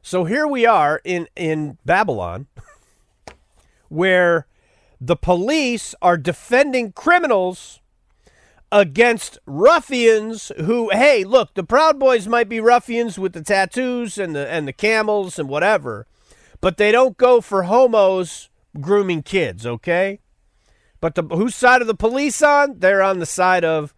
So 0.02 0.26
here 0.26 0.48
we 0.48 0.68
are 0.68 1.02
in 1.04 1.28
in 1.36 1.80
Babylon 1.84 2.46
where 3.90 4.46
the 5.02 5.16
police 5.16 5.96
are 6.02 6.16
defending 6.16 6.92
criminals 6.92 7.82
against 8.72 9.38
ruffians 9.46 10.52
who 10.58 10.90
hey 10.92 11.24
look 11.24 11.54
the 11.54 11.64
proud 11.64 12.00
boys 12.00 12.28
might 12.28 12.50
be 12.50 12.60
ruffians 12.60 13.18
with 13.18 13.34
the 13.34 13.42
tattoos 13.42 14.18
and 14.18 14.36
the 14.36 14.48
and 14.50 14.68
the 14.68 14.74
camels 14.74 15.40
and 15.40 15.48
whatever 15.48 16.08
but 16.62 16.78
they 16.78 16.92
don't 16.92 17.18
go 17.18 17.40
for 17.42 17.64
homos 17.64 18.50
grooming 18.82 19.22
kids 19.22 19.66
okay 19.66 20.20
but 21.06 21.14
the 21.14 21.36
whose 21.36 21.54
side 21.54 21.82
of 21.82 21.88
the 21.88 21.94
police 21.94 22.42
on 22.42 22.80
they're 22.80 23.04
on 23.04 23.20
the 23.20 23.28
side 23.28 23.64
of 23.64 23.94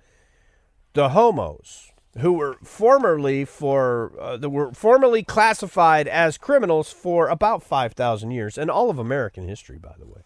the 0.92 1.10
homos 1.10 1.94
who 2.18 2.34
were 2.34 2.58
formerly 2.64 3.46
for 3.46 4.12
uh, 4.20 4.36
that 4.36 4.50
were 4.50 4.74
formerly 4.74 5.24
classified 5.24 6.08
as 6.08 6.38
criminals 6.38 6.92
for 6.92 7.30
about 7.30 7.64
5000 7.64 8.32
years 8.32 8.58
and 8.58 8.70
all 8.70 8.90
of 8.90 9.00
american 9.00 9.48
history 9.48 9.78
by 9.78 9.94
the 9.98 10.06
way 10.06 10.24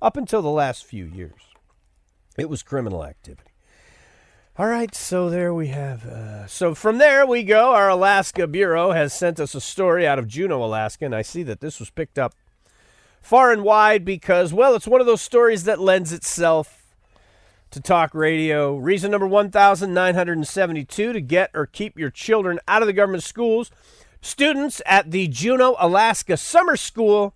up 0.00 0.16
until 0.16 0.42
the 0.42 0.48
last 0.48 0.84
few 0.84 1.04
years. 1.04 1.40
It 2.38 2.48
was 2.48 2.62
criminal 2.62 3.04
activity. 3.04 3.50
All 4.56 4.66
right, 4.66 4.94
so 4.94 5.30
there 5.30 5.54
we 5.54 5.68
have. 5.68 6.04
Uh, 6.04 6.46
so 6.46 6.74
from 6.74 6.98
there 6.98 7.24
we 7.26 7.44
go. 7.44 7.72
Our 7.72 7.88
Alaska 7.88 8.46
Bureau 8.48 8.90
has 8.90 9.12
sent 9.12 9.38
us 9.38 9.54
a 9.54 9.60
story 9.60 10.06
out 10.06 10.18
of 10.18 10.26
Juneau, 10.26 10.64
Alaska, 10.64 11.04
and 11.04 11.14
I 11.14 11.22
see 11.22 11.44
that 11.44 11.60
this 11.60 11.78
was 11.78 11.90
picked 11.90 12.18
up 12.18 12.34
far 13.20 13.52
and 13.52 13.62
wide 13.62 14.04
because, 14.04 14.52
well, 14.52 14.74
it's 14.74 14.86
one 14.86 15.00
of 15.00 15.06
those 15.06 15.22
stories 15.22 15.64
that 15.64 15.80
lends 15.80 16.12
itself 16.12 16.94
to 17.70 17.80
talk 17.80 18.14
radio. 18.14 18.76
Reason 18.76 19.10
number 19.10 19.26
1972 19.26 21.12
to 21.12 21.20
get 21.20 21.50
or 21.54 21.66
keep 21.66 21.98
your 21.98 22.10
children 22.10 22.58
out 22.66 22.82
of 22.82 22.86
the 22.86 22.92
government 22.92 23.22
schools. 23.22 23.70
Students 24.20 24.82
at 24.86 25.10
the 25.10 25.28
Juneau, 25.28 25.76
Alaska 25.78 26.36
Summer 26.36 26.76
School 26.76 27.34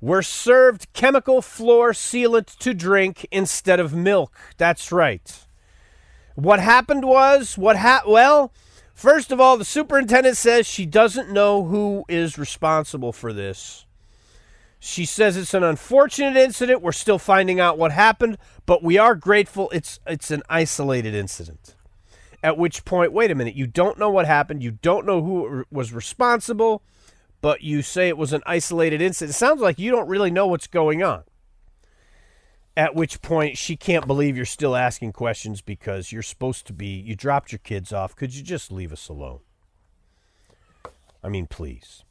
were 0.00 0.22
served 0.22 0.92
chemical 0.92 1.42
floor 1.42 1.92
sealant 1.92 2.56
to 2.58 2.74
drink 2.74 3.26
instead 3.30 3.80
of 3.80 3.94
milk. 3.94 4.32
That's 4.56 4.92
right. 4.92 5.46
What 6.34 6.60
happened 6.60 7.04
was, 7.04 7.58
what 7.58 7.78
ha- 7.78 8.04
well, 8.06 8.52
first 8.94 9.32
of 9.32 9.40
all, 9.40 9.56
the 9.56 9.64
superintendent 9.64 10.36
says 10.36 10.66
she 10.66 10.86
doesn't 10.86 11.32
know 11.32 11.64
who 11.64 12.04
is 12.08 12.38
responsible 12.38 13.12
for 13.12 13.32
this. 13.32 13.86
She 14.80 15.04
says 15.04 15.36
it's 15.36 15.54
an 15.54 15.64
unfortunate 15.64 16.36
incident. 16.36 16.82
We're 16.82 16.92
still 16.92 17.18
finding 17.18 17.58
out 17.58 17.78
what 17.78 17.92
happened, 17.92 18.38
but 18.64 18.82
we 18.82 18.96
are 18.96 19.14
grateful 19.14 19.70
it's 19.70 19.98
it's 20.06 20.30
an 20.30 20.42
isolated 20.48 21.14
incident. 21.14 21.74
At 22.42 22.56
which 22.56 22.84
point, 22.84 23.12
wait 23.12 23.32
a 23.32 23.34
minute, 23.34 23.56
you 23.56 23.66
don't 23.66 23.98
know 23.98 24.10
what 24.10 24.26
happened, 24.26 24.62
you 24.62 24.70
don't 24.70 25.04
know 25.04 25.22
who 25.22 25.64
was 25.70 25.92
responsible 25.92 26.82
but 27.40 27.62
you 27.62 27.82
say 27.82 28.08
it 28.08 28.18
was 28.18 28.32
an 28.32 28.42
isolated 28.46 29.00
incident. 29.00 29.30
It 29.30 29.38
sounds 29.38 29.60
like 29.60 29.78
you 29.78 29.90
don't 29.90 30.08
really 30.08 30.30
know 30.30 30.46
what's 30.46 30.66
going 30.66 31.02
on. 31.02 31.24
At 32.76 32.94
which 32.94 33.22
point 33.22 33.58
she 33.58 33.76
can't 33.76 34.06
believe 34.06 34.36
you're 34.36 34.46
still 34.46 34.76
asking 34.76 35.12
questions 35.12 35.60
because 35.60 36.12
you're 36.12 36.22
supposed 36.22 36.66
to 36.68 36.72
be, 36.72 36.86
you 36.86 37.16
dropped 37.16 37.50
your 37.50 37.58
kids 37.58 37.92
off. 37.92 38.14
Could 38.14 38.34
you 38.34 38.42
just 38.42 38.70
leave 38.70 38.92
us 38.92 39.08
alone? 39.08 39.40
I 41.22 41.28
mean, 41.28 41.46
please. 41.46 42.04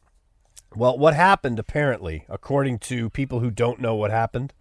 Well, 0.78 0.98
what 0.98 1.16
happened 1.16 1.58
apparently, 1.58 2.26
according 2.30 2.80
to 2.80 3.10
people 3.10 3.40
who 3.40 3.50
don't 3.50 3.82
know 3.82 3.96
what 3.96 4.12
happened, 4.12 4.54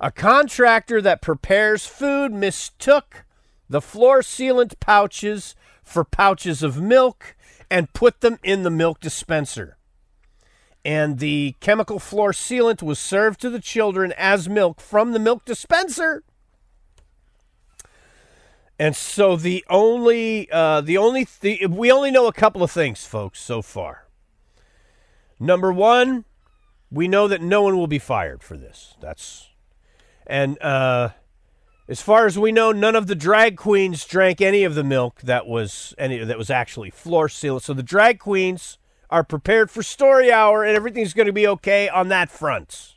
a 0.00 0.10
contractor 0.10 1.02
that 1.02 1.20
prepares 1.20 1.84
food 1.84 2.32
mistook 2.32 3.24
the 3.68 3.80
floor 3.80 4.20
sealant 4.20 4.78
pouches 4.80 5.54
for 5.82 6.04
pouches 6.04 6.62
of 6.62 6.80
milk 6.80 7.36
and 7.70 7.92
put 7.92 8.20
them 8.20 8.38
in 8.42 8.62
the 8.62 8.70
milk 8.70 9.00
dispenser 9.00 9.78
and 10.84 11.18
the 11.18 11.54
chemical 11.60 11.98
floor 11.98 12.32
sealant 12.32 12.82
was 12.82 12.98
served 12.98 13.40
to 13.40 13.50
the 13.50 13.60
children 13.60 14.12
as 14.16 14.48
milk 14.48 14.80
from 14.80 15.12
the 15.12 15.18
milk 15.18 15.44
dispenser. 15.44 16.22
And 18.78 18.96
so 18.96 19.36
the 19.36 19.64
only, 19.68 20.48
uh, 20.50 20.80
the 20.80 20.96
only, 20.96 21.26
the, 21.40 21.66
we 21.66 21.92
only 21.92 22.10
know 22.10 22.26
a 22.26 22.32
couple 22.32 22.62
of 22.62 22.70
things, 22.70 23.04
folks, 23.04 23.38
so 23.38 23.60
far. 23.60 24.07
Number 25.40 25.72
one, 25.72 26.24
we 26.90 27.08
know 27.08 27.28
that 27.28 27.42
no 27.42 27.62
one 27.62 27.76
will 27.76 27.86
be 27.86 27.98
fired 27.98 28.42
for 28.42 28.56
this. 28.56 28.94
That's, 29.00 29.48
and 30.26 30.60
uh, 30.62 31.10
as 31.88 32.00
far 32.00 32.26
as 32.26 32.38
we 32.38 32.52
know, 32.52 32.72
none 32.72 32.96
of 32.96 33.06
the 33.06 33.14
drag 33.14 33.56
queens 33.56 34.04
drank 34.04 34.40
any 34.40 34.64
of 34.64 34.74
the 34.74 34.84
milk 34.84 35.20
that 35.22 35.46
was 35.46 35.94
any 35.98 36.22
that 36.22 36.38
was 36.38 36.50
actually 36.50 36.90
floor 36.90 37.28
sealant. 37.28 37.62
So 37.62 37.72
the 37.72 37.82
drag 37.82 38.18
queens 38.18 38.78
are 39.10 39.24
prepared 39.24 39.70
for 39.70 39.82
story 39.82 40.30
hour, 40.30 40.64
and 40.64 40.76
everything's 40.76 41.14
going 41.14 41.26
to 41.26 41.32
be 41.32 41.46
okay 41.46 41.88
on 41.88 42.08
that 42.08 42.30
front. 42.30 42.94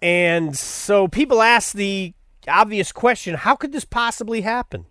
And 0.00 0.56
so 0.56 1.08
people 1.08 1.42
ask 1.42 1.72
the 1.72 2.14
obvious 2.46 2.92
question 2.92 3.34
how 3.34 3.54
could 3.54 3.72
this 3.72 3.84
possibly 3.84 4.40
happen? 4.42 4.86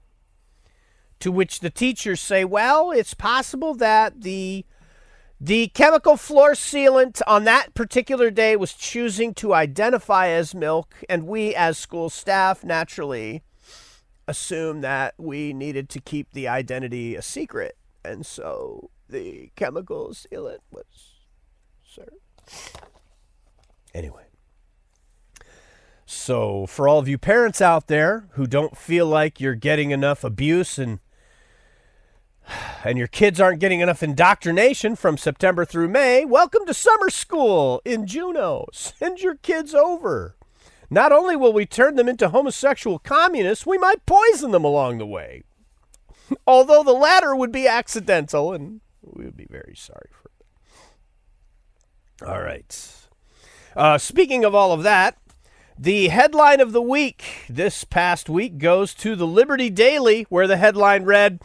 To 1.22 1.32
which 1.32 1.62
the 1.62 1.70
teachers 1.70 2.22
say, 2.22 2.46
well, 2.46 2.92
it's 2.92 3.16
possible 3.16 3.74
that 3.76 4.22
the 4.22 4.66
the 5.40 5.68
chemical 5.70 6.18
floor 6.18 6.52
sealant 6.54 7.22
on 7.28 7.44
that 7.44 7.74
particular 7.74 8.32
day 8.32 8.56
was 8.56 8.74
choosing 8.74 9.34
to 9.36 9.54
identify 9.54 10.30
as 10.30 10.56
milk, 10.56 10.96
and 11.08 11.28
we, 11.28 11.54
as 11.54 11.78
school 11.78 12.10
staff, 12.10 12.64
naturally 12.64 13.44
assumed 14.28 14.84
that 14.84 15.14
we 15.18 15.54
needed 15.54 15.90
to 15.90 16.00
keep 16.00 16.32
the 16.32 16.48
identity 16.48 17.16
a 17.16 17.22
secret. 17.22 17.78
And 18.04 18.26
so 18.26 18.90
the 19.08 19.52
chemical 19.56 20.10
sealant 20.10 20.60
was 20.72 20.86
served. 21.84 22.12
Anyway. 23.94 24.24
So, 26.10 26.66
for 26.68 26.88
all 26.88 27.00
of 27.00 27.10
you 27.10 27.18
parents 27.18 27.62
out 27.62 27.88
there 27.88 28.30
who 28.32 28.48
don't 28.48 28.78
feel 28.78 29.06
like 29.06 29.42
you're 29.42 29.56
getting 29.56 29.92
enough 29.92 30.24
abuse 30.24 30.78
and 30.78 31.00
and 32.84 32.98
your 32.98 33.08
kids 33.08 33.40
aren't 33.40 33.60
getting 33.60 33.80
enough 33.80 34.04
indoctrination 34.04 34.96
from 34.96 35.18
September 35.18 35.66
through 35.66 35.88
May, 35.88 36.26
welcome 36.26 36.66
to 36.66 36.74
summer 36.74 37.10
school 37.10 37.82
in 37.84 38.06
Juneau. 38.08 38.66
Send 38.72 39.20
your 39.20 39.36
kids 39.36 39.74
over. 39.74 40.36
Not 40.90 41.12
only 41.12 41.36
will 41.36 41.54
we 41.54 41.66
turn 41.66 41.96
them 41.96 42.08
into 42.08 42.30
homosexual 42.30 43.00
communists, 43.00 43.66
we 43.66 43.78
might 43.78 44.06
poison 44.06 44.52
them 44.52 44.64
along 44.64 44.98
the 44.98 45.06
way. 45.06 45.44
Although 46.48 46.84
the 46.84 46.94
latter 46.94 47.36
would 47.36 47.52
be 47.52 47.68
accidental, 47.68 48.54
and 48.54 48.82
we 49.02 49.26
would 49.26 49.38
be 49.38 49.48
very 49.50 49.76
sorry 49.76 50.10
for 50.12 50.30
it. 52.24 52.30
All 52.30 52.42
right. 52.42 52.94
Uh, 53.76 53.98
speaking 53.98 54.44
of 54.44 54.56
all 54.56 54.72
of 54.72 54.84
that, 54.84 55.18
the 55.78 56.08
headline 56.08 56.60
of 56.60 56.72
the 56.72 56.82
week 56.82 57.46
this 57.48 57.84
past 57.84 58.30
week 58.30 58.58
goes 58.58 58.96
to 58.96 59.16
the 59.16 59.28
Liberty 59.28 59.70
Daily, 59.70 60.24
where 60.30 60.48
the 60.48 60.58
headline 60.58 61.04
read 61.04 61.40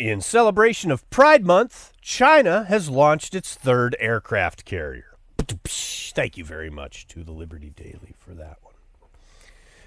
In 0.00 0.22
celebration 0.22 0.90
of 0.90 1.08
Pride 1.10 1.44
Month, 1.44 1.92
China 2.00 2.64
has 2.64 2.88
launched 2.88 3.34
its 3.34 3.54
third 3.54 3.94
aircraft 3.98 4.64
carrier. 4.64 5.18
Thank 5.66 6.38
you 6.38 6.44
very 6.44 6.70
much 6.70 7.06
to 7.08 7.22
the 7.22 7.32
Liberty 7.32 7.68
Daily 7.68 8.14
for 8.16 8.30
that 8.30 8.56
one. 8.62 8.72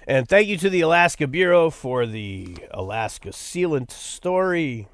And 0.06 0.28
thank 0.28 0.46
you 0.46 0.56
to 0.58 0.70
the 0.70 0.82
Alaska 0.82 1.26
Bureau 1.26 1.68
for 1.68 2.06
the 2.06 2.56
Alaska 2.70 3.30
sealant 3.30 3.90
story. 3.90 4.86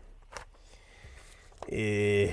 Eh, 1.71 2.33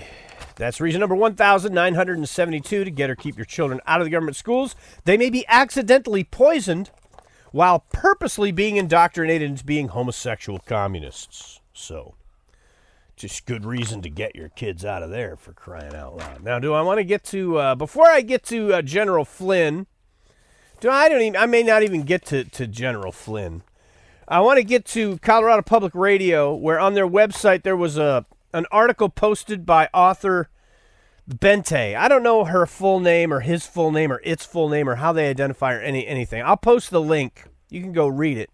that's 0.55 0.79
reason 0.79 1.01
number 1.01 1.13
1972 1.13 2.85
to 2.85 2.89
get 2.89 3.09
or 3.09 3.17
keep 3.17 3.35
your 3.35 3.43
children 3.43 3.81
out 3.85 3.99
of 3.99 4.05
the 4.05 4.11
government 4.11 4.38
schools. 4.38 4.77
They 5.03 5.17
may 5.17 5.29
be 5.29 5.45
accidentally 5.49 6.23
poisoned 6.23 6.91
while 7.51 7.83
purposely 7.91 8.53
being 8.53 8.77
indoctrinated 8.77 9.49
into 9.49 9.65
being 9.65 9.89
homosexual 9.89 10.59
communists. 10.59 11.59
So, 11.73 12.15
just 13.18 13.45
good 13.45 13.65
reason 13.65 14.01
to 14.03 14.09
get 14.09 14.36
your 14.36 14.49
kids 14.49 14.86
out 14.86 15.03
of 15.03 15.09
there 15.09 15.36
for 15.36 15.51
crying 15.51 15.95
out 15.95 16.15
loud. 16.15 16.43
Now, 16.43 16.59
do 16.59 16.74
I 16.74 16.82
want 16.82 16.99
to 16.99 17.03
get 17.03 17.24
to, 17.26 17.57
uh, 17.57 17.76
before 17.76 18.07
I 18.07 18.22
get 18.22 18.43
to 18.45 18.76
uh, 18.76 18.82
General 18.82 19.26
Flynn, 19.26 19.88
do 20.80 20.89
I 20.89 21.09
don't 21.09 21.22
even, 21.22 21.36
I 21.36 21.47
may 21.47 21.63
not 21.63 21.84
even 21.84 22.03
get 22.03 22.24
to, 22.28 22.43
to 22.43 22.68
General 22.68 23.11
Flynn. 23.11 23.63
I 24.28 24.41
want 24.41 24.57
to 24.57 24.63
get 24.63 24.86
to 24.88 25.18
Colorado 25.20 25.63
Public 25.63 25.95
Radio, 25.95 26.53
where 26.53 26.80
on 26.80 26.93
their 26.93 27.07
website 27.07 27.63
there 27.63 27.78
was 27.78 27.97
a 27.97 28.26
an 28.53 28.65
article 28.72 29.09
posted 29.09 29.65
by 29.65 29.89
author 29.93 30.49
Bente. 31.30 31.95
I 31.95 32.07
don't 32.07 32.24
know 32.24 32.45
her 32.45 32.65
full 32.65 32.99
name 32.99 33.34
or 33.34 33.41
his 33.41 33.65
full 33.65 33.91
name 33.91 34.11
or 34.11 34.22
its 34.24 34.45
full 34.45 34.70
name 34.70 34.89
or 34.89 34.95
how 34.95 35.11
they 35.11 35.30
identify 35.30 35.74
or 35.74 35.80
any 35.80 36.07
anything. 36.07 36.41
I'll 36.43 36.57
post 36.57 36.89
the 36.89 37.01
link. 37.01 37.45
You 37.70 37.82
can 37.82 37.93
go 37.93 38.07
read 38.07 38.38
it. 38.38 38.49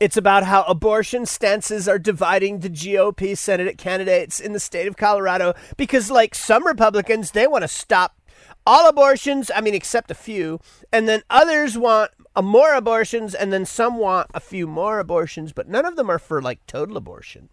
It's 0.00 0.16
about 0.16 0.44
how 0.44 0.62
abortion 0.64 1.26
stances 1.26 1.88
are 1.88 1.98
dividing 1.98 2.58
the 2.58 2.70
GOP 2.70 3.36
Senate 3.36 3.78
candidates 3.78 4.40
in 4.40 4.52
the 4.52 4.60
state 4.60 4.86
of 4.86 4.96
Colorado 4.96 5.54
because, 5.76 6.10
like 6.10 6.34
some 6.34 6.66
Republicans, 6.66 7.30
they 7.30 7.46
want 7.46 7.62
to 7.62 7.68
stop 7.68 8.16
all 8.66 8.88
abortions, 8.88 9.50
I 9.54 9.60
mean, 9.60 9.74
except 9.74 10.10
a 10.10 10.14
few, 10.14 10.60
and 10.92 11.08
then 11.08 11.22
others 11.30 11.76
want 11.76 12.12
a 12.34 12.42
more 12.42 12.74
abortions, 12.74 13.34
and 13.34 13.52
then 13.52 13.66
some 13.66 13.98
want 13.98 14.30
a 14.32 14.40
few 14.40 14.66
more 14.66 14.98
abortions, 14.98 15.52
but 15.52 15.68
none 15.68 15.84
of 15.84 15.96
them 15.96 16.10
are 16.10 16.18
for 16.18 16.40
like 16.40 16.66
total 16.66 16.96
abortion. 16.96 17.48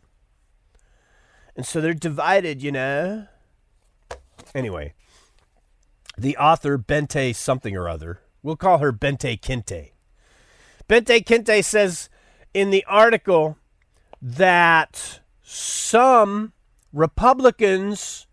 And 1.55 1.65
so 1.65 1.81
they're 1.81 1.93
divided, 1.93 2.63
you 2.63 2.71
know. 2.71 3.27
Anyway, 4.55 4.93
the 6.17 6.37
author, 6.37 6.77
Bente 6.77 7.35
something 7.35 7.75
or 7.75 7.89
other, 7.89 8.21
we'll 8.41 8.55
call 8.55 8.77
her 8.77 8.93
Bente 8.93 9.39
Kinte. 9.41 9.91
Bente 10.87 11.23
Kinte 11.25 11.63
says 11.63 12.09
in 12.53 12.69
the 12.71 12.85
article 12.85 13.57
that 14.21 15.19
some 15.41 16.53
Republicans 16.91 18.27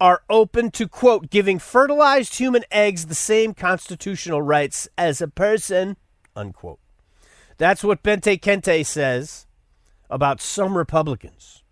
are 0.00 0.22
open 0.30 0.70
to, 0.70 0.88
quote, 0.88 1.30
giving 1.30 1.58
fertilized 1.58 2.38
human 2.38 2.64
eggs 2.70 3.06
the 3.06 3.14
same 3.14 3.52
constitutional 3.52 4.40
rights 4.40 4.88
as 4.96 5.20
a 5.20 5.28
person, 5.28 5.96
unquote. 6.34 6.80
That's 7.58 7.84
what 7.84 8.02
Bente 8.02 8.40
Kente 8.40 8.86
says 8.86 9.46
about 10.08 10.40
some 10.40 10.76
Republicans. 10.76 11.62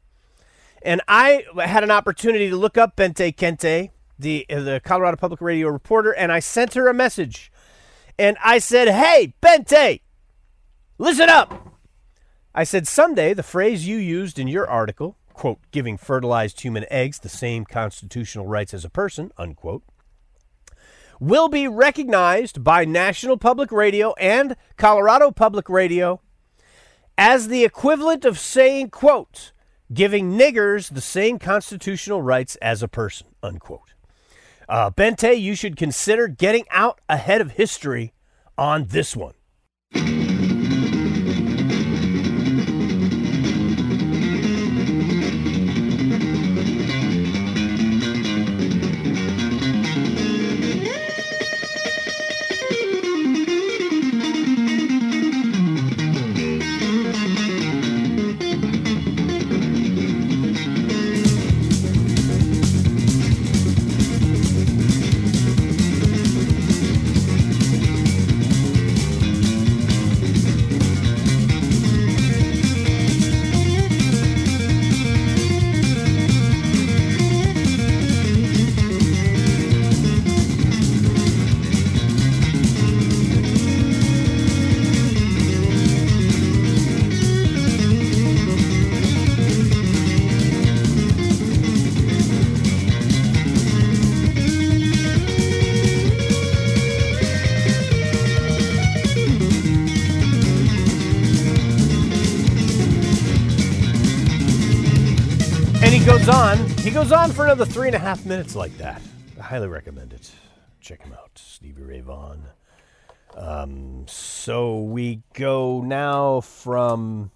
And 0.83 1.01
I 1.09 1.45
had 1.57 1.83
an 1.83 1.91
opportunity 1.91 2.51
to 2.51 2.57
look 2.57 2.77
up 2.77 2.97
Bente 2.97 3.35
Kente, 3.35 3.91
the 4.19 4.45
the 4.49 4.81
Colorado 4.85 5.17
Public 5.17 5.41
Radio 5.41 5.69
reporter, 5.69 6.13
and 6.13 6.31
I 6.31 6.41
sent 6.41 6.75
her 6.75 6.89
a 6.89 6.95
message. 6.95 7.51
And 8.19 8.37
I 8.45 8.59
said, 8.59 8.89
"Hey, 8.89 9.35
Bente, 9.41 10.01
listen 10.99 11.29
up." 11.29 11.79
I 12.55 12.65
said, 12.65 12.87
"Someday 12.87 13.35
the 13.35 13.43
phrase 13.43 13.87
you 13.87 13.97
used 13.97 14.39
in 14.39 14.49
your 14.49 14.69
article, 14.69 15.17
quote, 15.33 15.61
giving 15.71 15.97
fertilized 15.97 16.61
human 16.61 16.85
eggs 16.91 17.21
the 17.21 17.29
same 17.29 17.65
constitutional 17.65 18.47
rights 18.47 18.75
as 18.75 18.85
a 18.85 18.91
person, 18.91 19.31
unquote, 19.39 19.85
will 21.21 21.49
be 21.49 21.67
recognized 21.69 22.63
by 22.63 22.85
National 22.85 23.37
Public 23.37 23.73
Radio 23.73 24.15
and 24.15 24.57
Colorado 24.77 25.31
Public 25.31 25.69
Radio 25.69 26.21
as 27.17 27.49
the 27.49 27.65
equivalent 27.65 28.25
of 28.25 28.39
saying, 28.39 28.91
quote, 28.91 29.53
giving 29.93 30.39
niggers 30.39 30.93
the 30.93 31.01
same 31.01 31.39
constitutional 31.39 32.23
rights 32.23 32.57
as 32.57 32.83
a 32.83 32.89
person, 32.89 33.29
unquote. 33.43 33.95
Uh, 34.69 34.91
Bente, 34.91 35.41
you 35.41 35.55
should 35.55 35.77
consider 35.77 36.29
getting 36.29 36.65
out 36.71 37.01
ahead 37.09 37.41
of 37.41 37.53
history 37.53 38.13
on 38.57 38.85
this 38.87 39.17
one. 39.17 39.35
On. 106.29 106.59
He 106.79 106.91
goes 106.91 107.13
on 107.13 107.33
for 107.33 107.45
another 107.45 107.65
three 107.65 107.89
and 107.89 107.97
a 107.97 107.99
half 107.99 108.27
minutes 108.27 108.55
like 108.55 108.77
that. 108.79 109.01
I 109.39 109.43
highly 109.43 109.69
recommend 109.69 110.13
it. 110.13 110.31
Check 110.81 111.03
him 111.03 111.13
out, 111.13 111.31
Stevie 111.35 111.83
Ray 111.83 112.01
Vaughan. 112.01 112.45
Um, 113.37 114.05
so 114.09 114.81
we 114.81 115.23
go 115.35 115.81
now 115.81 116.41
from 116.41 117.31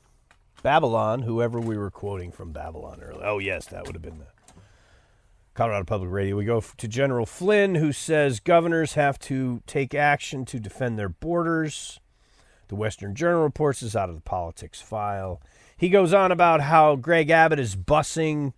Babylon, 0.62 1.22
whoever 1.22 1.61
we 1.61 1.76
were 1.76 1.90
quoting 1.90 2.32
from 2.32 2.53
Babylon 2.53 3.01
earlier. 3.03 3.24
Oh, 3.24 3.38
yes, 3.38 3.66
that 3.66 3.86
would 3.86 3.95
have 3.95 4.03
been 4.03 4.18
the 4.18 4.26
Colorado 5.55 5.84
Public 5.84 6.11
Radio. 6.11 6.36
We 6.36 6.45
go 6.45 6.61
to 6.61 6.88
General 6.88 7.26
Flynn, 7.26 7.76
who 7.76 7.93
says 7.93 8.40
governors 8.40 8.95
have 8.95 9.18
to 9.20 9.62
take 9.66 9.95
action 9.95 10.45
to 10.47 10.59
defend 10.59 10.99
their 10.99 11.09
borders. 11.09 12.01
The 12.68 12.76
Western 12.76 13.14
Journal 13.14 13.43
reports 13.43 13.80
this 13.80 13.95
out 13.95 14.09
of 14.09 14.14
the 14.14 14.22
politics 14.22 14.80
file. 14.80 15.40
He 15.76 15.88
goes 15.88 16.14
on 16.14 16.32
about 16.32 16.62
how 16.62 16.97
Greg 16.97 17.28
Abbott 17.28 17.59
is 17.59 17.76
busing 17.76 18.55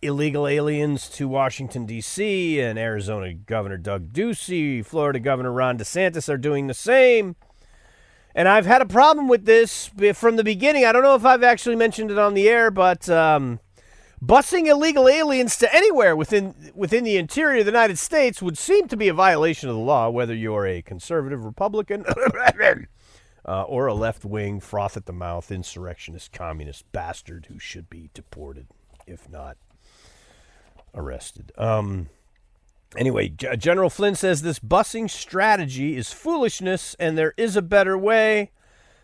illegal 0.00 0.46
aliens 0.46 1.08
to 1.10 1.26
Washington, 1.26 1.86
D.C., 1.86 2.60
and 2.60 2.78
Arizona 2.78 3.34
Governor 3.34 3.76
Doug 3.76 4.12
Ducey, 4.12 4.84
Florida 4.84 5.18
Governor 5.18 5.52
Ron 5.52 5.78
DeSantis 5.78 6.28
are 6.28 6.38
doing 6.38 6.66
the 6.66 6.74
same. 6.74 7.36
And 8.34 8.48
I've 8.48 8.66
had 8.66 8.82
a 8.82 8.86
problem 8.86 9.26
with 9.26 9.46
this 9.46 9.90
from 10.14 10.36
the 10.36 10.44
beginning. 10.44 10.84
I 10.84 10.92
don't 10.92 11.02
know 11.02 11.16
if 11.16 11.24
I've 11.24 11.42
actually 11.42 11.76
mentioned 11.76 12.10
it 12.10 12.18
on 12.18 12.34
the 12.34 12.48
air, 12.48 12.70
but 12.70 13.08
um, 13.08 13.58
busing 14.24 14.66
illegal 14.66 15.08
aliens 15.08 15.56
to 15.56 15.74
anywhere 15.74 16.14
within 16.14 16.54
within 16.74 17.02
the 17.02 17.16
interior 17.16 17.60
of 17.60 17.66
the 17.66 17.72
United 17.72 17.98
States 17.98 18.40
would 18.40 18.56
seem 18.56 18.86
to 18.88 18.96
be 18.96 19.08
a 19.08 19.14
violation 19.14 19.68
of 19.68 19.74
the 19.74 19.80
law, 19.80 20.08
whether 20.08 20.34
you're 20.34 20.66
a 20.66 20.82
conservative 20.82 21.44
Republican 21.44 22.04
uh, 23.44 23.62
or 23.62 23.88
a 23.88 23.94
left 23.94 24.24
wing, 24.24 24.60
froth 24.60 24.96
at 24.96 25.06
the 25.06 25.12
mouth, 25.12 25.50
insurrectionist, 25.50 26.30
communist 26.30 26.90
bastard 26.92 27.46
who 27.46 27.58
should 27.58 27.90
be 27.90 28.10
deported, 28.14 28.68
if 29.06 29.28
not 29.28 29.56
arrested. 30.98 31.52
Um, 31.56 32.08
anyway, 32.96 33.28
G- 33.28 33.56
General 33.56 33.88
Flynn 33.88 34.14
says 34.14 34.42
this 34.42 34.58
busing 34.58 35.08
strategy 35.08 35.96
is 35.96 36.12
foolishness 36.12 36.96
and 36.98 37.16
there 37.16 37.32
is 37.36 37.56
a 37.56 37.62
better 37.62 37.96
way. 37.96 38.50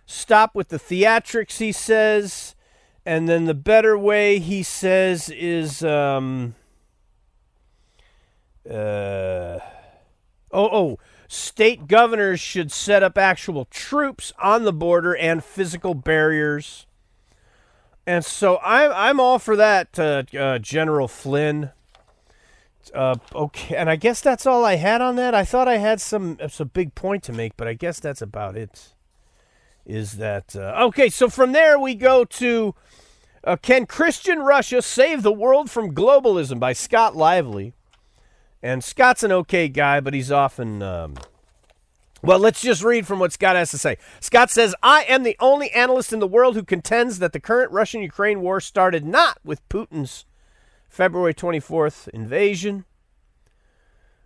Stop 0.07 0.55
with 0.55 0.69
the 0.69 0.79
theatrics, 0.79 1.59
he 1.59 1.73
says. 1.73 2.55
And 3.07 3.29
then 3.29 3.45
the 3.45 3.55
better 3.55 3.99
way, 3.99 4.39
he 4.39 4.63
says, 4.63 5.29
is. 5.31 5.83
Um, 5.85 6.55
uh, 8.69 9.59
oh, 10.51 10.69
oh, 10.73 10.99
state 11.29 11.87
governors 11.87 12.41
should 12.41 12.73
set 12.73 13.03
up 13.03 13.19
actual 13.19 13.67
troops 13.67 14.33
on 14.39 14.65
the 14.65 14.73
border 14.73 15.15
and 15.15 15.45
physical 15.45 15.95
barriers. 15.95 16.87
And 18.07 18.25
so 18.25 18.59
I'm 18.63 18.93
I'm 18.93 19.21
all 19.21 19.39
for 19.39 19.57
that, 19.57 19.99
uh, 19.99 20.25
uh, 20.39 20.59
General 20.59 21.09
Flynn. 21.09 21.71
Uh, 22.93 23.17
okay, 23.35 23.77
and 23.77 23.89
I 23.89 23.97
guess 23.97 24.21
that's 24.21 24.47
all 24.47 24.65
I 24.65 24.77
had 24.77 25.01
on 25.01 25.17
that. 25.17 25.35
I 25.35 25.45
thought 25.45 25.69
I 25.69 25.79
had 25.79 26.01
some 26.01 26.39
some 26.49 26.71
big 26.75 26.95
point 26.95 27.23
to 27.25 27.33
make, 27.33 27.57
but 27.57 27.69
I 27.69 27.75
guess 27.75 28.01
that's 28.01 28.23
about 28.23 28.57
it. 28.57 28.95
Is 29.87 30.13
that 30.13 30.57
uh, 30.57 30.87
okay? 30.87 31.09
So 31.09 31.29
from 31.29 31.53
there 31.53 31.79
we 31.79 31.95
go 31.95 32.25
to 32.25 32.75
uh, 33.45 33.57
"Can 33.57 33.87
Christian 33.87 34.41
Russia 34.41 34.83
Save 34.83 35.23
the 35.23 35.33
World 35.33 35.71
from 35.71 35.95
Globalism" 35.95 36.59
by 36.59 36.73
Scott 36.73 37.15
Lively. 37.15 37.75
And 38.63 38.83
Scott's 38.83 39.23
an 39.23 39.31
okay 39.31 39.69
guy, 39.69 40.01
but 40.01 40.15
he's 40.15 40.33
often. 40.33 40.83
Um, 40.83 41.17
well, 42.23 42.39
let's 42.39 42.63
just 42.63 42.83
read 42.83 43.07
from 43.07 43.19
what 43.19 43.35
Scott 43.35 43.57
has 43.57 43.71
to 43.73 43.79
say. 43.79 43.99
Scott 44.21 44.51
says, 44.51 44.75
I 44.83 45.03
am 45.03 45.23
the 45.23 45.37
only 45.39 45.71
analyst 45.73 46.15
in 46.15 46.21
the 46.21 46.27
world 46.27 46.55
who 46.55 46.63
contends 46.63 47.19
that 47.19 47.35
the 47.35 47.41
current 47.41 47.71
Russian 47.71 48.01
Ukraine 48.01 48.41
war 48.41 48.63
started 48.63 49.05
not 49.05 49.39
with 49.45 49.69
Putin's 49.69 50.25
February 50.95 51.35
24th 51.35 52.07
invasion 52.11 52.85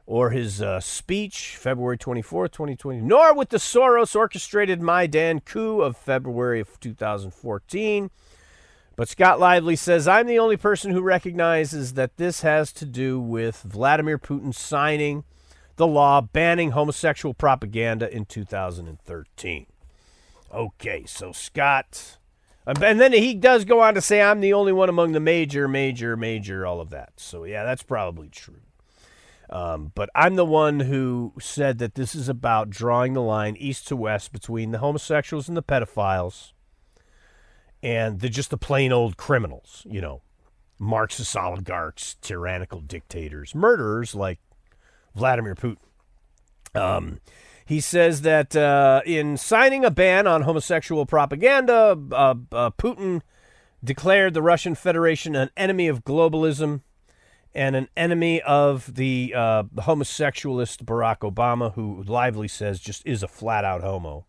or 0.04 0.30
his 0.30 0.60
uh, 0.60 0.78
speech, 0.78 1.56
February 1.56 1.96
24th, 1.96 2.52
2020, 2.52 3.00
nor 3.00 3.34
with 3.34 3.48
the 3.48 3.56
Soros 3.56 4.14
orchestrated 4.14 4.82
Maidan 4.82 5.40
coup 5.40 5.80
of 5.80 5.96
February 5.96 6.60
of 6.60 6.78
2014. 6.78 8.10
But 8.96 9.08
Scott 9.08 9.40
Lively 9.40 9.76
says, 9.76 10.06
I'm 10.06 10.26
the 10.26 10.38
only 10.38 10.58
person 10.58 10.90
who 10.90 11.00
recognizes 11.00 11.94
that 11.94 12.18
this 12.18 12.42
has 12.42 12.70
to 12.74 12.84
do 12.84 13.18
with 13.18 13.62
Vladimir 13.62 14.18
Putin 14.18 14.54
signing 14.54 15.24
the 15.76 15.86
law 15.86 16.20
banning 16.20 16.72
homosexual 16.72 17.32
propaganda 17.32 18.14
in 18.14 18.26
2013. 18.26 19.64
Okay, 20.52 21.04
so 21.06 21.32
Scott. 21.32 22.18
And 22.68 23.00
then 23.00 23.14
he 23.14 23.32
does 23.32 23.64
go 23.64 23.80
on 23.80 23.94
to 23.94 24.02
say, 24.02 24.20
I'm 24.20 24.40
the 24.40 24.52
only 24.52 24.72
one 24.72 24.90
among 24.90 25.12
the 25.12 25.20
major, 25.20 25.66
major, 25.66 26.16
major, 26.16 26.66
all 26.66 26.82
of 26.82 26.90
that. 26.90 27.14
So, 27.16 27.44
yeah, 27.44 27.64
that's 27.64 27.82
probably 27.82 28.28
true. 28.28 28.60
Um, 29.48 29.92
but 29.94 30.10
I'm 30.14 30.36
the 30.36 30.44
one 30.44 30.80
who 30.80 31.32
said 31.40 31.78
that 31.78 31.94
this 31.94 32.14
is 32.14 32.28
about 32.28 32.68
drawing 32.68 33.14
the 33.14 33.22
line 33.22 33.56
east 33.56 33.88
to 33.88 33.96
west 33.96 34.32
between 34.32 34.72
the 34.72 34.78
homosexuals 34.78 35.48
and 35.48 35.56
the 35.56 35.62
pedophiles 35.62 36.52
and 37.82 38.20
the, 38.20 38.28
just 38.28 38.50
the 38.50 38.58
plain 38.58 38.92
old 38.92 39.16
criminals, 39.16 39.86
you 39.88 40.02
know, 40.02 40.20
Marxist 40.78 41.34
oligarchs, 41.34 42.16
tyrannical 42.20 42.80
dictators, 42.80 43.54
murderers 43.54 44.14
like 44.14 44.38
Vladimir 45.16 45.54
Putin. 45.54 45.78
Um, 46.74 47.20
he 47.68 47.80
says 47.80 48.22
that 48.22 48.56
uh, 48.56 49.02
in 49.04 49.36
signing 49.36 49.84
a 49.84 49.90
ban 49.90 50.26
on 50.26 50.42
homosexual 50.42 51.04
propaganda, 51.04 51.98
uh, 52.12 52.34
uh, 52.50 52.70
Putin 52.70 53.20
declared 53.84 54.32
the 54.32 54.40
Russian 54.40 54.74
Federation 54.74 55.36
an 55.36 55.50
enemy 55.54 55.86
of 55.86 56.02
globalism 56.02 56.80
and 57.54 57.76
an 57.76 57.88
enemy 57.94 58.40
of 58.40 58.94
the 58.94 59.34
uh, 59.36 59.64
homosexualist 59.76 60.84
Barack 60.84 61.18
Obama, 61.18 61.74
who 61.74 62.02
Lively 62.04 62.48
says 62.48 62.80
just 62.80 63.06
is 63.06 63.22
a 63.22 63.28
flat 63.28 63.66
out 63.66 63.82
homo, 63.82 64.24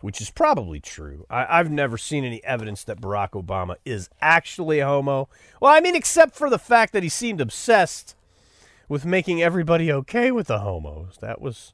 which 0.00 0.20
is 0.20 0.30
probably 0.30 0.80
true. 0.80 1.26
I- 1.30 1.60
I've 1.60 1.70
never 1.70 1.96
seen 1.96 2.24
any 2.24 2.42
evidence 2.42 2.82
that 2.84 3.00
Barack 3.00 3.30
Obama 3.40 3.76
is 3.84 4.10
actually 4.20 4.80
a 4.80 4.86
homo. 4.86 5.28
Well, 5.60 5.72
I 5.72 5.80
mean, 5.80 5.94
except 5.94 6.34
for 6.34 6.50
the 6.50 6.58
fact 6.58 6.92
that 6.92 7.04
he 7.04 7.08
seemed 7.08 7.40
obsessed 7.40 8.16
with 8.88 9.04
making 9.04 9.40
everybody 9.40 9.92
okay 9.92 10.32
with 10.32 10.48
the 10.48 10.58
homos. 10.58 11.18
That 11.20 11.40
was. 11.40 11.72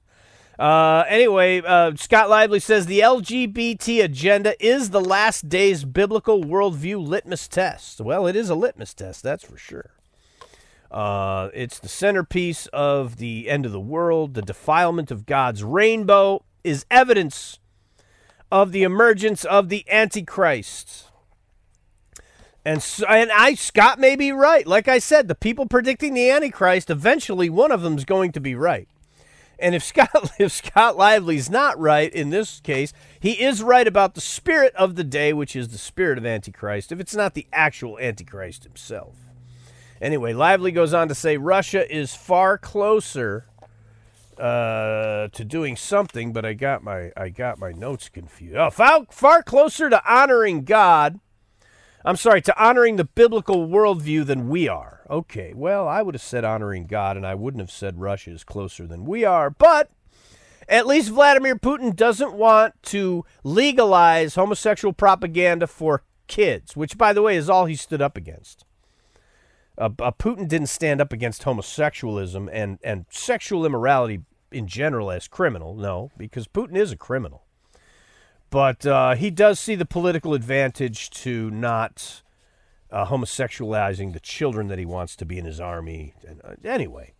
Uh, 0.61 1.07
anyway, 1.09 1.63
uh, 1.63 1.91
Scott 1.97 2.29
Lively 2.29 2.61
says 2.61 2.85
the 2.85 3.01
LGBT 3.01 4.05
agenda 4.05 4.55
is 4.63 4.91
the 4.91 5.01
last 5.01 5.49
day's 5.49 5.87
biblical 5.87 6.45
worldview 6.45 7.03
litmus 7.03 7.49
test. 7.49 7.99
Well, 7.99 8.27
it 8.27 8.37
is 8.37 8.51
a 8.51 8.55
litmus 8.55 8.93
test, 8.93 9.23
that's 9.23 9.43
for 9.43 9.57
sure. 9.57 9.93
Uh, 10.91 11.49
it's 11.55 11.79
the 11.79 11.89
centerpiece 11.89 12.67
of 12.75 13.17
the 13.17 13.49
end 13.49 13.65
of 13.65 13.73
the 13.73 13.81
world. 13.81 14.35
The 14.35 14.43
defilement 14.43 15.11
of 15.11 15.25
God's 15.25 15.65
rainbow 15.65 16.45
is 16.63 16.85
evidence 16.91 17.59
of 18.53 18.73
the 18.73 18.83
emergence 18.83 19.47
of 19.47 19.71
the 19.71 19.91
Antichrist. 19.91 21.07
And 22.67 22.83
so, 22.83 23.07
and 23.07 23.33
I 23.33 23.55
Scott 23.55 23.99
may 23.99 24.15
be 24.15 24.31
right. 24.31 24.67
Like 24.67 24.89
I 24.89 24.99
said, 24.99 25.27
the 25.27 25.35
people 25.35 25.65
predicting 25.65 26.13
the 26.13 26.29
Antichrist, 26.29 26.91
eventually 26.91 27.49
one 27.49 27.73
of 27.73 27.81
them 27.81 27.97
is 27.97 28.05
going 28.05 28.33
to 28.33 28.41
be 28.41 28.55
right. 28.55 28.89
And 29.61 29.75
if 29.75 29.83
Scott 29.85 30.33
if 30.39 30.53
Scott 30.53 30.97
Lively's 30.97 31.51
not 31.51 31.79
right 31.79 32.13
in 32.13 32.31
this 32.31 32.61
case, 32.61 32.93
he 33.19 33.43
is 33.43 33.63
right 33.63 33.87
about 33.87 34.15
the 34.15 34.21
spirit 34.21 34.75
of 34.75 34.97
the 34.97 35.05
day, 35.05 35.33
which 35.33 35.55
is 35.55 35.69
the 35.69 35.79
spirit 35.79 36.19
of 36.19 36.27
Antichrist, 36.27 36.93
if 36.93 37.01
it's 37.01 37.15
not 37.15 37.35
the 37.35 37.47
actual 37.53 37.99
Antichrist 37.99 38.65
himself. 38.65 39.17
Anyway, 40.01 40.33
Lively 40.33 40.73
goes 40.73 40.95
on 40.95 41.09
to 41.09 41.15
say 41.15 41.37
Russia 41.37 41.91
is 41.95 42.15
far 42.15 42.57
closer 42.57 43.47
uh, 44.39 45.29
to 45.29 45.45
doing 45.45 45.77
something, 45.77 46.33
but 46.33 46.45
I 46.45 46.55
got 46.55 46.83
my 46.83 47.13
I 47.17 47.29
got 47.29 47.59
my 47.59 47.73
notes 47.73 48.09
confused. 48.09 48.57
Oh, 48.57 48.71
far, 48.71 49.05
far 49.11 49.43
closer 49.43 49.91
to 49.91 50.03
honoring 50.11 50.65
God 50.65 51.21
I'm 52.05 52.17
sorry, 52.17 52.41
to 52.43 52.63
honoring 52.63 52.97
the 52.97 53.05
biblical 53.05 53.69
worldview 53.69 54.25
than 54.25 54.49
we 54.49 54.69
are. 54.69 55.03
Okay, 55.11 55.53
well, 55.55 55.87
I 55.87 56.01
would 56.03 56.15
have 56.15 56.23
said 56.23 56.45
honoring 56.45 56.87
God, 56.87 57.17
and 57.17 57.27
I 57.27 57.35
wouldn't 57.35 57.61
have 57.61 57.71
said 57.71 58.01
Russia 58.01 58.31
is 58.31 58.45
closer 58.45 58.87
than 58.87 59.05
we 59.05 59.25
are, 59.25 59.51
but 59.51 59.91
at 60.69 60.87
least 60.87 61.11
Vladimir 61.11 61.57
Putin 61.57 61.95
doesn't 61.95 62.33
want 62.33 62.81
to 62.85 63.25
legalize 63.45 64.35
homosexual 64.35 64.93
propaganda 64.95 65.67
for 65.67 66.05
kids, 66.27 66.75
which, 66.75 66.97
by 66.97 67.13
the 67.13 67.23
way, 67.23 67.37
is 67.37 67.51
all 67.51 67.67
he 67.67 67.77
stood 67.77 68.01
up 68.01 68.17
against. 68.17 68.65
Uh, 69.77 69.91
uh, 69.99 70.13
Putin 70.13 70.49
didn't 70.49 70.69
stand 70.69 71.01
up 71.01 71.13
against 71.13 71.43
homosexualism 71.43 72.49
and, 72.53 72.79
and 72.83 73.07
sexual 73.11 73.67
immorality 73.67 74.21
in 74.53 74.67
general 74.67 75.11
as 75.11 75.29
criminal, 75.29 75.75
no, 75.75 76.11
because 76.17 76.47
Putin 76.47 76.77
is 76.77 76.93
a 76.93 76.97
criminal. 76.97 77.45
But 78.51 78.85
uh, 78.85 79.15
he 79.15 79.31
does 79.31 79.61
see 79.61 79.77
the 79.77 79.87
political 79.87 80.35
advantage 80.35 81.11
to 81.11 81.51
not 81.51 82.23
uh, 82.91 83.07
homosexualizing 83.07 84.13
the 84.13 84.21
children 84.21 84.69
that 84.69 84.79
he 84.79 84.85
wants 84.85 85.15
to 85.17 85.25
be 85.25 85.39
in 85.39 85.45
his 85.45 85.61
army. 85.61 86.15
And, 86.27 86.41
uh, 86.45 86.55
anyway, 86.65 87.15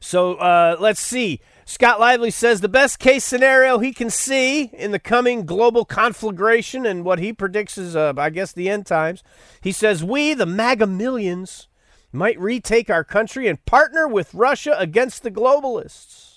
So 0.00 0.34
uh, 0.34 0.76
let's 0.80 1.00
see. 1.00 1.40
Scott 1.64 2.00
Lively 2.00 2.30
says 2.32 2.60
the 2.60 2.68
best 2.68 2.98
case 2.98 3.24
scenario 3.24 3.78
he 3.78 3.92
can 3.92 4.10
see 4.10 4.64
in 4.72 4.90
the 4.90 4.98
coming 4.98 5.44
global 5.44 5.84
conflagration 5.84 6.84
and 6.84 7.04
what 7.04 7.20
he 7.20 7.32
predicts 7.32 7.78
is, 7.78 7.94
uh, 7.94 8.12
I 8.16 8.30
guess, 8.30 8.52
the 8.52 8.68
end 8.68 8.86
times. 8.86 9.22
He 9.60 9.70
says, 9.70 10.02
We, 10.02 10.34
the 10.34 10.46
MAGA 10.46 10.86
millions, 10.88 11.68
might 12.12 12.40
retake 12.40 12.90
our 12.90 13.04
country 13.04 13.46
and 13.46 13.64
partner 13.64 14.08
with 14.08 14.34
Russia 14.34 14.74
against 14.78 15.22
the 15.22 15.30
globalists. 15.30 16.29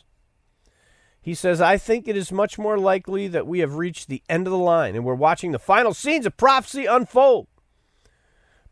He 1.24 1.34
says, 1.34 1.62
I 1.62 1.78
think 1.78 2.06
it 2.06 2.18
is 2.18 2.34
much 2.34 2.60
more 2.60 2.78
likely 2.78 3.30
that 3.30 3.48
we 3.48 3.60
have 3.60 3.76
reached 3.76 4.10
the 4.10 4.22
end 4.28 4.46
of 4.46 4.52
the 4.52 4.58
line 4.58 4.94
and 4.94 5.06
we're 5.06 5.16
watching 5.16 5.54
the 5.54 5.58
final 5.58 5.94
scenes 5.94 6.26
of 6.26 6.36
prophecy 6.36 6.86
unfold. 6.86 7.48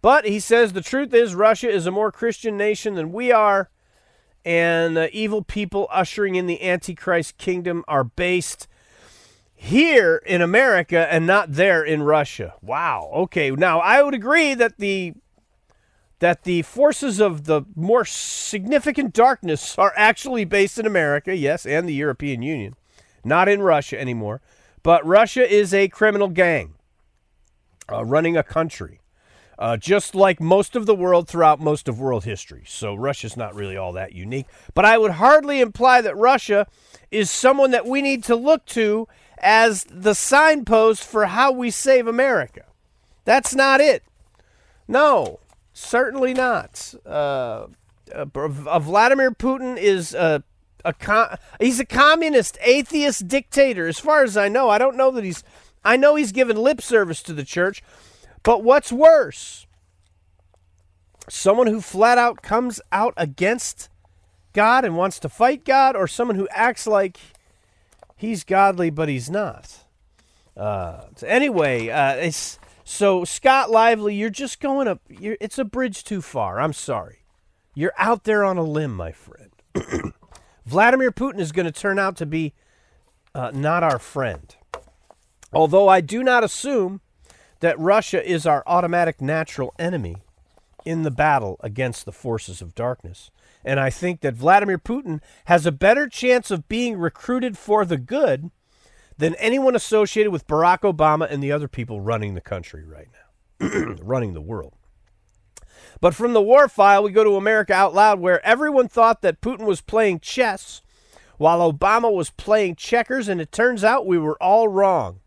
But 0.02 0.26
he 0.26 0.38
says 0.42 0.74
the 0.74 0.82
truth 0.82 1.14
is, 1.14 1.34
Russia 1.34 1.70
is 1.70 1.86
a 1.86 1.92
more 1.92 2.12
Christian 2.12 2.58
nation 2.58 2.96
than 2.96 3.14
we 3.14 3.32
are, 3.32 3.70
and 4.44 4.98
uh, 4.98 5.08
evil 5.14 5.44
people 5.44 5.88
ushering 5.92 6.36
in 6.36 6.46
the 6.46 6.62
Antichrist 6.62 7.38
kingdom 7.38 7.86
are 7.88 8.04
based 8.04 8.68
here 9.56 10.22
in 10.26 10.42
America 10.42 11.08
and 11.10 11.26
not 11.26 11.54
there 11.54 11.84
in 11.84 12.04
Russia. 12.04 12.56
Wow. 12.62 13.12
Okay. 13.14 13.52
Now 13.52 13.80
I 13.80 14.02
would 14.02 14.16
agree 14.16 14.56
that 14.56 14.78
the 14.78 15.14
that 16.22 16.44
the 16.44 16.62
forces 16.64 17.20
of 17.20 17.44
the 17.44 17.64
more 17.76 18.06
significant 18.06 19.14
darkness 19.14 19.78
are 19.78 19.94
actually 19.96 20.46
based 20.46 20.80
in 20.80 20.86
America, 20.86 21.36
yes, 21.36 21.66
and 21.66 21.88
the 21.88 21.94
European 21.94 22.42
Union, 22.42 22.76
not 23.24 23.48
in 23.48 23.62
Russia 23.62 24.00
anymore. 24.00 24.42
But 24.82 25.06
Russia 25.06 25.48
is 25.48 25.74
a 25.74 25.90
criminal 25.90 26.30
gang 26.30 26.74
uh, 27.92 28.04
running 28.04 28.36
a 28.36 28.44
country 28.44 29.02
uh, 29.62 29.78
just 29.78 30.16
like 30.16 30.42
most 30.42 30.76
of 30.76 30.88
the 30.88 30.96
world 30.96 31.28
throughout 31.28 31.60
most 31.60 31.88
of 31.88 32.00
world 32.00 32.24
history. 32.24 32.64
So 32.66 32.96
Russia's 32.96 33.38
not 33.38 33.54
really 33.54 33.78
all 33.78 33.94
that 33.94 34.14
unique. 34.14 34.48
But 34.74 34.86
I 34.86 34.98
would 34.98 35.12
hardly 35.12 35.62
imply 35.62 36.02
that 36.02 36.18
Russia 36.18 36.66
is 37.12 37.30
someone 37.30 37.70
that 37.70 37.86
we 37.86 38.02
need 38.02 38.24
to 38.24 38.36
look 38.36 38.66
to 38.68 39.08
as 39.38 39.84
the 39.84 40.16
signpost 40.16 41.04
for 41.04 41.28
how 41.28 41.52
we 41.52 41.70
save 41.70 42.08
America. 42.08 42.66
That's 43.24 43.54
not 43.54 43.80
it. 43.80 44.04
No, 44.88 45.41
certainly 45.82 46.34
not. 46.34 46.94
Uh, 47.06 47.68
uh, 48.14 48.80
Vladimir 48.80 49.32
Putin 49.32 49.78
is 49.78 50.14
a, 50.14 50.44
a 50.86 51.40
he's 51.60 51.80
a 51.80 51.86
communist, 51.86 52.58
atheist 52.62 53.28
dictator. 53.28 53.88
As 53.88 54.00
far 54.00 54.24
as 54.24 54.38
I 54.38 54.48
know, 54.48 54.70
I 54.70 54.78
don't 54.78 54.98
know 54.98 55.12
that 55.12 55.24
he's. 55.24 55.44
I 55.84 55.98
know 55.98 56.16
he's 56.16 56.32
given 56.32 56.58
lip 56.58 56.80
service 56.82 57.24
to 57.24 57.34
the 57.34 57.44
church, 57.44 57.84
but 58.44 58.64
what's 58.64 58.92
worse? 58.92 59.66
Someone 61.28 61.68
who 61.68 61.82
flat 61.82 62.20
out 62.20 62.44
comes 62.44 62.80
out 62.92 63.14
against 63.18 63.90
God 64.54 64.86
and 64.86 64.96
wants 64.96 65.18
to 65.20 65.30
fight 65.30 65.66
God, 65.66 65.96
or 65.96 66.08
someone 66.08 66.36
who 66.36 66.48
acts 66.52 66.86
like 66.86 67.18
he's 68.16 68.44
godly 68.44 68.90
but 68.92 69.10
he's 69.10 69.30
not. 69.30 69.80
Uh, 70.56 71.06
so 71.16 71.26
anyway, 71.26 71.90
uh, 71.90 72.14
it's 72.16 72.60
so 72.92 73.24
Scott 73.24 73.72
Lively. 73.72 74.14
You're 74.14 74.30
just 74.30 74.60
going 74.60 74.88
up. 74.88 75.02
It's 75.10 75.58
a 75.58 75.64
bridge 75.64 76.04
too 76.04 76.22
far. 76.22 76.60
I'm 76.60 76.74
sorry. 76.74 77.20
You're 77.74 77.94
out 77.98 78.26
there 78.26 78.44
on 78.44 78.58
a 78.58 78.64
limb, 78.64 78.96
my 78.96 79.14
friend. 79.14 79.52
Vladimir 80.66 81.12
Putin 81.12 81.40
is 81.40 81.54
going 81.54 81.66
to 81.66 81.72
turn 81.72 81.98
out 81.98 82.18
to 82.18 82.26
be 82.26 82.54
uh, 83.34 83.52
not 83.54 83.82
our 83.82 83.98
friend. 83.98 84.56
Although 85.54 85.88
I 85.88 86.02
do 86.02 86.22
not 86.22 86.44
assume 86.44 87.00
that 87.62 87.80
Russia 87.80 88.30
is 88.30 88.46
our 88.46 88.62
automatic 88.68 89.22
natural 89.22 89.74
enemy 89.80 90.18
in 90.84 91.04
the 91.04 91.12
battle 91.12 91.58
against 91.62 92.06
the 92.06 92.12
forces 92.12 92.62
of 92.62 92.76
darkness. 92.76 93.32
And 93.64 93.80
I 93.80 93.90
think 93.90 94.20
that 94.22 94.34
Vladimir 94.34 94.78
Putin 94.78 95.22
has 95.46 95.66
a 95.66 95.72
better 95.72 96.10
chance 96.10 96.52
of 96.52 96.68
being 96.68 96.98
recruited 96.98 97.58
for 97.58 97.86
the 97.86 97.98
good 97.98 98.52
than 99.22 99.36
anyone 99.36 99.76
associated 99.76 100.32
with 100.32 100.48
Barack 100.48 100.80
Obama 100.80 101.30
and 101.30 101.44
the 101.44 101.52
other 101.52 101.68
people 101.68 102.02
running 102.02 102.34
the 102.34 102.42
country 102.42 102.84
right 102.84 103.08
now, 103.62 103.96
running 104.02 104.34
the 104.34 104.42
world. 104.42 104.74
But 106.00 106.16
from 106.16 106.34
the 106.34 106.42
war 106.42 106.68
file, 106.68 107.04
we 107.04 107.12
go 107.12 107.24
to 107.24 107.36
America 107.36 107.72
Out 107.72 107.94
Loud, 107.94 108.20
where 108.20 108.44
everyone 108.44 108.88
thought 108.88 109.22
that 109.22 109.40
Putin 109.40 109.68
was 109.68 109.80
playing 109.80 110.22
chess 110.22 110.82
while 111.38 111.72
Obama 111.72 112.12
was 112.12 112.32
playing 112.32 112.78
checkers, 112.78 113.28
and 113.28 113.40
it 113.40 113.52
turns 113.52 113.84
out 113.84 114.08
we 114.08 114.18
were 114.18 114.42
all 114.42 114.68
wrong. 114.68 115.20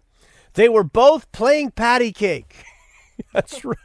They 0.54 0.68
were 0.68 0.82
both 0.82 1.30
playing 1.30 1.70
patty 1.70 2.10
cake. 2.10 2.64
That's 3.32 3.64
right. 3.64 3.78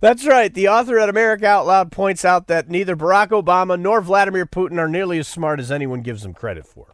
That's 0.00 0.24
right. 0.24 0.54
The 0.54 0.68
author 0.68 1.00
at 1.00 1.08
America 1.08 1.46
Out 1.46 1.66
Loud 1.66 1.90
points 1.90 2.24
out 2.24 2.46
that 2.46 2.68
neither 2.68 2.94
Barack 2.94 3.30
Obama 3.30 3.78
nor 3.78 4.00
Vladimir 4.00 4.46
Putin 4.46 4.78
are 4.78 4.88
nearly 4.88 5.18
as 5.18 5.26
smart 5.26 5.58
as 5.58 5.72
anyone 5.72 6.02
gives 6.02 6.22
them 6.22 6.32
credit 6.32 6.64
for. 6.64 6.91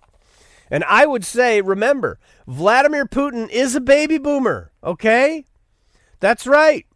And 0.70 0.84
I 0.84 1.06
would 1.06 1.24
say, 1.24 1.60
remember, 1.60 2.18
Vladimir 2.46 3.06
Putin 3.06 3.48
is 3.50 3.74
a 3.74 3.80
baby 3.80 4.18
boomer, 4.18 4.72
okay? 4.82 5.44
That's 6.20 6.46
right. 6.46 6.86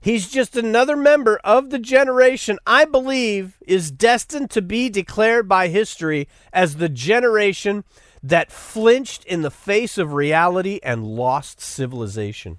He's 0.00 0.28
just 0.28 0.56
another 0.56 0.96
member 0.96 1.38
of 1.44 1.70
the 1.70 1.78
generation 1.78 2.58
I 2.66 2.84
believe 2.84 3.58
is 3.66 3.90
destined 3.90 4.50
to 4.50 4.62
be 4.62 4.88
declared 4.88 5.48
by 5.48 5.68
history 5.68 6.28
as 6.52 6.76
the 6.76 6.88
generation 6.88 7.84
that 8.22 8.50
flinched 8.50 9.24
in 9.24 9.42
the 9.42 9.50
face 9.50 9.96
of 9.96 10.12
reality 10.12 10.80
and 10.82 11.06
lost 11.06 11.60
civilization. 11.60 12.58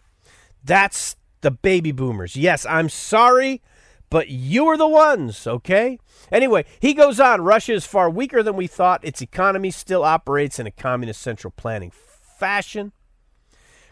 That's 0.63 1.17
the 1.41 1.51
baby 1.51 1.91
boomers. 1.91 2.36
Yes, 2.36 2.65
I'm 2.65 2.89
sorry, 2.89 3.61
but 4.10 4.30
you 4.30 4.68
are 4.68 4.78
the 4.78 4.88
ones, 4.88 5.45
okay? 5.45 5.99
Anyway, 6.32 6.66
he 6.80 6.93
goes 6.93 7.20
on 7.20 7.41
Russia 7.41 7.74
is 7.74 7.86
far 7.86 8.10
weaker 8.10 8.41
than 8.41 8.55
we 8.55 8.68
thought. 8.68 9.03
Its 9.03 9.22
economy 9.22 9.72
still 9.72 10.03
operates 10.03 10.60
in 10.60 10.68
a 10.68 10.72
communist 10.72 11.22
central 11.22 11.53
planning 11.55 11.91
fashion. 11.91 12.91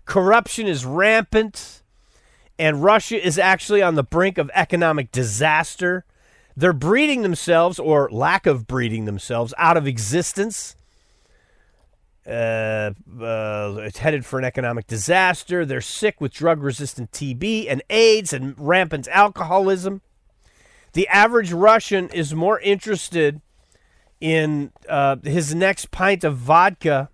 Corruption 0.06 0.68
is 0.68 0.86
rampant, 0.86 1.84
and 2.58 2.84
Russia 2.84 3.24
is 3.24 3.38
actually 3.38 3.82
on 3.82 3.96
the 3.96 4.04
brink 4.04 4.38
of 4.38 4.50
economic 4.54 5.12
disaster. 5.12 6.06
They're 6.56 6.74
breeding 6.74 7.22
themselves, 7.22 7.78
or 7.78 8.10
lack 8.10 8.46
of 8.46 8.68
breeding 8.68 9.06
themselves, 9.06 9.54
out 9.58 9.78
of 9.78 9.86
existence 9.86 10.76
uh, 12.28 12.92
uh, 13.22 13.76
it's 13.80 14.00
headed 14.00 14.26
for 14.26 14.38
an 14.38 14.44
economic 14.44 14.86
disaster. 14.86 15.66
They're 15.66 15.80
sick 15.80 16.20
with 16.20 16.34
drug 16.34 16.62
resistant 16.62 17.12
TB 17.12 17.68
and 17.70 17.82
AIDS 17.90 18.34
and 18.34 18.54
rampant 18.58 19.08
alcoholism. 19.08 20.02
The 20.98 21.08
average 21.10 21.52
Russian 21.52 22.10
is 22.10 22.34
more 22.34 22.60
interested 22.60 23.40
in 24.20 24.72
uh, 24.90 25.18
his 25.24 25.54
next 25.54 25.92
pint 25.92 26.24
of 26.24 26.38
vodka 26.38 27.12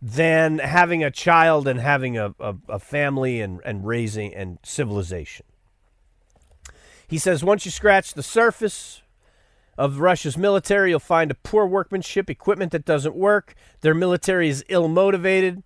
than 0.00 0.60
having 0.60 1.02
a 1.02 1.10
child 1.10 1.66
and 1.66 1.80
having 1.80 2.16
a, 2.16 2.36
a, 2.38 2.54
a 2.68 2.78
family 2.78 3.40
and, 3.40 3.60
and 3.64 3.84
raising 3.84 4.32
and 4.32 4.60
civilization. 4.62 5.44
He 7.08 7.18
says 7.18 7.42
once 7.42 7.64
you 7.64 7.72
scratch 7.72 8.14
the 8.14 8.22
surface, 8.22 9.02
of 9.76 9.98
Russia's 9.98 10.38
military. 10.38 10.90
You'll 10.90 11.00
find 11.00 11.32
a 11.32 11.34
poor 11.34 11.66
workmanship, 11.66 12.30
equipment 12.30 12.70
that 12.70 12.84
doesn't 12.84 13.16
work. 13.16 13.56
Their 13.80 13.92
military 13.92 14.48
is 14.48 14.64
ill 14.68 14.86
motivated. 14.86 15.64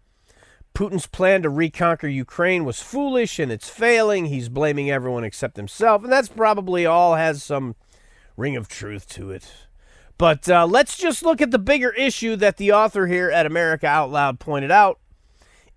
Putin's 0.74 1.06
plan 1.06 1.42
to 1.42 1.50
reconquer 1.50 2.08
Ukraine 2.08 2.64
was 2.64 2.80
foolish 2.80 3.38
and 3.38 3.50
it's 3.50 3.68
failing. 3.68 4.26
He's 4.26 4.48
blaming 4.48 4.90
everyone 4.90 5.24
except 5.24 5.56
himself, 5.56 6.04
and 6.04 6.12
that's 6.12 6.28
probably 6.28 6.86
all 6.86 7.16
has 7.16 7.42
some 7.42 7.74
ring 8.36 8.56
of 8.56 8.68
truth 8.68 9.08
to 9.10 9.30
it. 9.30 9.50
But 10.18 10.48
uh, 10.48 10.66
let's 10.66 10.96
just 10.96 11.22
look 11.22 11.40
at 11.40 11.50
the 11.50 11.58
bigger 11.58 11.90
issue 11.90 12.36
that 12.36 12.56
the 12.56 12.72
author 12.72 13.06
here 13.06 13.30
at 13.30 13.46
America 13.46 13.86
Out 13.86 14.10
Loud 14.10 14.40
pointed 14.40 14.70
out 14.70 14.98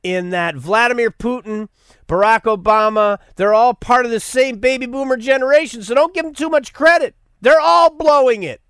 in 0.04 0.32
that 0.32 0.56
Vladimir 0.56 1.12
Putin, 1.12 1.70
Barack 2.08 2.44
Obama, 2.44 3.20
they're 3.36 3.54
all 3.54 3.74
part 3.74 4.06
of 4.06 4.12
the 4.12 4.20
same 4.20 4.58
baby 4.58 4.88
boomer 4.88 5.18
generation, 5.18 5.84
so 5.84 5.94
don't 5.94 6.14
give 6.14 6.26
them 6.26 6.34
too 6.34 6.50
much 6.50 6.74
credit. 6.74 7.16
They're 7.40 7.62
all 7.62 7.92
blowing 7.92 8.44
it. 8.44 8.62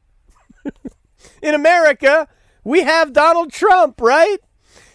in 1.41 1.55
America, 1.55 2.27
we 2.63 2.81
have 2.81 3.13
Donald 3.13 3.51
Trump, 3.51 3.99
right? 4.01 4.37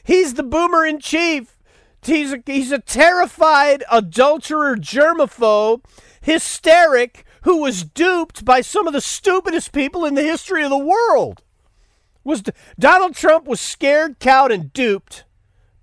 He's 0.07 0.35
the 0.35 0.45
boomer 0.45 0.87
in 0.87 1.01
chief. 1.01 1.59
He's 2.03 2.33
a, 2.33 2.43
he's 2.47 2.71
a 2.71 2.79
terrified 2.79 3.83
adulterer, 3.91 4.77
germaphobe, 4.77 5.85
hysteric 6.21 7.25
who 7.43 7.57
was 7.59 7.83
duped 7.83 8.45
by 8.45 8.61
some 8.61 8.87
of 8.87 8.93
the 8.93 9.01
stupidest 9.01 9.73
people 9.73 10.05
in 10.05 10.15
the 10.15 10.23
history 10.23 10.63
of 10.63 10.71
the 10.71 10.79
world. 10.79 11.43
Was 12.23 12.45
Donald 12.79 13.15
Trump 13.15 13.47
was 13.47 13.61
scared, 13.61 14.19
cowed, 14.21 14.53
and 14.53 14.73
duped 14.73 15.25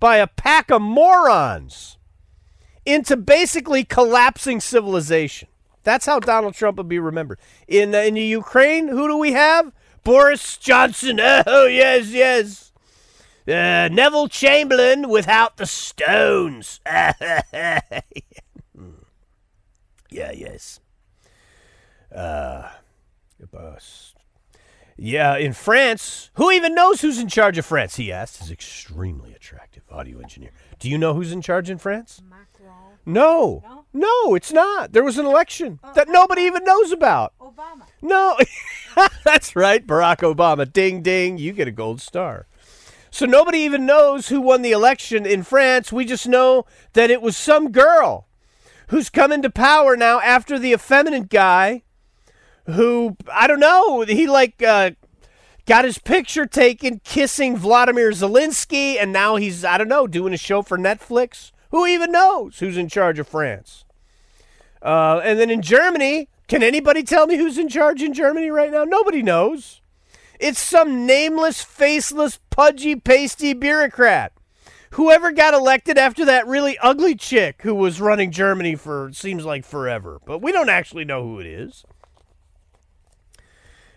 by 0.00 0.16
a 0.16 0.26
pack 0.26 0.70
of 0.70 0.82
morons 0.82 1.98
into 2.84 3.16
basically 3.16 3.84
collapsing 3.84 4.60
civilization. 4.60 5.48
That's 5.82 6.06
how 6.06 6.18
Donald 6.18 6.54
Trump 6.54 6.76
will 6.78 6.84
be 6.84 6.98
remembered. 6.98 7.38
In 7.68 7.94
in 7.94 8.14
the 8.14 8.22
Ukraine, 8.22 8.88
who 8.88 9.08
do 9.08 9.18
we 9.18 9.32
have? 9.32 9.72
Boris 10.02 10.56
Johnson. 10.56 11.20
Oh 11.46 11.66
yes, 11.66 12.10
yes. 12.10 12.72
Uh, 13.46 13.88
Neville 13.92 14.28
Chamberlain 14.28 15.08
without 15.08 15.58
the 15.58 15.66
stones. 15.66 16.80
yeah, 16.86 17.80
yes. 20.10 20.80
Uh. 22.14 22.70
Yeah, 24.96 25.36
in 25.36 25.52
France, 25.52 26.30
who 26.34 26.50
even 26.50 26.74
knows 26.74 27.00
who's 27.00 27.18
in 27.18 27.28
charge 27.28 27.58
of 27.58 27.66
France? 27.66 27.96
He 27.96 28.12
asked 28.12 28.38
his 28.38 28.50
extremely 28.50 29.34
attractive 29.34 29.82
audio 29.90 30.20
engineer. 30.20 30.50
Do 30.78 30.88
you 30.88 30.98
know 30.98 31.14
who's 31.14 31.32
in 31.32 31.42
charge 31.42 31.68
in 31.68 31.78
France? 31.78 32.22
Macron. 32.28 32.72
No. 33.04 33.62
No? 33.64 33.84
No, 33.92 34.34
it's 34.34 34.52
not. 34.52 34.92
There 34.92 35.04
was 35.04 35.18
an 35.18 35.26
election 35.26 35.80
that 35.94 36.08
nobody 36.08 36.42
even 36.42 36.64
knows 36.64 36.92
about. 36.92 37.32
Obama. 37.40 37.82
No. 38.02 38.36
That's 39.24 39.56
right, 39.56 39.84
Barack 39.84 40.18
Obama. 40.18 40.72
Ding, 40.72 41.02
ding. 41.02 41.38
You 41.38 41.52
get 41.52 41.68
a 41.68 41.72
gold 41.72 42.00
star. 42.00 42.46
So 43.14 43.26
nobody 43.26 43.58
even 43.58 43.86
knows 43.86 44.26
who 44.26 44.40
won 44.40 44.62
the 44.62 44.72
election 44.72 45.24
in 45.24 45.44
France. 45.44 45.92
We 45.92 46.04
just 46.04 46.26
know 46.26 46.66
that 46.94 47.12
it 47.12 47.22
was 47.22 47.36
some 47.36 47.70
girl 47.70 48.26
who's 48.88 49.08
come 49.08 49.30
into 49.30 49.50
power 49.50 49.96
now 49.96 50.18
after 50.18 50.58
the 50.58 50.72
effeminate 50.72 51.28
guy 51.28 51.84
who, 52.66 53.16
I 53.32 53.46
don't 53.46 53.60
know, 53.60 54.00
he 54.00 54.26
like 54.26 54.60
uh, 54.64 54.90
got 55.64 55.84
his 55.84 55.98
picture 55.98 56.44
taken 56.44 57.02
kissing 57.04 57.56
Vladimir 57.56 58.10
Zelensky, 58.10 58.96
and 59.00 59.12
now 59.12 59.36
he's, 59.36 59.64
I 59.64 59.78
don't 59.78 59.86
know, 59.86 60.08
doing 60.08 60.34
a 60.34 60.36
show 60.36 60.62
for 60.62 60.76
Netflix. 60.76 61.52
Who 61.70 61.86
even 61.86 62.10
knows 62.10 62.58
who's 62.58 62.76
in 62.76 62.88
charge 62.88 63.20
of 63.20 63.28
France? 63.28 63.84
Uh, 64.82 65.20
and 65.22 65.38
then 65.38 65.50
in 65.50 65.62
Germany, 65.62 66.30
can 66.48 66.64
anybody 66.64 67.04
tell 67.04 67.28
me 67.28 67.36
who's 67.36 67.58
in 67.58 67.68
charge 67.68 68.02
in 68.02 68.12
Germany 68.12 68.50
right 68.50 68.72
now? 68.72 68.82
Nobody 68.82 69.22
knows. 69.22 69.82
It's 70.44 70.60
some 70.60 71.06
nameless, 71.06 71.64
faceless, 71.64 72.38
pudgy, 72.50 72.96
pasty 72.96 73.54
bureaucrat. 73.54 74.34
Whoever 74.90 75.32
got 75.32 75.54
elected 75.54 75.96
after 75.96 76.26
that 76.26 76.46
really 76.46 76.76
ugly 76.80 77.14
chick 77.14 77.62
who 77.62 77.74
was 77.74 77.98
running 77.98 78.30
Germany 78.30 78.74
for 78.74 79.10
seems 79.14 79.46
like 79.46 79.64
forever, 79.64 80.20
but 80.26 80.42
we 80.42 80.52
don't 80.52 80.68
actually 80.68 81.06
know 81.06 81.22
who 81.22 81.40
it 81.40 81.46
is. 81.46 81.86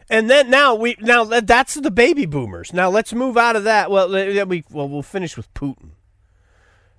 And 0.09 0.29
then 0.29 0.49
now 0.49 0.73
we 0.73 0.95
now 1.01 1.25
that's 1.25 1.73
the 1.73 1.91
baby 1.91 2.25
boomers. 2.25 2.71
Now 2.71 2.89
let's 2.89 3.11
move 3.11 3.35
out 3.35 3.57
of 3.57 3.65
that. 3.65 3.91
Well, 3.91 4.09
we 4.09 4.63
well 4.71 4.87
we'll 4.87 5.01
finish 5.01 5.35
with 5.35 5.53
Putin. 5.53 5.89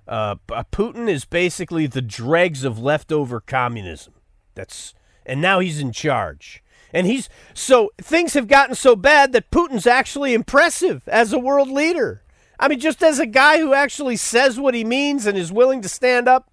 Uh, 0.07 0.35
uh, 0.53 0.63
Putin 0.71 1.09
is 1.09 1.25
basically 1.25 1.87
the 1.87 2.03
dregs 2.03 2.63
of 2.63 2.77
leftover 2.77 3.39
communism. 3.39 4.13
That's 4.53 4.93
and 5.25 5.41
now 5.41 5.59
he's 5.59 5.79
in 5.79 5.91
charge. 5.91 6.63
And 6.93 7.05
he's 7.05 7.29
so 7.53 7.91
things 7.97 8.33
have 8.33 8.47
gotten 8.47 8.75
so 8.75 8.95
bad 8.95 9.31
that 9.33 9.51
Putin's 9.51 9.87
actually 9.87 10.33
impressive 10.33 11.07
as 11.07 11.31
a 11.31 11.39
world 11.39 11.69
leader. 11.69 12.23
I 12.59 12.67
mean, 12.67 12.79
just 12.79 13.01
as 13.01 13.19
a 13.19 13.25
guy 13.25 13.59
who 13.59 13.73
actually 13.73 14.17
says 14.17 14.59
what 14.59 14.73
he 14.73 14.83
means 14.83 15.25
and 15.25 15.37
is 15.37 15.51
willing 15.51 15.81
to 15.81 15.89
stand 15.89 16.27
up. 16.27 16.51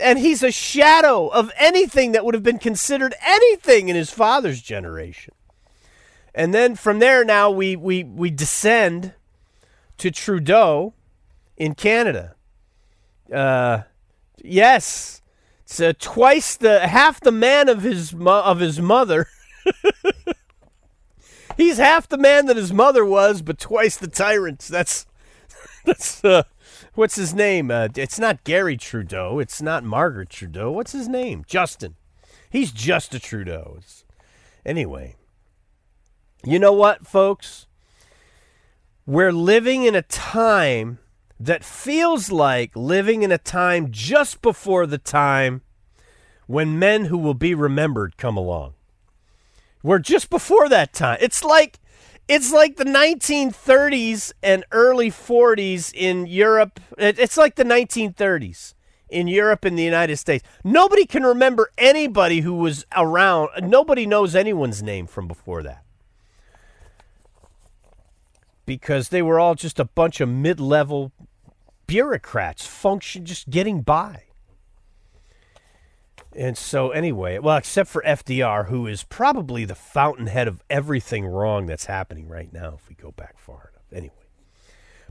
And 0.00 0.18
he's 0.18 0.42
a 0.42 0.50
shadow 0.50 1.28
of 1.28 1.52
anything 1.56 2.12
that 2.12 2.24
would 2.24 2.34
have 2.34 2.42
been 2.42 2.58
considered 2.58 3.14
anything 3.24 3.88
in 3.88 3.94
his 3.94 4.10
father's 4.10 4.60
generation. 4.60 5.34
And 6.34 6.52
then 6.52 6.74
from 6.74 6.98
there 6.98 7.24
now 7.24 7.50
we 7.50 7.76
we 7.76 8.02
we 8.02 8.30
descend 8.30 9.14
to 9.98 10.10
Trudeau 10.10 10.94
in 11.56 11.74
Canada. 11.74 12.34
Uh, 13.32 13.82
yes, 14.42 15.22
it's 15.74 15.80
uh, 15.80 15.92
twice 15.98 16.56
the 16.56 16.86
half 16.86 17.18
the 17.18 17.32
man 17.32 17.68
of 17.68 17.82
his 17.82 18.14
of 18.14 18.60
his 18.60 18.80
mother. 18.80 19.26
He's 21.56 21.78
half 21.78 22.08
the 22.08 22.18
man 22.18 22.46
that 22.46 22.56
his 22.56 22.72
mother 22.72 23.04
was, 23.04 23.42
but 23.42 23.58
twice 23.58 23.96
the 23.96 24.06
tyrant. 24.06 24.60
That's 24.60 25.04
that's 25.84 26.24
uh, 26.24 26.44
what's 26.94 27.16
his 27.16 27.34
name? 27.34 27.72
Uh, 27.72 27.88
it's 27.96 28.20
not 28.20 28.44
Gary 28.44 28.76
Trudeau. 28.76 29.40
It's 29.40 29.60
not 29.60 29.82
Margaret 29.82 30.30
Trudeau. 30.30 30.70
What's 30.70 30.92
his 30.92 31.08
name? 31.08 31.42
Justin. 31.44 31.96
He's 32.48 32.70
just 32.70 33.12
a 33.12 33.18
Trudeau. 33.18 33.74
It's- 33.78 34.04
anyway, 34.64 35.16
you 36.44 36.60
know 36.60 36.72
what, 36.72 37.04
folks? 37.04 37.66
We're 39.06 39.32
living 39.32 39.82
in 39.82 39.96
a 39.96 40.02
time 40.02 41.00
that 41.38 41.64
feels 41.64 42.30
like 42.30 42.74
living 42.76 43.22
in 43.22 43.32
a 43.32 43.38
time 43.38 43.90
just 43.90 44.40
before 44.42 44.86
the 44.86 44.98
time 44.98 45.62
when 46.46 46.78
men 46.78 47.06
who 47.06 47.18
will 47.18 47.34
be 47.34 47.54
remembered 47.54 48.16
come 48.16 48.36
along. 48.36 48.74
We're 49.82 49.98
just 49.98 50.30
before 50.30 50.68
that 50.68 50.92
time. 50.92 51.18
It's 51.20 51.44
like 51.44 51.78
it's 52.26 52.52
like 52.52 52.76
the 52.76 52.84
1930s 52.84 54.32
and 54.42 54.64
early 54.72 55.10
40s 55.10 55.92
in 55.92 56.26
Europe. 56.26 56.80
It's 56.96 57.36
like 57.36 57.56
the 57.56 57.64
1930s 57.64 58.72
in 59.10 59.28
Europe 59.28 59.66
and 59.66 59.78
the 59.78 59.82
United 59.82 60.16
States. 60.16 60.42
Nobody 60.64 61.04
can 61.04 61.22
remember 61.22 61.68
anybody 61.76 62.40
who 62.40 62.54
was 62.54 62.86
around. 62.96 63.50
Nobody 63.62 64.06
knows 64.06 64.34
anyone's 64.34 64.82
name 64.82 65.06
from 65.06 65.28
before 65.28 65.62
that 65.64 65.83
because 68.66 69.08
they 69.08 69.22
were 69.22 69.38
all 69.38 69.54
just 69.54 69.78
a 69.78 69.84
bunch 69.84 70.20
of 70.20 70.28
mid-level 70.28 71.12
bureaucrats 71.86 72.66
function 72.66 73.24
just 73.24 73.50
getting 73.50 73.82
by. 73.82 74.24
And 76.36 76.58
so 76.58 76.90
anyway, 76.90 77.38
well, 77.38 77.56
except 77.56 77.88
for 77.88 78.02
FDR, 78.04 78.68
who 78.68 78.86
is 78.86 79.04
probably 79.04 79.64
the 79.64 79.74
fountainhead 79.74 80.48
of 80.48 80.62
everything 80.68 81.24
wrong 81.24 81.66
that's 81.66 81.86
happening 81.86 82.28
right 82.28 82.52
now 82.52 82.74
if 82.74 82.88
we 82.88 82.94
go 82.94 83.12
back 83.12 83.38
far 83.38 83.70
enough. 83.72 83.92
Anyway. 83.92 84.14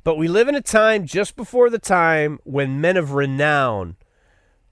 But 0.04 0.18
we 0.18 0.28
live 0.28 0.50
in 0.50 0.56
a 0.56 0.62
time 0.62 1.06
just 1.06 1.38
before 1.38 1.70
the 1.70 1.80
time 1.80 2.40
when 2.44 2.82
men 2.82 2.98
of 2.98 3.14
renown 3.14 3.96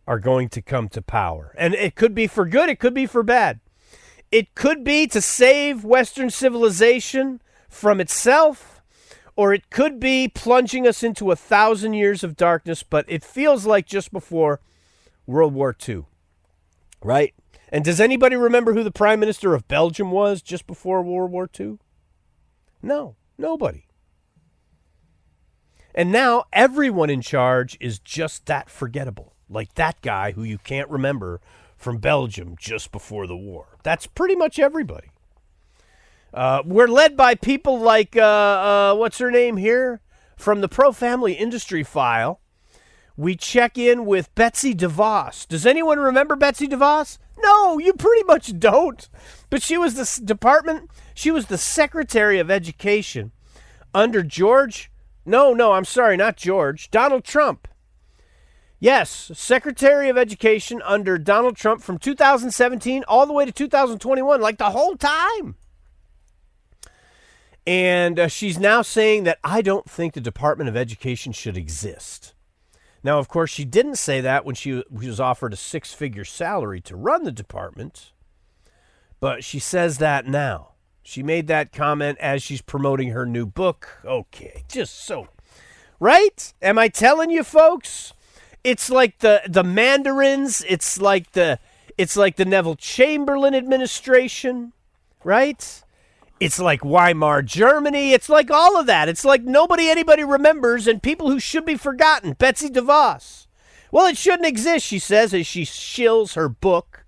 are 0.05 0.19
going 0.19 0.49
to 0.49 0.61
come 0.61 0.89
to 0.89 1.01
power. 1.01 1.53
And 1.57 1.73
it 1.73 1.95
could 1.95 2.13
be 2.13 2.27
for 2.27 2.45
good, 2.45 2.69
it 2.69 2.79
could 2.79 2.93
be 2.93 3.05
for 3.05 3.23
bad. 3.23 3.61
It 4.29 4.55
could 4.55 4.83
be 4.83 5.07
to 5.07 5.21
save 5.21 5.85
Western 5.85 6.29
civilization 6.29 7.41
from 7.69 8.01
itself, 8.01 8.70
or 9.35 9.53
it 9.53 9.69
could 9.69 9.99
be 9.99 10.27
plunging 10.27 10.87
us 10.87 11.03
into 11.03 11.31
a 11.31 11.35
thousand 11.35 11.93
years 11.93 12.23
of 12.23 12.35
darkness, 12.35 12.83
but 12.83 13.05
it 13.07 13.23
feels 13.23 13.65
like 13.65 13.85
just 13.85 14.11
before 14.11 14.59
World 15.25 15.53
War 15.53 15.75
II, 15.87 16.05
right? 17.03 17.33
And 17.69 17.85
does 17.85 18.01
anybody 18.01 18.35
remember 18.35 18.73
who 18.73 18.83
the 18.83 18.91
Prime 18.91 19.19
Minister 19.19 19.53
of 19.53 19.67
Belgium 19.67 20.11
was 20.11 20.41
just 20.41 20.67
before 20.67 21.01
World 21.01 21.31
War 21.31 21.49
II? 21.57 21.77
No, 22.81 23.15
nobody. 23.37 23.85
And 25.93 26.11
now 26.11 26.45
everyone 26.51 27.09
in 27.09 27.21
charge 27.21 27.77
is 27.79 27.99
just 27.99 28.45
that 28.45 28.69
forgettable, 28.69 29.33
like 29.49 29.75
that 29.75 30.01
guy 30.01 30.31
who 30.31 30.43
you 30.43 30.57
can't 30.57 30.89
remember 30.89 31.41
from 31.77 31.97
Belgium 31.97 32.55
just 32.57 32.91
before 32.91 33.27
the 33.27 33.35
war. 33.35 33.77
That's 33.83 34.07
pretty 34.07 34.35
much 34.35 34.59
everybody. 34.59 35.10
Uh, 36.33 36.61
we're 36.65 36.87
led 36.87 37.17
by 37.17 37.35
people 37.35 37.79
like, 37.79 38.15
uh, 38.15 38.21
uh, 38.21 38.95
what's 38.95 39.17
her 39.17 39.31
name 39.31 39.57
here? 39.57 40.01
From 40.37 40.61
the 40.61 40.69
Pro 40.69 40.91
Family 40.91 41.33
Industry 41.33 41.83
File. 41.83 42.39
We 43.17 43.35
check 43.35 43.77
in 43.77 44.05
with 44.05 44.33
Betsy 44.33 44.73
DeVos. 44.73 45.47
Does 45.47 45.65
anyone 45.65 45.99
remember 45.99 46.35
Betsy 46.35 46.67
DeVos? 46.67 47.17
No, 47.37 47.77
you 47.77 47.93
pretty 47.93 48.23
much 48.23 48.57
don't. 48.57 49.07
But 49.49 49.61
she 49.61 49.77
was 49.77 49.95
the 49.95 50.25
department, 50.25 50.89
she 51.13 51.31
was 51.31 51.47
the 51.47 51.57
Secretary 51.57 52.39
of 52.39 52.49
Education 52.49 53.31
under 53.93 54.23
George. 54.23 54.91
No, 55.25 55.53
no, 55.53 55.73
I'm 55.73 55.85
sorry, 55.85 56.17
not 56.17 56.37
George. 56.37 56.89
Donald 56.89 57.23
Trump. 57.23 57.67
Yes, 58.79 59.29
Secretary 59.35 60.09
of 60.09 60.17
Education 60.17 60.81
under 60.83 61.19
Donald 61.19 61.55
Trump 61.55 61.83
from 61.83 61.99
2017 61.99 63.03
all 63.07 63.27
the 63.27 63.33
way 63.33 63.45
to 63.45 63.51
2021, 63.51 64.41
like 64.41 64.57
the 64.57 64.71
whole 64.71 64.95
time. 64.95 65.55
And 67.67 68.19
uh, 68.19 68.27
she's 68.27 68.57
now 68.57 68.81
saying 68.81 69.23
that 69.25 69.39
I 69.43 69.61
don't 69.61 69.89
think 69.89 70.13
the 70.13 70.21
Department 70.21 70.69
of 70.69 70.75
Education 70.75 71.31
should 71.31 71.57
exist. 71.57 72.33
Now, 73.03 73.19
of 73.19 73.27
course, 73.27 73.49
she 73.49 73.65
didn't 73.65 73.95
say 73.95 74.21
that 74.21 74.45
when 74.45 74.55
she 74.55 74.83
was 74.89 75.19
offered 75.19 75.53
a 75.53 75.57
six 75.57 75.93
figure 75.93 76.25
salary 76.25 76.81
to 76.81 76.95
run 76.95 77.23
the 77.23 77.31
department, 77.31 78.11
but 79.19 79.43
she 79.43 79.59
says 79.59 79.97
that 79.97 80.27
now. 80.27 80.69
She 81.03 81.23
made 81.23 81.47
that 81.47 81.71
comment 81.71 82.19
as 82.19 82.43
she's 82.43 82.61
promoting 82.61 83.09
her 83.09 83.25
new 83.25 83.45
book. 83.45 84.01
Okay, 84.05 84.63
just 84.67 85.03
so. 85.03 85.29
Right? 85.99 86.53
Am 86.61 86.77
I 86.77 86.89
telling 86.89 87.31
you 87.31 87.43
folks? 87.43 88.13
It's 88.63 88.89
like 88.89 89.19
the 89.19 89.41
the 89.47 89.63
Mandarins, 89.63 90.63
it's 90.69 91.01
like 91.01 91.31
the 91.31 91.59
it's 91.97 92.15
like 92.15 92.35
the 92.35 92.45
Neville 92.45 92.75
Chamberlain 92.75 93.55
administration, 93.55 94.73
right? 95.23 95.83
It's 96.41 96.57
like 96.57 96.81
Weimar 96.81 97.43
Germany. 97.43 98.13
It's 98.13 98.27
like 98.27 98.49
all 98.49 98.79
of 98.79 98.87
that. 98.87 99.07
It's 99.07 99.23
like 99.23 99.43
nobody 99.43 99.89
anybody 99.89 100.23
remembers 100.23 100.87
and 100.87 101.01
people 101.01 101.29
who 101.29 101.39
should 101.39 101.65
be 101.65 101.75
forgotten. 101.75 102.33
Betsy 102.33 102.67
DeVos. 102.67 103.45
Well, 103.91 104.07
it 104.07 104.17
shouldn't 104.17 104.47
exist, 104.47 104.83
she 104.83 104.97
says 104.97 105.35
as 105.35 105.45
she 105.45 105.65
shills 105.65 106.33
her 106.33 106.49
book 106.49 107.05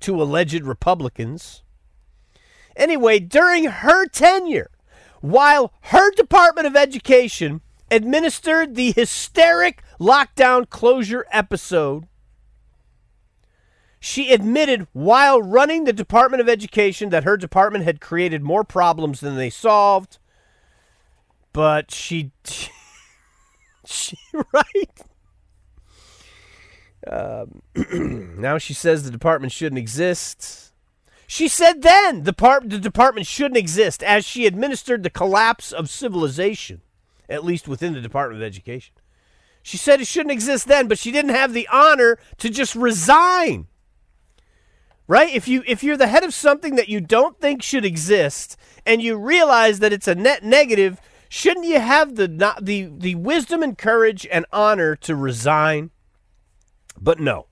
to 0.00 0.20
alleged 0.22 0.64
Republicans. 0.64 1.62
Anyway, 2.76 3.20
during 3.20 3.64
her 3.64 4.06
tenure, 4.06 4.70
while 5.22 5.72
her 5.84 6.10
Department 6.10 6.66
of 6.66 6.76
Education 6.76 7.62
administered 7.90 8.74
the 8.74 8.92
hysteric 8.92 9.82
lockdown 9.98 10.68
closure 10.68 11.24
episode, 11.32 12.06
She 14.04 14.34
admitted 14.34 14.86
while 14.92 15.40
running 15.40 15.84
the 15.84 15.92
Department 15.94 16.42
of 16.42 16.48
Education 16.48 17.08
that 17.08 17.24
her 17.24 17.38
department 17.38 17.84
had 17.84 18.02
created 18.02 18.42
more 18.42 18.62
problems 18.62 19.20
than 19.20 19.36
they 19.36 19.48
solved. 19.48 20.18
But 21.54 21.90
she, 21.90 22.30
she 23.86 24.18
right. 24.52 25.00
Um, 27.06 27.62
now 28.38 28.58
she 28.58 28.74
says 28.74 29.04
the 29.04 29.10
department 29.10 29.54
shouldn't 29.54 29.78
exist. 29.78 30.74
She 31.26 31.48
said 31.48 31.80
then 31.80 32.24
the, 32.24 32.60
the 32.62 32.78
department 32.78 33.26
shouldn't 33.26 33.56
exist 33.56 34.02
as 34.02 34.26
she 34.26 34.46
administered 34.46 35.02
the 35.02 35.08
collapse 35.08 35.72
of 35.72 35.88
civilization, 35.88 36.82
at 37.26 37.42
least 37.42 37.66
within 37.66 37.94
the 37.94 38.02
Department 38.02 38.42
of 38.42 38.46
Education. 38.46 38.94
She 39.62 39.78
said 39.78 40.02
it 40.02 40.06
shouldn't 40.06 40.32
exist 40.32 40.68
then, 40.68 40.88
but 40.88 40.98
she 40.98 41.10
didn't 41.10 41.34
have 41.34 41.54
the 41.54 41.66
honor 41.72 42.18
to 42.36 42.50
just 42.50 42.74
resign. 42.74 43.66
Right? 45.06 45.34
If 45.34 45.46
you 45.46 45.62
if 45.66 45.82
you're 45.82 45.98
the 45.98 46.06
head 46.06 46.24
of 46.24 46.32
something 46.32 46.76
that 46.76 46.88
you 46.88 47.00
don't 47.00 47.38
think 47.38 47.62
should 47.62 47.84
exist 47.84 48.56
and 48.86 49.02
you 49.02 49.16
realize 49.16 49.80
that 49.80 49.92
it's 49.92 50.08
a 50.08 50.14
net 50.14 50.42
negative, 50.42 50.98
shouldn't 51.28 51.66
you 51.66 51.78
have 51.78 52.16
the 52.16 52.26
not, 52.26 52.64
the 52.64 52.90
the 52.90 53.14
wisdom 53.16 53.62
and 53.62 53.76
courage 53.76 54.26
and 54.32 54.46
honor 54.50 54.96
to 54.96 55.14
resign? 55.14 55.90
But 56.98 57.20
no. 57.20 57.46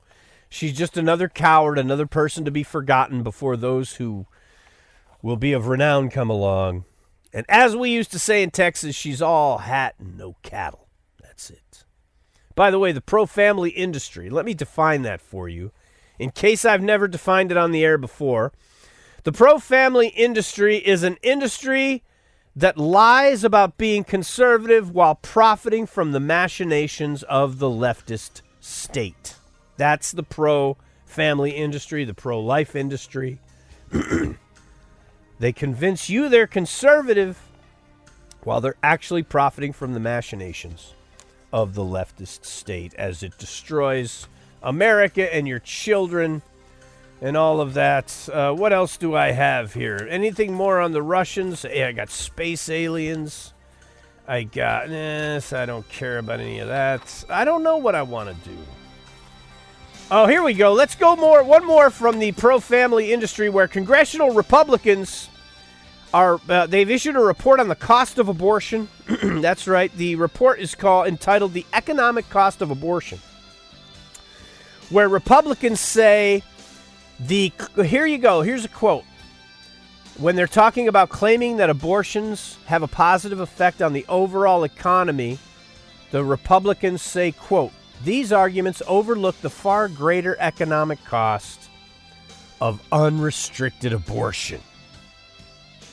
She's 0.49 0.77
just 0.77 0.97
another 0.97 1.29
coward, 1.29 1.79
another 1.79 2.07
person 2.07 2.45
to 2.45 2.51
be 2.51 2.63
forgotten 2.63 3.23
before 3.23 3.57
those 3.57 3.95
who 3.95 4.27
will 5.23 5.37
be 5.37 5.53
of 5.53 5.67
renown 5.67 6.11
come 6.11 6.29
along. 6.29 6.85
And 7.33 7.47
as 7.49 7.75
we 7.75 7.91
used 7.91 8.13
to 8.13 8.19
say 8.19 8.43
in 8.43 8.51
Texas, 8.51 8.95
she's 8.95 9.23
all 9.23 9.59
hat 9.59 9.95
and 9.99 10.19
no 10.19 10.37
cattle. 10.43 10.89
That's 11.23 11.49
it. 11.49 11.85
By 12.55 12.71
the 12.71 12.79
way, 12.79 12.93
the 12.93 13.01
pro 13.01 13.25
family 13.25 13.71
industry, 13.71 14.29
let 14.29 14.45
me 14.45 14.53
define 14.53 15.03
that 15.03 15.23
for 15.23 15.49
you 15.49 15.73
in 16.19 16.31
case 16.31 16.65
I've 16.65 16.83
never 16.83 17.09
defined 17.09 17.51
it 17.51 17.57
on 17.57 17.73
the 17.73 17.85
air 17.85 17.99
before. 17.99 18.53
The 19.25 19.33
pro 19.33 19.59
family 19.59 20.09
industry 20.09 20.77
is 20.77 21.03
an 21.03 21.17
industry 21.23 22.03
that 22.55 22.77
lies 22.77 23.45
about 23.45 23.79
being 23.79 24.05
conservative 24.05 24.91
while 24.91 25.15
profiting 25.15 25.87
from 25.87 26.13
the 26.13 26.21
machinations 26.21 27.23
of 27.25 27.59
the 27.59 27.69
leftist 27.69 28.43
state. 28.61 29.37
That's 29.77 30.13
the 30.13 30.23
pro 30.23 30.77
family 31.07 31.53
industry, 31.53 32.05
the 32.05 32.15
pro 32.15 32.41
life 32.41 32.77
industry. 32.77 33.39
they 35.39 35.53
convince 35.53 36.09
you 36.09 36.29
they're 36.29 36.47
conservative 36.47 37.39
while 38.45 38.61
they're 38.61 38.77
actually 38.83 39.23
profiting 39.23 39.73
from 39.73 39.95
the 39.95 40.01
machinations 40.01 40.95
of 41.53 41.75
the 41.75 41.83
leftist 41.83 42.45
state 42.45 42.95
as 42.95 43.23
it 43.23 43.39
destroys 43.39 44.27
America 44.63 45.35
and 45.35 45.47
your 45.49 45.59
children 45.59 46.43
and 47.21 47.37
all 47.37 47.61
of 47.61 47.75
that. 47.75 48.29
Uh, 48.33 48.53
what 48.53 48.73
else 48.73 48.97
do 48.97 49.15
I 49.15 49.31
have 49.31 49.75
here? 49.75 50.07
Anything 50.11 50.53
more 50.53 50.81
on 50.81 50.93
the 50.93 51.03
Russians? 51.03 51.65
Yeah, 51.65 51.89
I 51.89 51.93
got 51.93 52.11
space 52.11 52.69
aliens. 52.69 53.53
I 54.27 54.45
got 54.45 54.89
this. 54.89 55.53
I 55.53 55.67
don't 55.67 55.89
care 55.89 56.19
about 56.19 56.41
any 56.41 56.61
of 56.61 56.69
that. 56.69 57.25
I 57.29 57.45
don't 57.45 57.63
know 57.63 57.77
what 57.77 57.95
I 57.95 58.03
want 58.03 58.29
to 58.29 58.49
do. 58.49 58.57
Oh, 60.11 60.27
here 60.27 60.43
we 60.43 60.53
go. 60.53 60.75
Let's 60.75 60.95
go 60.95 61.17
more. 61.17 61.43
One 61.43 61.65
more 61.65 61.91
from 61.91 62.19
the 62.19 62.33
pro 62.33 62.61
family 62.61 63.13
industry 63.13 63.49
where 63.49 63.67
congressional 63.67 64.33
Republicans 64.33 65.31
are. 66.13 66.41
Uh, 66.49 66.67
they've 66.67 66.91
issued 66.91 67.17
a 67.17 67.21
report 67.21 67.61
on 67.61 67.69
the 67.69 67.75
cost 67.75 68.19
of 68.19 68.29
abortion. 68.29 68.89
That's 69.23 69.67
right. 69.67 69.91
The 69.97 70.17
report 70.17 70.61
is 70.61 70.75
called 70.75 71.09
entitled 71.09 71.55
"The 71.55 71.67
Economic 71.73 72.29
Cost 72.29 72.61
of 72.61 72.71
Abortion," 72.71 73.21
where 74.93 75.09
Republicans 75.09 75.81
say 75.81 76.43
the. 77.19 77.53
Here 77.85 78.07
you 78.07 78.19
go. 78.19 78.43
Here's 78.43 78.65
a 78.65 78.69
quote. 78.69 79.05
When 80.19 80.37
they're 80.37 80.47
talking 80.47 80.89
about 80.89 81.09
claiming 81.09 81.57
that 81.57 81.71
abortions 81.71 82.59
have 82.67 82.83
a 82.83 82.89
positive 82.89 83.41
effect 83.41 83.81
on 83.81 83.95
the 83.95 84.05
overall 84.09 84.63
economy, 84.65 85.39
the 86.11 86.25
Republicans 86.25 87.03
say, 87.03 87.33
"quote." 87.33 87.73
These 88.05 88.33
arguments 88.33 88.83
overlook 88.89 89.41
the 89.43 89.51
far 89.51 89.87
greater 89.87 90.37
economic 90.41 91.05
cost 91.05 91.71
of 92.61 92.83
unrestricted 92.91 93.93
abortion. 93.93 94.61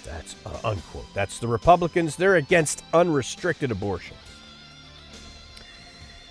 That's 0.03 0.35
uh, 0.45 0.59
unquote. 0.63 1.05
That's 1.13 1.37
the 1.39 1.47
Republicans. 1.47 2.15
They're 2.15 2.37
against 2.37 2.83
unrestricted 2.93 3.69
abortion. 3.71 4.17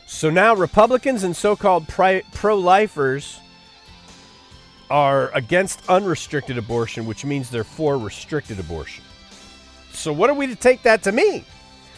So 0.08 0.30
now 0.30 0.56
Republicans 0.56 1.22
and 1.22 1.36
so 1.36 1.54
called 1.54 1.86
pro 1.86 2.58
lifers 2.58 3.40
are 4.88 5.30
against 5.34 5.86
unrestricted 5.86 6.56
abortion, 6.56 7.04
which 7.04 7.26
means 7.26 7.50
they're 7.50 7.62
for 7.62 7.98
restricted 7.98 8.58
abortion. 8.58 9.04
So, 9.92 10.10
what 10.14 10.30
are 10.30 10.34
we 10.34 10.46
to 10.46 10.56
take 10.56 10.82
that 10.84 11.02
to 11.02 11.12
mean? 11.12 11.44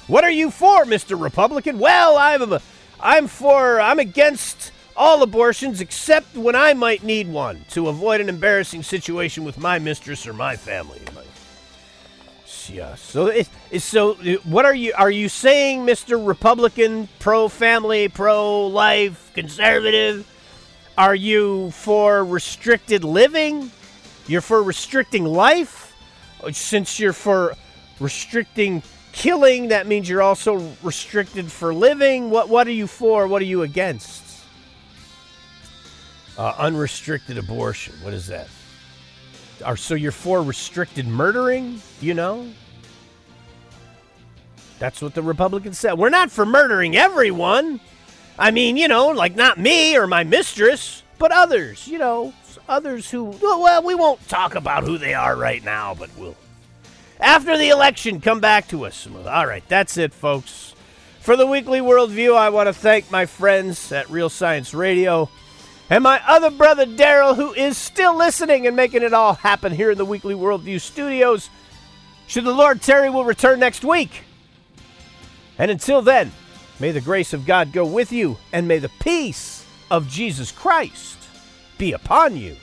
What 0.08 0.24
are 0.24 0.30
you 0.30 0.50
for, 0.50 0.84
Mr. 0.84 1.18
Republican? 1.18 1.78
Well, 1.78 2.16
I'm 2.16 2.52
a 2.52 2.61
I'm 2.98 3.28
for, 3.28 3.80
I'm 3.80 4.00
against 4.00 4.72
all 4.96 5.22
abortions 5.22 5.80
except 5.80 6.36
when 6.36 6.56
I 6.56 6.74
might 6.74 7.04
need 7.04 7.28
one 7.28 7.64
to 7.70 7.88
avoid 7.88 8.20
an 8.20 8.28
embarrassing 8.28 8.82
situation 8.82 9.44
with 9.44 9.56
my 9.56 9.78
mistress 9.78 10.26
or 10.26 10.32
my 10.32 10.56
family. 10.56 11.00
Yeah. 12.73 12.95
So, 12.95 13.27
it, 13.27 13.49
so 13.79 14.14
what 14.45 14.64
are 14.64 14.75
you? 14.75 14.93
Are 14.97 15.11
you 15.11 15.29
saying, 15.29 15.87
Mr. 15.87 16.25
Republican, 16.25 17.09
pro-family, 17.18 18.09
pro-life, 18.09 19.33
conservative? 19.35 20.27
Are 20.97 21.14
you 21.14 21.71
for 21.73 22.25
restricted 22.25 23.05
living? 23.05 23.71
You're 24.27 24.41
for 24.41 24.62
restricting 24.62 25.25
life, 25.25 25.93
since 26.53 27.01
you're 27.01 27.12
for 27.12 27.55
restricting 27.99 28.83
killing, 29.12 29.68
that 29.68 29.87
means 29.87 30.09
you're 30.09 30.23
also 30.23 30.73
restricted 30.83 31.51
for 31.51 31.75
living. 31.75 32.31
What 32.31 32.49
what 32.49 32.66
are 32.66 32.73
you 32.73 32.87
for? 32.87 33.27
What 33.27 33.43
are 33.43 33.47
you 33.47 33.62
against? 33.62 34.25
Uh, 36.39 36.55
unrestricted 36.59 37.39
abortion. 37.39 37.95
What 38.03 38.14
is 38.14 38.27
that? 38.29 38.49
Are 39.64 39.77
so 39.77 39.95
you're 39.95 40.12
for 40.12 40.43
restricted 40.43 41.07
murdering? 41.07 41.81
You 42.01 42.14
know. 42.14 42.49
That's 44.81 45.01
what 45.01 45.14
the 45.14 45.22
Republicans 45.22 45.78
said. 45.78 45.93
We're 45.93 46.09
not 46.09 46.33
for 46.33 46.45
murdering 46.45 46.97
everyone. 46.97 47.78
I 48.37 48.51
mean, 48.51 48.76
you 48.76 48.89
know, 48.89 49.09
like 49.09 49.37
not 49.37 49.59
me 49.59 49.97
or 49.97 50.09
my 50.09 50.24
mistress, 50.24 51.05
but 51.18 51.31
others. 51.31 51.87
You 51.87 51.99
know, 51.99 52.35
others 52.68 53.09
who. 53.09 53.24
Well, 53.41 53.85
we 53.85 53.95
won't 53.95 54.26
talk 54.28 54.57
about 54.57 54.83
who 54.83 54.99
they 54.99 55.14
are 55.14 55.37
right 55.37 55.62
now, 55.62 55.95
but 55.95 56.11
we'll 56.18 56.35
after 57.20 57.59
the 57.59 57.68
election, 57.68 58.20
come 58.20 58.41
back 58.41 58.68
to 58.68 58.87
us. 58.87 59.07
All 59.07 59.47
right, 59.47 59.62
that's 59.68 59.99
it, 59.99 60.14
folks. 60.14 60.74
For 61.20 61.37
the 61.37 61.47
weekly 61.47 61.81
worldview, 61.81 62.35
I 62.35 62.49
want 62.49 62.68
to 62.68 62.72
thank 62.72 63.11
my 63.11 63.26
friends 63.26 63.93
at 63.93 64.09
Real 64.09 64.31
Science 64.31 64.72
Radio 64.72 65.28
and 65.91 66.03
my 66.03 66.22
other 66.26 66.51
brother, 66.51 66.87
Daryl, 66.87 67.37
who 67.37 67.53
is 67.53 67.76
still 67.76 68.16
listening 68.16 68.66
and 68.66 68.74
making 68.74 69.03
it 69.03 69.12
all 69.12 69.35
happen 69.35 69.72
here 69.72 69.91
in 69.91 69.99
the 69.99 70.05
weekly 70.07 70.35
worldview 70.35 70.81
studios. 70.81 71.51
Should 72.26 72.45
the 72.45 72.55
Lord 72.55 72.81
tarry 72.81 73.11
will 73.11 73.26
return 73.26 73.61
next 73.61 73.85
week. 73.85 74.22
And 75.61 75.70
until 75.70 76.00
then, 76.00 76.32
may 76.80 76.90
the 76.90 77.02
grace 77.02 77.34
of 77.34 77.44
God 77.44 77.70
go 77.70 77.84
with 77.84 78.12
you, 78.12 78.38
and 78.50 78.66
may 78.66 78.78
the 78.78 78.90
peace 78.98 79.66
of 79.90 80.08
Jesus 80.08 80.50
Christ 80.50 81.18
be 81.76 81.92
upon 81.92 82.34
you. 82.34 82.56